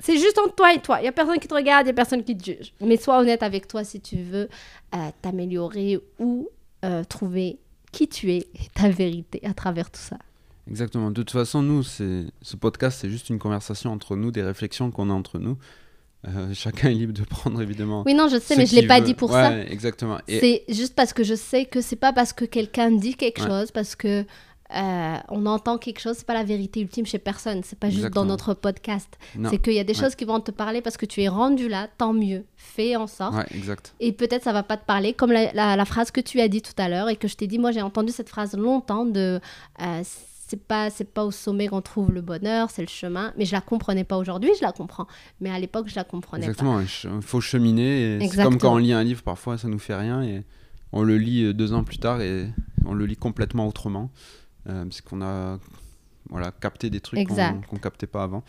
C'est 0.00 0.18
juste 0.18 0.38
entre 0.38 0.54
toi 0.54 0.72
et 0.72 0.80
toi. 0.80 0.98
Il 1.00 1.02
n'y 1.02 1.08
a 1.08 1.12
personne 1.12 1.38
qui 1.38 1.48
te 1.48 1.54
regarde, 1.54 1.82
il 1.82 1.88
n'y 1.88 1.92
a 1.92 1.94
personne 1.94 2.24
qui 2.24 2.36
te 2.36 2.44
juge. 2.44 2.72
Mais 2.80 2.96
sois 2.96 3.18
honnête 3.18 3.42
avec 3.42 3.66
toi 3.66 3.84
si 3.84 4.00
tu 4.00 4.16
veux 4.16 4.48
euh, 4.94 4.98
t'améliorer 5.22 6.00
ou 6.18 6.48
euh, 6.84 7.04
trouver 7.04 7.58
qui 7.92 8.08
tu 8.08 8.32
es 8.32 8.48
et 8.54 8.68
ta 8.74 8.88
vérité 8.88 9.40
à 9.44 9.54
travers 9.54 9.90
tout 9.90 10.00
ça. 10.00 10.18
Exactement. 10.68 11.10
De 11.10 11.16
toute 11.16 11.30
façon, 11.30 11.62
nous, 11.62 11.82
ce 11.82 12.26
podcast, 12.60 12.98
c'est 13.00 13.10
juste 13.10 13.30
une 13.30 13.38
conversation 13.38 13.92
entre 13.92 14.16
nous, 14.16 14.30
des 14.30 14.42
réflexions 14.42 14.90
qu'on 14.90 15.10
a 15.10 15.12
entre 15.14 15.38
nous. 15.38 15.56
Euh, 16.26 16.48
chacun 16.52 16.90
est 16.90 16.94
libre 16.94 17.12
de 17.12 17.22
prendre 17.22 17.60
évidemment. 17.62 18.02
Oui, 18.06 18.14
non, 18.14 18.28
je 18.28 18.38
sais, 18.38 18.56
mais 18.56 18.66
je 18.66 18.74
ne 18.76 18.80
l'ai 18.80 18.86
pas 18.86 19.00
dit 19.00 19.14
pour 19.14 19.30
ça. 19.30 19.58
Exactement. 19.62 20.18
C'est 20.28 20.64
juste 20.68 20.94
parce 20.94 21.12
que 21.12 21.22
je 21.22 21.34
sais 21.34 21.64
que 21.64 21.80
c'est 21.80 21.96
pas 21.96 22.12
parce 22.12 22.32
que 22.32 22.44
quelqu'un 22.44 22.90
dit 22.90 23.14
quelque 23.14 23.42
chose, 23.42 23.70
parce 23.70 23.96
que 23.96 24.24
euh, 24.74 25.16
on 25.30 25.46
entend 25.46 25.78
quelque 25.78 26.00
chose, 26.00 26.16
c'est 26.18 26.26
pas 26.26 26.34
la 26.34 26.44
vérité 26.44 26.80
ultime 26.80 27.06
chez 27.06 27.18
personne, 27.18 27.62
c'est 27.64 27.78
pas 27.78 27.88
juste 27.88 28.10
dans 28.10 28.26
notre 28.26 28.54
podcast. 28.54 29.18
C'est 29.50 29.62
qu'il 29.62 29.72
y 29.72 29.78
a 29.78 29.84
des 29.84 29.94
choses 29.94 30.14
qui 30.14 30.24
vont 30.24 30.40
te 30.40 30.50
parler 30.50 30.82
parce 30.82 30.96
que 30.96 31.06
tu 31.06 31.22
es 31.22 31.28
rendu 31.28 31.68
là, 31.68 31.88
tant 31.96 32.12
mieux, 32.12 32.44
fais 32.56 32.96
en 32.96 33.06
sorte. 33.06 33.34
Et 34.00 34.12
peut-être 34.12 34.44
ça 34.44 34.52
va 34.52 34.62
pas 34.62 34.76
te 34.76 34.84
parler, 34.84 35.14
comme 35.14 35.32
la, 35.32 35.84
phrase 35.84 36.10
que 36.10 36.20
tu 36.20 36.40
as 36.40 36.48
dit 36.48 36.60
tout 36.60 36.74
à 36.76 36.88
l'heure 36.88 37.08
et 37.08 37.16
que 37.16 37.28
je 37.28 37.36
t'ai 37.36 37.46
dit, 37.46 37.58
moi 37.58 37.72
j'ai 37.72 37.82
entendu 37.82 38.12
cette 38.12 38.28
phrase 38.28 38.54
longtemps 38.54 39.06
de 39.06 39.40
euh, 39.80 40.02
c'est 40.48 40.62
pas 40.62 40.90
c'est 40.90 41.12
pas 41.12 41.24
au 41.24 41.30
sommet 41.30 41.68
qu'on 41.68 41.82
trouve 41.82 42.10
le 42.10 42.20
bonheur, 42.20 42.70
c'est 42.70 42.82
le 42.82 42.88
chemin. 42.88 43.32
Mais 43.38 43.44
je 43.44 43.52
la 43.52 43.60
comprenais 43.60 44.04
pas 44.04 44.18
aujourd'hui, 44.18 44.50
je 44.58 44.64
la 44.64 44.72
comprends. 44.72 45.06
Mais 45.40 45.50
à 45.50 45.58
l'époque, 45.58 45.88
je 45.88 45.94
la 45.94 46.04
comprenais 46.04 46.46
Exactement, 46.46 46.80
il 46.80 47.22
faut 47.22 47.40
cheminer. 47.40 48.18
C'est 48.28 48.42
comme 48.42 48.58
quand 48.58 48.74
on 48.74 48.78
lit 48.78 48.92
un 48.92 49.04
livre, 49.04 49.22
parfois 49.22 49.56
ça 49.56 49.68
nous 49.68 49.78
fait 49.78 49.94
rien 49.94 50.22
et 50.22 50.44
on 50.92 51.02
le 51.02 51.16
lit 51.16 51.44
euh, 51.44 51.54
deux 51.54 51.72
ans 51.72 51.84
plus 51.84 51.98
tard 51.98 52.20
et 52.20 52.48
on 52.84 52.94
le 52.94 53.06
lit 53.06 53.16
complètement 53.16 53.66
autrement. 53.66 54.10
Euh, 54.68 54.84
parce 54.84 55.00
qu'on 55.00 55.22
a 55.22 55.58
voilà, 56.28 56.50
capté 56.50 56.90
des 56.90 57.00
trucs 57.00 57.26
qu'on 57.26 57.34
ne 57.34 57.80
captait 57.80 58.06
pas 58.06 58.22
avant. 58.22 58.44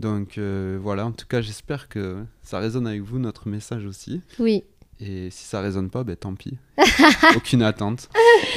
Donc 0.00 0.38
euh, 0.38 0.78
voilà, 0.80 1.06
en 1.06 1.12
tout 1.12 1.26
cas, 1.26 1.40
j'espère 1.40 1.88
que 1.88 2.24
ça 2.42 2.58
résonne 2.58 2.86
avec 2.86 3.02
vous, 3.02 3.18
notre 3.18 3.48
message 3.48 3.84
aussi. 3.86 4.22
Oui. 4.38 4.64
Et 5.00 5.30
si 5.30 5.44
ça 5.44 5.60
résonne 5.60 5.90
pas, 5.90 6.02
ben 6.02 6.16
tant 6.16 6.34
pis. 6.34 6.58
Aucune 7.36 7.62
attente. 7.62 8.08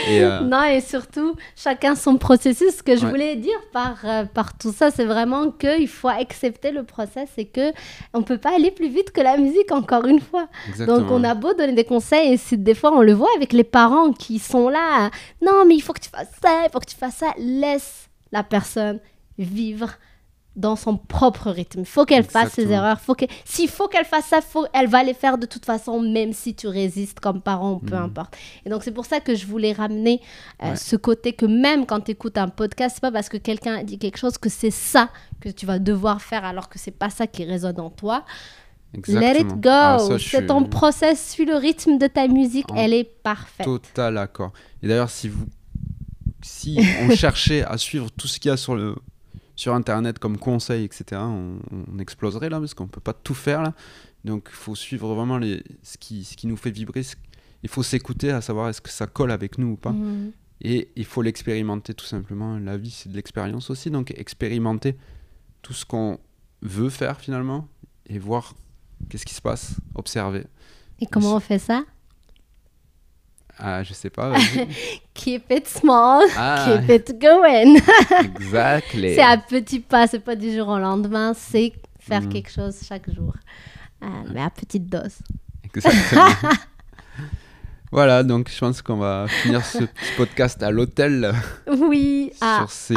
Et, 0.07 0.23
euh, 0.23 0.39
Non, 0.41 0.63
et 0.63 0.81
surtout, 0.81 1.35
chacun 1.55 1.93
son 1.95 2.17
processus. 2.17 2.77
Ce 2.77 2.83
que 2.83 2.95
je 2.95 3.05
Ouais. 3.05 3.11
voulais 3.11 3.35
dire 3.35 3.59
par, 3.71 3.97
euh, 4.05 4.25
par 4.25 4.57
tout 4.57 4.71
ça, 4.73 4.89
c'est 4.89 5.05
vraiment 5.05 5.51
qu'il 5.51 5.87
faut 5.87 6.07
accepter 6.07 6.71
le 6.71 6.83
process 6.83 7.29
et 7.37 7.45
que 7.45 7.71
on 8.13 8.23
peut 8.23 8.39
pas 8.39 8.55
aller 8.55 8.71
plus 8.71 8.89
vite 8.89 9.11
que 9.11 9.21
la 9.21 9.37
musique, 9.37 9.71
encore 9.71 10.05
une 10.07 10.19
fois. 10.19 10.47
exactement. 10.67 10.97
Donc, 11.01 11.11
on 11.11 11.23
a 11.23 11.35
beau 11.35 11.53
donner 11.53 11.73
des 11.73 11.83
conseils, 11.85 12.33
et 12.33 12.37
c'est 12.37 12.57
des 12.61 12.73
fois, 12.73 12.91
on 12.91 13.01
le 13.01 13.13
voit 13.13 13.29
avec 13.35 13.53
les 13.53 13.63
parents 13.63 14.11
qui 14.11 14.39
sont 14.39 14.67
là. 14.67 15.11
Non, 15.43 15.65
mais 15.67 15.75
il 15.75 15.81
faut 15.81 15.93
que 15.93 16.01
tu 16.01 16.09
fasses 16.09 16.31
ça, 16.41 16.63
il 16.65 16.69
faut 16.71 16.79
que 16.79 16.89
tu 16.89 16.95
fasses 16.97 17.17
ça. 17.17 17.33
Laisse 17.37 18.09
la 18.31 18.43
personne 18.43 18.99
vivre 19.37 19.89
dans 20.57 20.75
son 20.75 20.97
propre 20.97 21.49
rythme. 21.49 21.79
Il 21.81 21.85
faut 21.85 22.03
qu'elle 22.03 22.25
fasse 22.25 22.51
ses 22.53 22.63
Exactement. 22.63 22.85
erreurs. 22.87 22.99
Faut 22.99 23.15
que... 23.15 23.23
S'il 23.45 23.69
faut 23.69 23.87
qu'elle 23.87 24.03
fasse 24.05 24.25
ça, 24.25 24.41
faut... 24.41 24.65
elle 24.73 24.87
va 24.87 25.01
les 25.01 25.13
faire 25.13 25.37
de 25.37 25.45
toute 25.45 25.63
façon, 25.65 26.01
même 26.01 26.33
si 26.33 26.53
tu 26.53 26.67
résistes 26.67 27.21
comme 27.21 27.41
parent, 27.41 27.79
peu 27.79 27.95
Mhm. 27.95 28.03
importe. 28.03 28.35
Et 28.65 28.69
donc, 28.69 28.83
c'est 28.83 28.91
pour 28.91 29.05
ça 29.05 29.21
que 29.21 29.33
je 29.33 29.45
voulais 29.45 29.71
ramener 29.71 30.19
euh, 30.61 30.71
Ouais. 30.71 30.75
ce 30.75 30.97
côté 30.97 31.31
que 31.33 31.45
même 31.45 31.85
quand 31.85 32.01
tu 32.01 32.11
écoutes 32.11 32.37
un 32.37 32.49
podcast, 32.49 32.95
c'est 32.95 33.01
pas 33.01 33.13
parce 33.13 33.29
que 33.29 33.37
quelqu'un 33.37 33.81
dit 33.83 33.97
quelque 33.97 34.17
chose 34.17 34.37
que 34.37 34.49
c'est 34.49 34.71
ça 34.71 35.09
que 35.39 35.47
tu 35.47 35.65
vas 35.65 35.79
devoir 35.79 36.21
faire 36.21 36.43
alors 36.43 36.67
que 36.67 36.77
c'est 36.79 36.91
pas 36.91 37.09
ça 37.09 37.27
qui 37.27 37.45
résonne 37.45 37.79
en 37.79 37.89
toi. 37.89 38.25
Let 38.93 38.99
it 38.99 39.07
Exactement. 39.07 39.55
go. 39.55 39.69
Ah, 39.69 39.97
c'est 40.09 40.19
suis 40.19 40.45
ton 40.45 40.65
process, 40.65 41.29
suis 41.31 41.45
le 41.45 41.55
rythme 41.55 41.97
de 41.97 42.07
ta 42.07 42.27
musique, 42.27 42.69
En 42.73 42.75
elle 42.75 42.93
est 42.93 43.05
parfaite. 43.05 43.65
Total 43.65 44.17
accord. 44.17 44.51
Et 44.83 44.87
d'ailleurs, 44.89 45.09
si 45.09 45.29
vous, 45.29 45.45
si 46.41 46.77
on 47.03 47.09
cherchait 47.15 47.63
à 47.63 47.77
suivre 47.77 48.09
tout 48.11 48.27
ce 48.27 48.37
qu'il 48.37 48.49
y 48.49 48.53
a 48.53 48.57
sur 48.57 48.75
le 48.75 48.95
sur 49.55 49.73
internet 49.73 50.19
comme 50.19 50.37
conseils, 50.37 50.83
etc., 50.85 51.21
on, 51.23 51.59
on 51.93 51.99
exploserait 51.99 52.49
là 52.49 52.59
parce 52.59 52.73
qu'on 52.73 52.87
peut 52.87 53.01
pas 53.01 53.13
tout 53.13 53.33
faire 53.33 53.61
là. 53.61 53.73
Donc, 54.23 54.47
il 54.51 54.55
faut 54.55 54.75
suivre 54.75 55.13
vraiment 55.15 55.37
les, 55.37 55.63
ce 55.83 55.97
qui 55.97 56.23
ce 56.23 56.35
qui 56.37 56.47
nous 56.47 56.57
fait 56.57 56.71
vibrer. 56.71 57.03
ce- 57.03 57.15
Il 57.63 57.69
faut 57.69 57.83
s'écouter 57.83 58.31
à 58.31 58.41
savoir 58.41 58.69
est-ce 58.69 58.81
que 58.81 58.89
ça 58.89 59.07
colle 59.07 59.31
avec 59.31 59.57
nous 59.57 59.71
ou 59.73 59.75
pas. 59.77 59.91
Mhm. 59.91 60.31
Et 60.63 60.89
il 60.95 61.05
faut 61.05 61.21
l'expérimenter 61.23 61.93
tout 61.95 62.05
simplement. 62.05 62.59
La 62.59 62.77
vie, 62.77 62.91
c'est 62.91 63.09
de 63.09 63.15
l'expérience 63.15 63.69
aussi. 63.71 63.89
Donc, 63.89 64.11
expérimenter 64.11 64.95
tout 65.63 65.73
ce 65.73 65.85
qu'on 65.85 66.19
veut 66.61 66.89
faire 66.89 67.19
finalement 67.19 67.67
et 68.07 68.19
voir 68.19 68.53
qu'est-ce 69.09 69.25
qui 69.25 69.33
se 69.33 69.41
passe, 69.41 69.75
observer. 69.95 70.45
Et 70.99 71.07
comment 71.07 71.35
on 71.35 71.39
fait 71.39 71.57
ça? 71.59 71.83
Ah, 73.59 73.83
je 73.83 73.93
sais 73.93 74.09
pas. 74.09 74.33
Keep 75.13 75.51
it 75.51 75.67
small, 75.67 76.23
Ah, 76.35 76.65
keep 76.79 76.89
it 76.89 77.19
going. 77.21 77.75
exactly. 78.35 79.15
c'est 79.15 79.21
à 79.21 79.37
petits 79.37 79.79
pas, 79.81 80.07
c'est 80.07 80.19
pas 80.19 80.35
du 80.35 80.51
jour 80.55 80.67
au 80.69 80.79
lendemain, 80.79 81.33
c'est 81.35 81.73
faire 81.99 82.21
Mhm. 82.21 82.29
quelque 82.29 82.49
chose 82.51 82.75
chaque 82.87 83.07
jour. 83.13 83.33
Ah, 84.01 84.07
mais 84.33 84.41
à 84.41 84.49
petite 84.49 84.89
dose. 84.89 85.19
Exactement. 85.63 86.25
voilà, 87.91 88.23
donc 88.23 88.49
je 88.49 88.57
pense 88.57 88.81
qu'on 88.81 88.97
va 88.97 89.27
finir 89.27 89.63
ce 89.65 89.79
petit 89.79 90.11
podcast 90.17 90.63
à 90.63 90.71
l'hôtel. 90.71 91.33
Oui, 91.67 92.31
à 92.41 92.65
ces- 92.69 92.95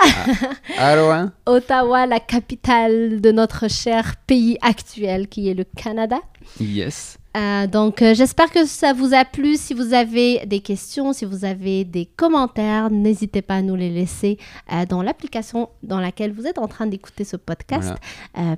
Ottawa. 0.00 1.30
Ottawa, 1.46 2.06
la 2.06 2.20
capitale 2.20 3.20
de 3.20 3.32
notre 3.32 3.68
cher 3.68 4.16
pays 4.26 4.58
actuel 4.62 5.28
qui 5.28 5.48
est 5.48 5.54
le 5.54 5.64
Canada. 5.64 6.18
Yes. 6.60 7.18
Euh, 7.36 7.66
donc, 7.66 8.02
euh, 8.02 8.14
j'espère 8.14 8.50
que 8.50 8.66
ça 8.66 8.92
vous 8.92 9.14
a 9.14 9.24
plu. 9.24 9.56
Si 9.56 9.74
vous 9.74 9.92
avez 9.92 10.44
des 10.46 10.60
questions, 10.60 11.12
si 11.12 11.24
vous 11.24 11.44
avez 11.44 11.84
des 11.84 12.06
commentaires, 12.06 12.90
n'hésitez 12.90 13.42
pas 13.42 13.56
à 13.56 13.62
nous 13.62 13.76
les 13.76 13.90
laisser 13.90 14.38
euh, 14.72 14.86
dans 14.86 15.02
l'application 15.02 15.68
dans 15.82 16.00
laquelle 16.00 16.32
vous 16.32 16.46
êtes 16.46 16.58
en 16.58 16.68
train 16.68 16.86
d'écouter 16.86 17.24
ce 17.24 17.36
podcast. 17.36 17.94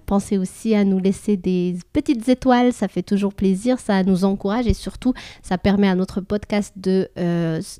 Pensez 0.07 0.39
aussi 0.39 0.75
à 0.75 0.85
nous 0.85 0.99
laisser 0.99 1.37
des 1.37 1.77
petites 1.93 2.29
étoiles, 2.29 2.73
ça 2.73 2.89
fait 2.89 3.03
toujours 3.03 3.35
plaisir, 3.35 3.79
ça 3.79 4.03
nous 4.03 4.25
encourage 4.25 4.67
et 4.67 4.75
surtout, 4.75 5.15
ça 5.43 5.59
permet 5.59 5.89
à 5.89 5.95
notre 5.95 6.21
podcast 6.21 6.73
de, 6.77 7.11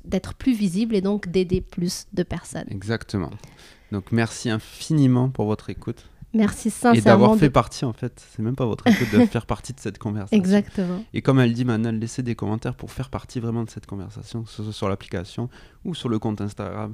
d'être 0.05 0.33
plus 0.33 0.53
visible 0.53 0.95
et 0.95 1.01
donc 1.01 1.29
d'aider 1.29 1.61
plus 1.61 2.05
de 2.13 2.23
personnes. 2.23 2.67
Exactement. 2.69 3.29
Donc 3.91 4.11
merci 4.11 4.49
infiniment 4.49 5.29
pour 5.29 5.45
votre 5.45 5.69
écoute 5.69 6.07
Merci 6.33 6.69
et 6.69 6.71
sincèrement. 6.71 7.01
d'avoir 7.03 7.33
de- 7.33 7.39
fait 7.39 7.49
partie 7.49 7.83
en 7.83 7.91
fait. 7.91 8.25
C'est 8.33 8.41
même 8.41 8.55
pas 8.55 8.65
votre 8.65 8.87
écoute 8.87 9.11
de 9.11 9.25
faire 9.25 9.45
partie 9.45 9.73
de 9.73 9.79
cette 9.81 9.97
conversation. 9.97 10.37
Exactement. 10.37 11.03
Et 11.13 11.21
comme 11.21 11.39
elle 11.41 11.53
dit 11.53 11.65
maintenant, 11.65 11.91
laissez 11.91 12.23
des 12.23 12.35
commentaires 12.35 12.75
pour 12.75 12.89
faire 12.91 13.09
partie 13.09 13.41
vraiment 13.41 13.63
de 13.65 13.69
cette 13.69 13.85
conversation, 13.85 14.43
que 14.43 14.49
ce 14.49 14.63
soit 14.63 14.71
sur 14.71 14.87
l'application 14.87 15.49
ou 15.83 15.93
sur 15.93 16.07
le 16.07 16.19
compte 16.19 16.39
Instagram, 16.39 16.93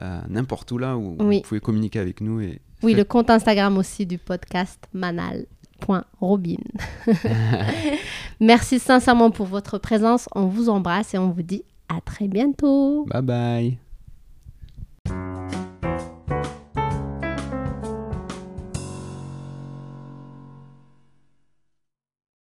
euh, 0.00 0.20
n'importe 0.30 0.72
où 0.72 0.78
là 0.78 0.96
où 0.96 1.16
Oui. 1.20 1.36
vous 1.36 1.42
pouvez 1.42 1.60
communiquer 1.60 1.98
avec 1.98 2.22
nous 2.22 2.40
et 2.40 2.62
Oui, 2.82 2.92
faites- 2.92 2.96
le 2.98 3.04
compte 3.04 3.28
Instagram 3.28 3.76
aussi 3.76 4.06
du 4.06 4.16
podcast 4.16 4.82
manal.robin. 4.94 6.56
Merci 8.40 8.78
sincèrement 8.78 9.30
pour 9.30 9.44
votre 9.46 9.76
présence. 9.76 10.30
On 10.34 10.46
vous 10.46 10.70
embrasse 10.70 11.12
et 11.12 11.18
on 11.18 11.28
vous 11.30 11.42
dit 11.42 11.62
à 11.90 12.00
très 12.00 12.26
bientôt. 12.26 13.04
Bye 13.06 13.22
bye. 13.22 13.78